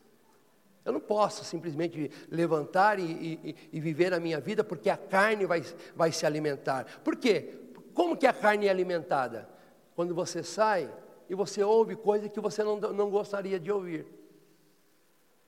Eu 0.85 0.93
não 0.93 1.01
posso 1.01 1.43
simplesmente 1.43 2.09
levantar 2.31 2.97
e, 2.97 3.03
e, 3.03 3.55
e, 3.73 3.79
viver 3.81 4.13
a 4.13 4.19
minha 4.21 4.39
vida 4.39 4.63
porque 4.63 4.89
a 4.89 4.95
carne 4.95 5.45
vai, 5.45 5.61
vai 5.93 6.13
se 6.13 6.25
alimentar. 6.25 6.85
Por 7.03 7.17
quê? 7.17 7.59
Como 7.93 8.15
que 8.15 8.25
a 8.25 8.31
carne 8.31 8.67
é 8.67 8.69
alimentada? 8.69 9.49
Quando 9.95 10.15
você 10.15 10.43
sai 10.43 10.89
e 11.29 11.35
você 11.35 11.61
ouve 11.61 11.95
coisas 11.95 12.31
que 12.31 12.39
você 12.39 12.63
não, 12.63 12.79
não 12.79 13.09
gostaria 13.09 13.59
de 13.59 13.69
ouvir. 13.69 14.05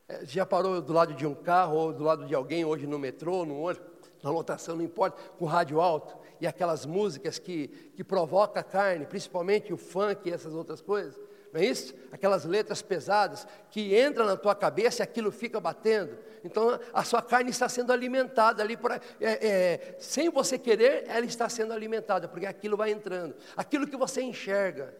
É, 0.10 0.26
já 0.26 0.45
parou 0.45 0.82
do 0.82 0.91
lado 0.91 1.14
de 1.14 1.26
um 1.26 1.34
carro 1.34 1.78
ou 1.78 1.93
do 1.93 2.03
lado 2.03 2.26
de 2.26 2.36
alguém 2.36 2.66
hoje 2.66 2.86
no 2.86 2.99
metrô, 2.99 3.45
no 3.45 3.55
outro, 3.55 3.84
na 4.22 4.30
lotação, 4.30 4.76
não 4.76 4.84
importa, 4.84 5.18
com 5.38 5.45
rádio 5.45 5.80
alto 5.80 6.18
e 6.41 6.47
aquelas 6.47 6.86
músicas 6.86 7.39
que, 7.39 7.68
que 7.95 8.03
provocam 8.03 8.60
a 8.60 8.64
carne, 8.64 9.05
principalmente 9.05 9.72
o 9.72 9.78
funk 9.78 10.28
e 10.28 10.34
essas 10.34 10.53
outras 10.53 10.82
coisas 10.82 11.18
não 11.51 11.62
é 11.62 11.66
isso? 11.66 11.93
Aquelas 12.12 12.45
letras 12.45 12.82
pesadas 12.82 13.47
que 13.72 13.99
entram 13.99 14.26
na 14.26 14.38
tua 14.38 14.55
cabeça 14.55 15.01
e 15.01 15.03
aquilo 15.03 15.32
fica 15.32 15.60
batendo. 15.60 16.18
Então 16.43 16.80
a 16.93 17.03
sua 17.03 17.22
carne 17.22 17.49
está 17.49 17.68
sendo 17.68 17.91
alimentada 17.91 18.62
ali, 18.62 18.78
por, 18.78 18.91
é, 18.91 19.01
é, 19.20 19.95
sem 19.99 20.30
você 20.30 20.57
querer, 20.57 21.05
ela 21.07 21.26
está 21.26 21.49
sendo 21.49 21.74
alimentada, 21.74 22.28
porque 22.28 22.45
aquilo 22.45 22.78
vai 22.78 22.91
entrando. 22.91 23.36
Aquilo 23.57 23.88
que 23.88 23.97
você 23.97 24.22
enxerga. 24.22 24.95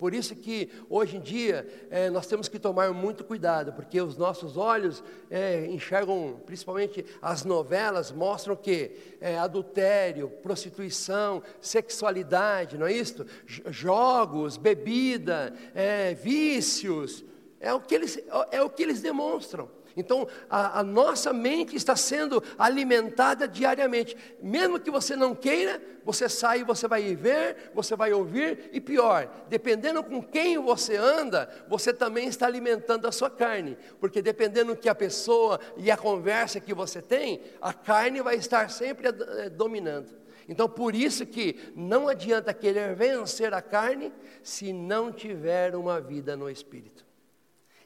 Por 0.00 0.14
isso 0.14 0.34
que 0.34 0.70
hoje 0.88 1.18
em 1.18 1.20
dia 1.20 1.68
é, 1.90 2.08
nós 2.08 2.26
temos 2.26 2.48
que 2.48 2.58
tomar 2.58 2.90
muito 2.94 3.22
cuidado, 3.22 3.70
porque 3.74 4.00
os 4.00 4.16
nossos 4.16 4.56
olhos 4.56 5.04
é, 5.30 5.66
enxergam, 5.66 6.40
principalmente 6.46 7.04
as 7.20 7.44
novelas, 7.44 8.10
mostram 8.10 8.56
que 8.56 8.92
é, 9.20 9.38
adultério, 9.38 10.30
prostituição, 10.42 11.42
sexualidade, 11.60 12.78
não 12.78 12.86
é 12.86 12.94
isso? 12.94 13.26
Jogos, 13.46 14.56
bebida, 14.56 15.52
é, 15.74 16.14
vícios, 16.14 17.22
é 17.60 17.74
o 17.74 17.80
que 17.82 17.94
eles, 17.94 18.18
é 18.50 18.62
o 18.62 18.70
que 18.70 18.82
eles 18.82 19.02
demonstram. 19.02 19.68
Então, 19.96 20.26
a, 20.48 20.80
a, 20.80 20.82
nossa 20.82 21.32
mente 21.32 21.74
está 21.74 21.96
sendo 21.96 22.42
alimentada 22.58 23.48
diariamente. 23.48 24.16
Mesmo 24.40 24.78
que 24.78 24.90
você 24.90 25.16
não 25.16 25.34
queira, 25.34 25.80
você 26.04 26.28
sai 26.28 26.62
você 26.64 26.86
vai 26.86 27.14
ver, 27.14 27.70
você 27.74 27.96
vai 27.96 28.12
ouvir, 28.12 28.70
e 28.72 28.80
pior, 28.80 29.28
dependendo 29.48 30.02
com 30.02 30.22
quem 30.22 30.58
você 30.58 30.96
anda, 30.96 31.48
você 31.68 31.92
também 31.92 32.28
está 32.28 32.46
alimentando 32.46 33.06
a 33.06 33.12
sua 33.12 33.30
carne. 33.30 33.76
Porque 33.98 34.22
dependendo 34.22 34.76
que 34.76 34.88
a 34.88 34.94
pessoa 34.94 35.58
e 35.76 35.90
a 35.90 35.96
conversa 35.96 36.60
que 36.60 36.74
você 36.74 37.02
tem, 37.02 37.40
a 37.60 37.72
carne 37.72 38.22
vai 38.22 38.36
estar 38.36 38.70
sempre 38.70 39.08
eh, 39.08 39.50
dominando. 39.50 40.20
Então, 40.48 40.68
por 40.68 40.96
isso 40.96 41.24
que 41.24 41.72
não 41.76 42.08
adianta 42.08 42.52
querer 42.52 42.94
vencer 42.94 43.54
a 43.54 43.62
carne 43.62 44.12
se 44.42 44.72
não 44.72 45.12
tiver 45.12 45.76
uma 45.76 46.00
vida 46.00 46.36
no 46.36 46.50
Espírito. 46.50 47.06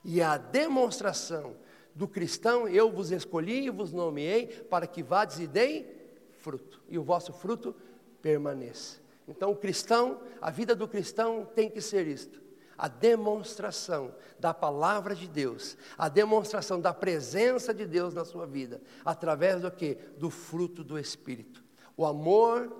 E 0.03 0.23
a 0.23 0.37
demonstração 0.39 1.57
do 1.95 2.09
cristão, 2.09 2.67
eu 2.67 2.91
vos 2.91 3.11
escolhi 3.11 3.67
e 3.67 3.71
vos 3.71 3.93
nomeei 3.93 4.47
para 4.47 4.87
que 4.87 5.03
vades 5.03 5.39
e 5.39 5.47
deem 5.47 5.87
fruto, 6.41 6.83
e 6.89 6.99
o 6.99 7.03
vosso 7.03 7.33
fruto 7.33 7.75
permaneça. 8.21 9.01
Então, 9.27 9.51
o 9.51 9.57
cristão, 9.57 10.21
a 10.41 10.51
vida 10.51 10.75
do 10.75 10.89
cristão 10.89 11.49
tem 11.55 11.71
que 11.71 11.81
ser 11.81 12.07
isto: 12.07 12.43
a 12.77 12.89
demonstração 12.89 14.15
da 14.39 14.53
palavra 14.53 15.15
de 15.15 15.29
Deus, 15.29 15.77
a 15.97 16.09
demonstração 16.09 16.81
da 16.81 16.93
presença 16.93 17.73
de 17.73 17.87
Deus 17.87 18.13
na 18.13 18.25
sua 18.25 18.47
vida, 18.47 18.83
através 19.05 19.63
do 19.63 19.71
que? 19.71 19.97
Do 20.19 20.31
fruto 20.31 20.83
do 20.83 20.99
Espírito. 20.99 21.65
O 21.97 22.05
amor, 22.05 22.77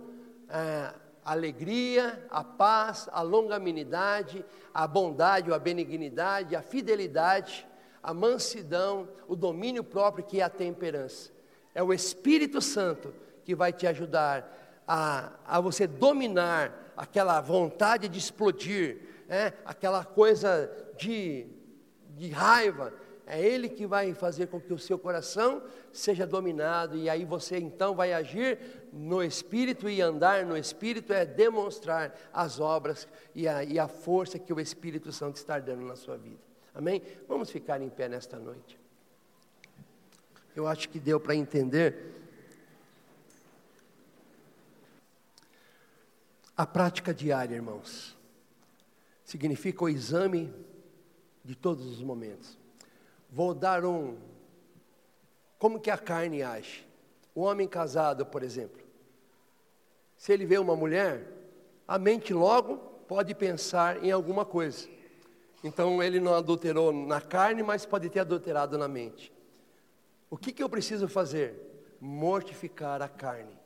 a 0.49 0.95
alegria, 1.25 2.27
a 2.31 2.45
paz, 2.45 3.09
a 3.11 3.23
longanimidade, 3.23 4.45
a 4.75 4.87
bondade, 4.87 5.53
a 5.53 5.59
benignidade, 5.59 6.55
a 6.55 6.61
fidelidade, 6.61 7.67
a 8.05 8.13
mansidão, 8.13 9.09
o 9.27 9.35
domínio 9.35 9.83
próprio, 9.83 10.27
que 10.27 10.39
é 10.39 10.45
a 10.45 10.51
temperança. 10.51 11.33
É 11.75 11.83
o 11.83 11.91
Espírito 11.91 12.61
Santo 12.61 13.15
que 13.45 13.55
vai 13.55 13.73
te 13.73 13.87
ajudar 13.87 14.83
a, 14.87 15.33
a 15.47 15.59
você 15.59 15.87
dominar 15.87 16.93
aquela 16.95 17.41
vontade 17.41 18.07
de 18.07 18.19
explodir, 18.19 19.01
é, 19.27 19.55
aquela 19.65 20.05
coisa 20.05 20.71
de, 20.99 21.47
de 22.11 22.29
raiva. 22.29 22.93
É 23.27 23.41
Ele 23.41 23.71
que 23.71 23.87
vai 23.87 24.13
fazer 24.13 24.49
com 24.49 24.61
que 24.61 24.75
o 24.75 24.79
seu 24.79 24.99
coração 24.99 25.63
seja 25.91 26.27
dominado, 26.27 26.99
e 26.99 27.09
aí 27.09 27.25
você 27.25 27.57
então 27.57 27.95
vai 27.95 28.13
agir 28.13 28.59
no 28.93 29.23
Espírito, 29.23 29.89
e 29.89 30.03
andar 30.03 30.45
no 30.45 30.59
Espírito 30.59 31.11
é 31.11 31.25
demonstrar 31.25 32.15
as 32.35 32.61
obras 32.61 33.09
e 33.35 33.49
a, 33.49 33.65
e 33.65 33.79
a 33.79 33.89
força 33.89 34.39
que 34.39 34.53
o 34.53 34.61
Espírito 34.61 35.11
Santo 35.11 35.37
está 35.37 35.59
dando 35.59 35.87
na 35.87 35.97
sua 35.97 36.19
vida. 36.19 36.54
Amém? 36.75 37.01
Vamos 37.29 37.51
ficar 37.51 37.81
em 37.81 37.89
pé 37.89 38.09
nesta 38.09 38.39
noite. 38.39 38.79
Eu 40.57 40.67
acho 40.67 40.89
que 40.89 40.99
deu 40.99 41.21
para 41.21 41.35
entender. 41.35 42.13
A 46.57 46.67
prática 46.67 47.13
diária, 47.13 47.55
irmãos, 47.55 48.17
significa 49.25 49.85
o 49.85 49.89
exame 49.89 50.53
de 51.45 51.55
todos 51.55 51.87
os 51.87 52.01
momentos. 52.01 52.59
Vou 53.31 53.55
dar 53.55 53.85
um. 53.85 54.17
Como 55.59 55.81
que 55.81 55.91
a 55.91 55.99
carne 55.99 56.43
age? 56.43 56.87
O 57.35 57.43
homem 57.43 57.67
casado, 57.67 58.25
por 58.25 58.43
exemplo, 58.43 58.81
se 60.17 60.33
ele 60.33 60.47
vê 60.47 60.57
uma 60.59 60.77
mulher, 60.77 61.27
a 61.87 61.99
mente 61.99 62.33
logo 62.33 62.77
pode 63.09 63.35
pensar 63.35 64.03
em 64.05 64.11
alguma 64.11 64.45
coisa. 64.45 64.89
Então 65.65 66.03
ele 66.03 66.21
não 66.21 66.35
adulterou 66.35 66.93
na 66.93 67.23
carne, 67.23 67.63
mas 67.63 67.87
pode 67.87 68.11
ter 68.11 68.21
adulterado 68.21 68.77
na 68.77 68.87
mente. 68.87 69.33
O 70.29 70.37
que, 70.37 70.53
que 70.53 70.63
eu 70.63 70.69
preciso 70.69 71.09
fazer? 71.09 71.55
Mortificar 71.99 73.01
a 73.01 73.09
carne. 73.09 73.59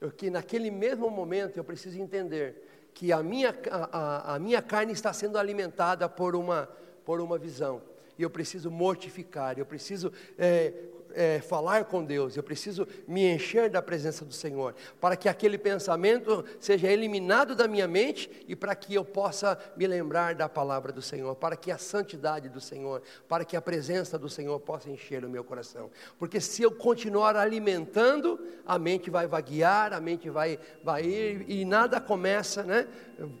Eu, 0.00 0.12
que 0.12 0.30
naquele 0.30 0.70
mesmo 0.70 1.10
momento 1.10 1.56
eu 1.56 1.64
preciso 1.64 1.98
entender 1.98 2.90
que 2.94 3.12
a 3.12 3.24
minha, 3.24 3.52
a, 3.70 3.98
a, 3.98 4.34
a 4.36 4.38
minha 4.38 4.62
carne 4.62 4.92
está 4.92 5.12
sendo 5.12 5.36
alimentada 5.36 6.08
por 6.08 6.36
uma, 6.36 6.68
por 7.04 7.20
uma 7.20 7.36
visão. 7.36 7.82
E 8.16 8.22
eu 8.22 8.30
preciso 8.30 8.70
mortificar, 8.70 9.58
eu 9.58 9.66
preciso 9.66 10.12
é, 10.38 10.72
é, 11.14 11.40
falar 11.40 11.84
com 11.84 12.04
Deus, 12.04 12.36
eu 12.36 12.42
preciso 12.42 12.86
me 13.06 13.34
encher 13.34 13.70
da 13.70 13.82
presença 13.82 14.24
do 14.24 14.32
Senhor, 14.32 14.74
para 15.00 15.16
que 15.16 15.28
aquele 15.28 15.58
pensamento 15.58 16.44
seja 16.58 16.88
eliminado 16.88 17.54
da 17.54 17.66
minha 17.66 17.88
mente 17.88 18.44
e 18.46 18.54
para 18.56 18.74
que 18.74 18.94
eu 18.94 19.04
possa 19.04 19.58
me 19.76 19.86
lembrar 19.86 20.34
da 20.34 20.48
palavra 20.48 20.92
do 20.92 21.02
Senhor, 21.02 21.34
para 21.36 21.56
que 21.56 21.70
a 21.70 21.78
santidade 21.78 22.48
do 22.48 22.60
Senhor, 22.60 23.02
para 23.28 23.44
que 23.44 23.56
a 23.56 23.62
presença 23.62 24.18
do 24.18 24.28
Senhor 24.28 24.58
possa 24.60 24.90
encher 24.90 25.24
o 25.24 25.28
meu 25.28 25.44
coração. 25.44 25.90
Porque 26.18 26.40
se 26.40 26.62
eu 26.62 26.70
continuar 26.70 27.36
alimentando, 27.36 28.40
a 28.66 28.78
mente 28.78 29.10
vai 29.10 29.26
vaguear, 29.26 29.92
a 29.92 30.00
mente 30.00 30.30
vai, 30.30 30.58
vai 30.82 31.04
ir 31.04 31.44
e 31.48 31.64
nada 31.64 32.00
começa, 32.00 32.62
né? 32.62 32.86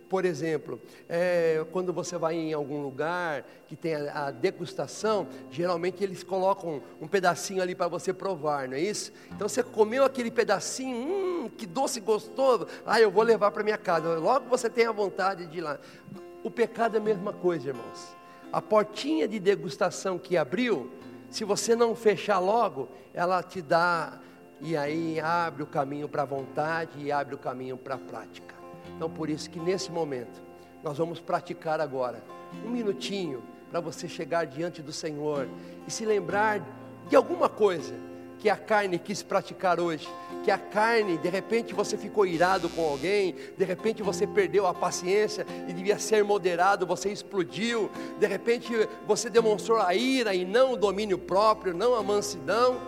Por 0.08 0.24
exemplo, 0.24 0.80
é, 1.08 1.64
quando 1.72 1.92
você 1.92 2.18
vai 2.18 2.34
em 2.34 2.52
algum 2.52 2.82
lugar 2.82 3.46
que 3.66 3.76
tem 3.76 3.94
a, 3.94 4.26
a 4.26 4.30
degustação, 4.30 5.26
geralmente 5.50 6.02
eles 6.04 6.22
colocam 6.22 6.82
um 7.00 7.08
pedacinho 7.08 7.59
ali 7.60 7.74
para 7.74 7.88
você 7.88 8.12
provar, 8.12 8.68
não 8.68 8.76
é 8.76 8.80
isso? 8.80 9.12
Então 9.30 9.48
você 9.48 9.62
comeu 9.62 10.04
aquele 10.04 10.30
pedacinho, 10.30 10.96
hum, 10.96 11.50
que 11.56 11.66
doce 11.66 12.00
gostoso, 12.00 12.66
ah, 12.84 13.00
eu 13.00 13.10
vou 13.10 13.22
levar 13.22 13.50
para 13.50 13.62
minha 13.62 13.78
casa. 13.78 14.18
Logo 14.18 14.48
você 14.48 14.68
tem 14.68 14.86
a 14.86 14.92
vontade 14.92 15.46
de 15.46 15.58
ir 15.58 15.60
lá. 15.60 15.78
O 16.42 16.50
pecado 16.50 16.96
é 16.96 16.98
a 16.98 17.02
mesma 17.02 17.32
coisa, 17.32 17.68
irmãos. 17.68 18.16
A 18.52 18.60
portinha 18.60 19.28
de 19.28 19.38
degustação 19.38 20.18
que 20.18 20.36
abriu, 20.36 20.90
se 21.28 21.44
você 21.44 21.76
não 21.76 21.94
fechar 21.94 22.38
logo, 22.38 22.88
ela 23.14 23.42
te 23.42 23.62
dá 23.62 24.18
e 24.60 24.76
aí 24.76 25.20
abre 25.20 25.62
o 25.62 25.66
caminho 25.66 26.08
para 26.08 26.22
a 26.22 26.26
vontade 26.26 26.98
e 26.98 27.12
abre 27.12 27.34
o 27.34 27.38
caminho 27.38 27.76
para 27.76 27.94
a 27.94 27.98
prática. 27.98 28.54
Então, 28.96 29.08
por 29.08 29.30
isso 29.30 29.48
que 29.48 29.58
nesse 29.58 29.90
momento, 29.90 30.42
nós 30.82 30.98
vamos 30.98 31.20
praticar 31.20 31.80
agora, 31.80 32.22
um 32.64 32.70
minutinho, 32.70 33.42
para 33.70 33.80
você 33.80 34.08
chegar 34.08 34.44
diante 34.44 34.82
do 34.82 34.92
Senhor 34.92 35.48
e 35.86 35.90
se 35.90 36.04
lembrar 36.04 36.60
de 37.10 37.14
alguma 37.16 37.46
coisa 37.46 37.92
que 38.38 38.48
a 38.48 38.56
carne 38.56 38.98
quis 38.98 39.22
praticar 39.22 39.78
hoje, 39.78 40.08
que 40.42 40.50
a 40.50 40.56
carne, 40.56 41.18
de 41.18 41.28
repente 41.28 41.74
você 41.74 41.98
ficou 41.98 42.24
irado 42.24 42.70
com 42.70 42.82
alguém, 42.82 43.34
de 43.58 43.64
repente 43.66 44.02
você 44.02 44.26
perdeu 44.26 44.66
a 44.66 44.72
paciência 44.72 45.46
e 45.68 45.74
devia 45.74 45.98
ser 45.98 46.24
moderado, 46.24 46.86
você 46.86 47.10
explodiu, 47.10 47.90
de 48.18 48.26
repente 48.26 48.72
você 49.06 49.28
demonstrou 49.28 49.78
a 49.78 49.94
ira 49.94 50.34
e 50.34 50.46
não 50.46 50.72
o 50.72 50.76
domínio 50.78 51.18
próprio, 51.18 51.74
não 51.74 51.94
a 51.94 52.02
mansidão, 52.02 52.80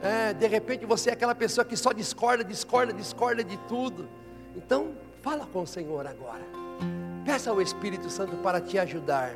é, 0.00 0.32
de 0.32 0.46
repente 0.46 0.86
você 0.86 1.10
é 1.10 1.14
aquela 1.14 1.34
pessoa 1.34 1.64
que 1.64 1.76
só 1.76 1.92
discorda, 1.92 2.44
discorda, 2.44 2.92
discorda 2.92 3.42
de 3.42 3.56
tudo. 3.66 4.08
Então, 4.54 4.94
Fala 5.22 5.46
com 5.46 5.62
o 5.62 5.66
Senhor 5.66 6.04
agora. 6.04 6.42
Peça 7.24 7.50
ao 7.50 7.62
Espírito 7.62 8.10
Santo 8.10 8.36
para 8.38 8.60
te 8.60 8.76
ajudar. 8.76 9.32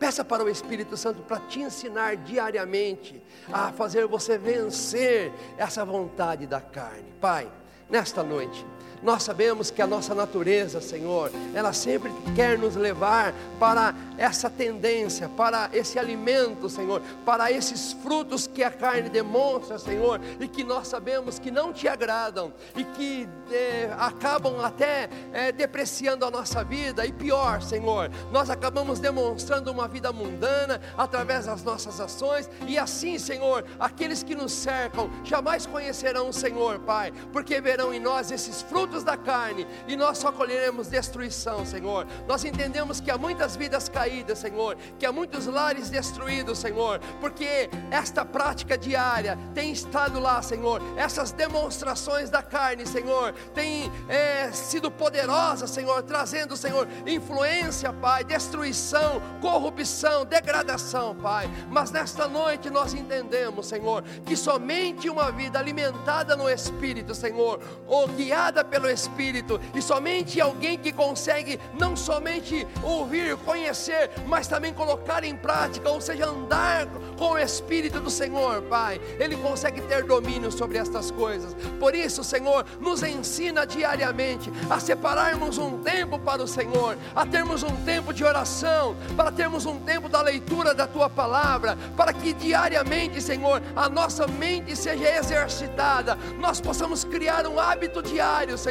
Peça 0.00 0.24
para 0.24 0.42
o 0.42 0.48
Espírito 0.48 0.96
Santo 0.96 1.20
para 1.22 1.38
te 1.40 1.60
ensinar 1.60 2.16
diariamente 2.16 3.22
a 3.52 3.70
fazer 3.70 4.06
você 4.06 4.38
vencer 4.38 5.30
essa 5.58 5.84
vontade 5.84 6.46
da 6.46 6.58
carne. 6.58 7.12
Pai, 7.20 7.52
nesta 7.88 8.22
noite, 8.22 8.64
nós 9.02 9.22
sabemos 9.22 9.70
que 9.70 9.80
a 9.80 9.86
nossa 9.86 10.14
natureza, 10.14 10.80
Senhor, 10.80 11.30
ela 11.54 11.72
sempre 11.72 12.12
quer 12.34 12.58
nos 12.58 12.76
levar 12.76 13.32
para 13.58 13.94
essa 14.18 14.50
tendência, 14.50 15.28
para 15.28 15.70
esse 15.72 15.98
alimento, 15.98 16.68
Senhor, 16.68 17.00
para 17.24 17.50
esses 17.50 17.92
frutos 17.92 18.46
que 18.46 18.62
a 18.62 18.70
carne 18.70 19.08
demonstra, 19.08 19.78
Senhor, 19.78 20.20
e 20.38 20.46
que 20.46 20.62
nós 20.62 20.88
sabemos 20.88 21.38
que 21.38 21.50
não 21.50 21.72
te 21.72 21.88
agradam 21.88 22.52
e 22.76 22.84
que 22.84 23.28
é, 23.50 23.90
acabam 23.98 24.60
até 24.62 25.08
é, 25.32 25.50
depreciando 25.50 26.24
a 26.24 26.30
nossa 26.30 26.62
vida, 26.62 27.06
e 27.06 27.12
pior, 27.12 27.62
Senhor, 27.62 28.10
nós 28.30 28.50
acabamos 28.50 28.98
demonstrando 28.98 29.70
uma 29.70 29.88
vida 29.88 30.12
mundana 30.12 30.80
através 30.96 31.46
das 31.46 31.62
nossas 31.62 32.00
ações, 32.00 32.50
e 32.66 32.78
assim, 32.78 33.18
Senhor, 33.18 33.64
aqueles 33.78 34.22
que 34.22 34.34
nos 34.34 34.52
cercam 34.52 35.10
jamais 35.24 35.64
conhecerão 35.64 36.28
o 36.28 36.32
Senhor, 36.32 36.78
Pai, 36.80 37.12
porque 37.32 37.60
verão 37.60 37.94
em 37.94 38.00
nós 38.00 38.30
esses 38.30 38.60
frutos 38.62 38.89
da 39.04 39.16
carne, 39.16 39.66
e 39.86 39.96
nós 39.96 40.18
só 40.18 40.30
colheremos 40.30 40.88
destruição, 40.88 41.64
Senhor. 41.64 42.06
Nós 42.26 42.44
entendemos 42.44 43.00
que 43.00 43.10
há 43.10 43.16
muitas 43.16 43.56
vidas 43.56 43.88
caídas 43.88 44.10
caída, 44.10 44.34
Senhor, 44.34 44.76
que 44.98 45.06
há 45.06 45.12
muitos 45.12 45.46
lares 45.46 45.90
destruídos, 45.90 46.58
Senhor, 46.58 46.98
porque 47.20 47.70
esta 47.90 48.24
prática 48.24 48.76
diária 48.76 49.38
tem 49.54 49.70
estado 49.70 50.18
lá, 50.18 50.42
Senhor, 50.42 50.80
essas 50.96 51.32
demonstrações 51.32 52.30
da 52.30 52.42
carne, 52.42 52.86
Senhor, 52.86 53.32
tem 53.54 53.90
é, 54.08 54.50
sido 54.52 54.90
poderosa, 54.90 55.66
Senhor, 55.66 56.02
trazendo, 56.02 56.56
Senhor, 56.56 56.88
influência, 57.06 57.92
Pai, 57.92 58.24
destruição, 58.24 59.20
corrupção, 59.40 60.24
degradação, 60.24 61.14
Pai. 61.14 61.48
Mas 61.68 61.90
nesta 61.90 62.26
noite 62.26 62.70
nós 62.70 62.94
entendemos, 62.94 63.66
Senhor, 63.66 64.02
que 64.24 64.36
somente 64.36 65.08
uma 65.08 65.30
vida 65.30 65.58
alimentada 65.58 66.34
no 66.34 66.48
Espírito, 66.48 67.14
Senhor, 67.14 67.60
ou 67.86 68.08
guiada 68.08 68.64
pelo 68.64 68.79
Espírito, 68.88 69.60
e 69.74 69.82
somente 69.82 70.40
alguém 70.40 70.78
que 70.78 70.92
consegue 70.92 71.58
não 71.78 71.96
somente 71.96 72.66
ouvir, 72.82 73.36
conhecer, 73.38 74.10
mas 74.26 74.46
também 74.46 74.72
colocar 74.72 75.24
em 75.24 75.36
prática, 75.36 75.90
ou 75.90 76.00
seja, 76.00 76.26
andar 76.26 76.86
com 77.18 77.32
o 77.32 77.38
Espírito 77.38 78.00
do 78.00 78.10
Senhor, 78.10 78.62
Pai. 78.62 79.00
Ele 79.18 79.36
consegue 79.36 79.80
ter 79.82 80.04
domínio 80.04 80.50
sobre 80.50 80.78
estas 80.78 81.10
coisas. 81.10 81.54
Por 81.78 81.94
isso, 81.94 82.24
Senhor, 82.24 82.64
nos 82.80 83.02
ensina 83.02 83.66
diariamente 83.66 84.50
a 84.68 84.80
separarmos 84.80 85.58
um 85.58 85.78
tempo 85.78 86.18
para 86.18 86.42
o 86.42 86.48
Senhor, 86.48 86.96
a 87.14 87.26
termos 87.26 87.62
um 87.62 87.76
tempo 87.84 88.12
de 88.12 88.24
oração, 88.24 88.96
para 89.16 89.30
termos 89.30 89.66
um 89.66 89.78
tempo 89.80 90.08
da 90.08 90.22
leitura 90.22 90.74
da 90.74 90.86
tua 90.86 91.10
palavra, 91.10 91.76
para 91.96 92.12
que 92.12 92.32
diariamente, 92.32 93.20
Senhor, 93.20 93.60
a 93.74 93.88
nossa 93.88 94.26
mente 94.26 94.74
seja 94.76 95.18
exercitada, 95.18 96.16
nós 96.38 96.60
possamos 96.60 97.04
criar 97.04 97.46
um 97.46 97.58
hábito 97.58 98.02
diário, 98.02 98.56
Senhor, 98.56 98.69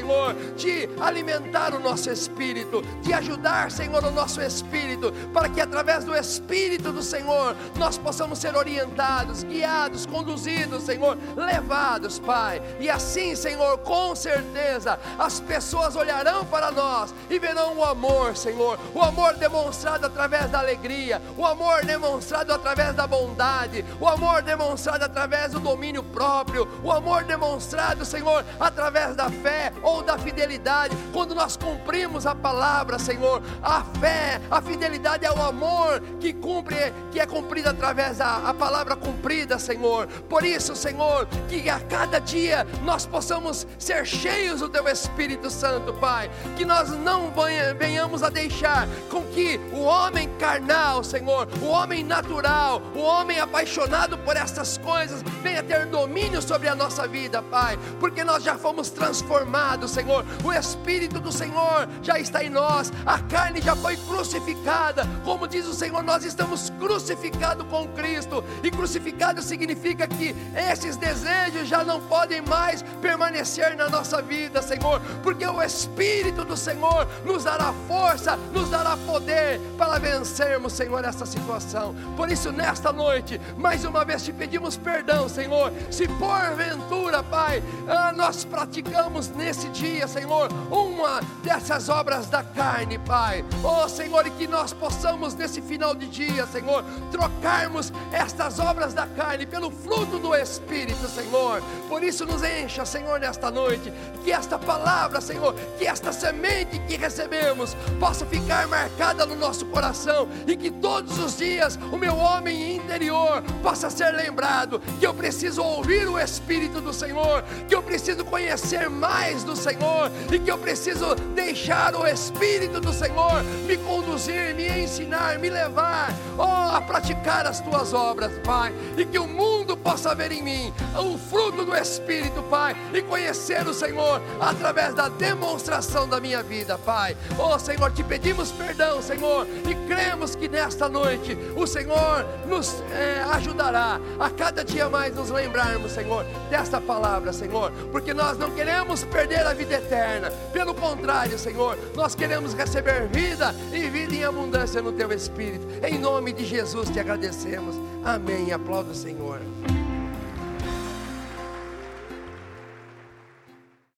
de 0.56 0.90
alimentar 1.02 1.74
o 1.74 1.80
nosso 1.80 2.10
espírito, 2.10 2.82
de 3.02 3.14
ajudar, 3.14 3.72
Senhor, 3.72 4.04
o 4.04 4.12
nosso 4.12 4.42
espírito, 4.42 5.12
para 5.34 5.50
que 5.50 5.62
através 5.62 6.04
do 6.04 6.16
Espírito 6.16 6.92
do 6.92 7.02
Senhor 7.02 7.56
nós 7.76 7.98
possamos 7.98 8.40
ser 8.40 8.56
orientados, 8.56 9.44
guiados, 9.44 10.06
conduzidos, 10.06 10.84
Senhor, 10.84 11.18
levados, 11.36 12.20
Pai. 12.20 12.62
E 12.80 12.90
assim, 12.90 13.36
Senhor, 13.36 13.78
com 13.80 14.16
certeza 14.16 15.00
as 15.18 15.40
pessoas 15.40 15.96
olharão 15.96 16.46
para 16.46 16.72
nós 16.72 17.14
e 17.30 17.40
verão 17.40 17.78
o 17.78 17.84
amor, 17.84 18.36
Senhor, 18.36 18.80
o 18.94 19.02
amor 19.02 19.36
demonstrado 19.36 20.06
através 20.06 20.50
da 20.50 20.60
alegria, 20.60 21.22
o 21.38 21.46
amor 21.46 21.86
demonstrado 21.86 22.54
através 22.54 22.94
da 22.96 23.08
bondade, 23.08 23.86
o 24.00 24.08
amor 24.08 24.42
demonstrado 24.42 25.04
através 25.04 25.52
do 25.52 25.60
domínio 25.60 26.04
próprio, 26.04 26.68
o 26.84 26.92
amor 26.92 27.24
demonstrado, 27.24 28.06
Senhor, 28.06 28.46
através 28.60 29.16
da 29.16 29.30
fé 29.30 29.72
ou 29.90 30.04
da 30.04 30.18
fidelidade, 30.18 30.96
quando 31.12 31.34
nós 31.34 31.58
cumprimos 31.58 32.26
a 32.26 32.36
palavra, 32.36 33.00
Senhor, 33.00 33.42
a 33.62 33.84
fé, 34.00 34.40
a 34.50 34.62
fidelidade 34.62 35.26
é 35.26 35.32
o 35.32 35.42
amor 35.42 36.02
que 36.20 36.32
cumpre, 36.34 36.94
que 37.12 37.20
é 37.20 37.26
cumprido 37.26 37.70
através 37.70 38.18
da 38.18 38.54
palavra 38.54 38.96
cumprida, 38.96 39.58
Senhor. 39.58 40.08
Por 40.30 40.46
isso, 40.46 40.76
Senhor, 40.76 41.28
que 41.48 41.70
a 41.70 41.80
cada 41.80 42.20
dia 42.20 42.66
nós 42.84 43.06
possamos 43.06 43.66
ser 43.78 44.06
cheios 44.06 44.60
do 44.60 44.70
Teu 44.70 44.88
Espírito 44.88 45.50
Santo, 45.50 45.94
Pai. 45.94 46.30
Que 46.56 46.66
nós 46.66 46.90
não 46.90 47.34
venhamos 47.78 48.22
a 48.22 48.30
deixar 48.30 48.88
com 49.10 49.24
que 49.26 49.60
o 49.74 49.82
homem 49.82 50.30
carnal, 50.38 51.04
Senhor, 51.04 51.48
o 51.62 51.66
homem 51.66 52.04
natural, 52.04 52.82
o 52.96 53.00
homem 53.00 53.40
apaixonado 53.40 54.18
por 54.20 54.36
essas 54.36 54.78
coisas, 54.78 55.24
venha 55.42 55.64
ter 55.64 55.86
domínio 55.88 56.42
sobre 56.42 56.68
a 56.68 56.76
nossa 56.76 57.08
vida, 57.08 57.42
Pai. 57.42 57.78
Porque 58.00 58.24
nós 58.24 58.44
já 58.44 58.56
fomos 58.58 58.90
transformados 58.90 59.79
crucificado, 59.80 59.88
Senhor. 59.88 60.26
O 60.44 60.52
Espírito 60.52 61.20
do 61.20 61.32
Senhor 61.32 61.88
já 62.02 62.20
está 62.20 62.44
em 62.44 62.50
nós, 62.50 62.92
a 63.06 63.20
carne 63.20 63.62
já 63.62 63.76
foi 63.76 63.96
crucificada. 63.96 65.08
Como 65.24 65.48
diz 65.48 65.66
o 65.66 65.74
Senhor, 65.74 66.04
nós 66.04 66.24
estamos 66.24 66.70
crucificados 66.72 67.66
com 67.68 67.88
Cristo, 67.90 68.44
e 68.64 68.72
crucificado 68.72 69.42
significa 69.42 70.08
que 70.08 70.36
esses 70.72 70.98
desejos 70.98 71.68
já 71.68 71.84
não 71.84 72.02
podem 72.02 72.42
mais 72.42 72.82
permanecer 73.02 73.76
na 73.76 73.90
nossa 73.90 74.22
vida, 74.22 74.62
Senhor, 74.62 75.02
porque 75.24 75.46
o 75.46 75.62
Espírito 75.62 76.44
do 76.44 76.58
Senhor 76.58 77.08
nos 77.26 77.44
dará 77.44 77.74
força, 77.88 78.36
nos 78.54 78.70
dará 78.70 78.98
poder 78.98 79.60
para 79.78 80.00
vencermos, 80.00 80.74
Senhor, 80.74 81.04
essa 81.04 81.26
situação. 81.26 81.96
Por 82.16 82.32
isso, 82.32 82.52
nesta 82.52 82.92
noite, 82.92 83.40
mais 83.58 83.86
uma 83.86 84.04
vez 84.04 84.24
te 84.24 84.34
pedimos 84.34 84.78
perdão, 84.78 85.30
Senhor, 85.30 85.72
se 85.92 86.08
porventura, 86.08 87.24
Pai, 87.24 87.64
ah, 87.88 88.12
nós 88.16 88.44
praticamos 88.44 89.30
nesse 89.30 89.59
dia, 89.68 90.08
Senhor, 90.08 90.50
uma 90.72 91.20
dessas 91.44 91.90
obras 91.90 92.28
da 92.28 92.42
carne, 92.42 92.98
Pai. 93.00 93.44
Oh, 93.64 93.88
Senhor, 93.90 94.26
e 94.26 94.32
que 94.32 94.48
nós 94.48 94.72
possamos 94.72 95.34
nesse 95.34 95.62
final 95.62 95.94
de 95.94 96.08
dia, 96.08 96.48
Senhor, 96.48 96.84
trocarmos 97.12 97.92
estas 98.12 98.60
obras 98.60 98.94
da 98.94 99.06
carne 99.08 99.46
pelo 99.46 99.70
fruto 99.70 100.18
do 100.18 100.34
Espírito, 100.34 101.08
Senhor. 101.08 101.62
Por 101.88 102.04
isso 102.04 102.26
nos 102.26 102.44
encha, 102.44 102.86
Senhor, 102.86 103.20
nesta 103.20 103.52
noite, 103.52 103.92
que 104.24 104.32
esta 104.32 104.58
palavra, 104.58 105.20
Senhor, 105.20 105.54
que 105.78 105.86
esta 105.86 106.14
semente 106.14 106.80
que 106.88 106.96
recebemos 106.96 107.76
possa 108.00 108.26
ficar 108.26 108.68
marcada 108.68 109.26
no 109.26 109.36
nosso 109.36 109.66
coração 109.66 110.28
e 110.48 110.56
que 110.56 110.72
todos 110.72 111.18
os 111.20 111.38
dias 111.38 111.78
o 111.92 111.98
meu 111.98 112.16
homem 112.16 112.76
interior 112.76 113.42
possa 113.62 113.90
ser 113.90 114.12
lembrado 114.12 114.82
que 115.00 115.06
eu 115.06 115.14
preciso 115.14 115.62
ouvir 115.62 116.08
o 116.08 116.20
Espírito 116.20 116.80
do 116.80 116.94
Senhor, 116.94 117.44
que 117.68 117.76
eu 117.76 117.82
preciso 117.82 118.24
conhecer 118.26 118.90
mais 118.90 119.44
do 119.50 119.56
Senhor 119.56 120.12
e 120.32 120.38
que 120.38 120.52
eu 120.52 120.58
preciso 120.58 121.16
deixar 121.34 121.96
o 121.96 122.06
Espírito 122.06 122.80
do 122.80 122.94
Senhor 122.94 123.44
me 123.66 123.78
conduzir, 123.78 124.54
me 124.54 124.68
ensinar, 124.84 125.40
me 125.40 125.50
levar 125.50 126.14
oh, 126.38 126.76
a 126.76 126.82
praticar 126.82 127.48
as 127.48 127.60
tuas 127.60 127.94
obras, 127.94 128.32
Pai, 128.44 128.72
e 128.96 129.06
que 129.06 129.18
o 129.18 129.28
mundo 129.28 129.76
possa 129.76 130.14
ver 130.14 130.32
em 130.32 130.44
mim 130.44 130.74
o 130.96 131.18
fruto 131.18 131.66
do 131.66 131.76
Espírito, 131.76 132.44
Pai, 132.44 132.76
e 132.94 133.02
conhecer 133.02 133.68
o 133.68 133.74
Senhor 133.74 134.22
através 134.40 134.94
da 134.94 135.10
demonstração 135.10 136.08
da 136.08 136.20
minha 136.20 136.44
vida, 136.44 136.78
Pai. 136.78 137.18
Oh 137.38 137.58
Senhor, 137.58 137.92
te 137.92 138.04
pedimos 138.04 138.52
perdão, 138.52 139.02
Senhor, 139.02 139.48
e 139.68 139.76
cremos 139.88 140.36
que 140.36 140.48
nesta 140.48 140.88
noite 140.88 141.36
o 141.56 141.66
Senhor 141.66 142.26
nos 142.48 142.84
é, 142.92 143.24
ajudará 143.32 144.00
a 144.20 144.30
cada 144.30 144.64
dia 144.64 144.88
mais 144.90 145.16
nos 145.16 145.30
lembrarmos, 145.32 145.92
Senhor, 145.92 146.24
desta 146.50 146.80
palavra, 146.80 147.34
Senhor, 147.34 147.72
porque 147.92 148.14
nós 148.14 148.38
não 148.38 148.52
queremos 148.52 149.04
perder 149.06 149.39
a 149.48 149.54
vida 149.54 149.76
eterna, 149.76 150.32
pelo 150.52 150.74
contrário, 150.74 151.38
Senhor, 151.38 151.78
nós 151.96 152.16
queremos 152.16 152.54
receber 152.54 153.08
vida 153.08 153.54
e 153.72 153.90
vida 153.90 154.14
em 154.16 154.24
abundância 154.24 154.82
no 154.82 154.92
Teu 154.92 155.12
Espírito. 155.12 155.66
Em 155.86 155.98
nome 155.98 156.34
de 156.34 156.46
Jesus 156.46 156.90
te 156.90 157.00
agradecemos. 157.00 157.76
Amém. 158.04 158.52
Aplauda 158.52 158.92
o 158.92 158.96
Senhor. 158.96 159.40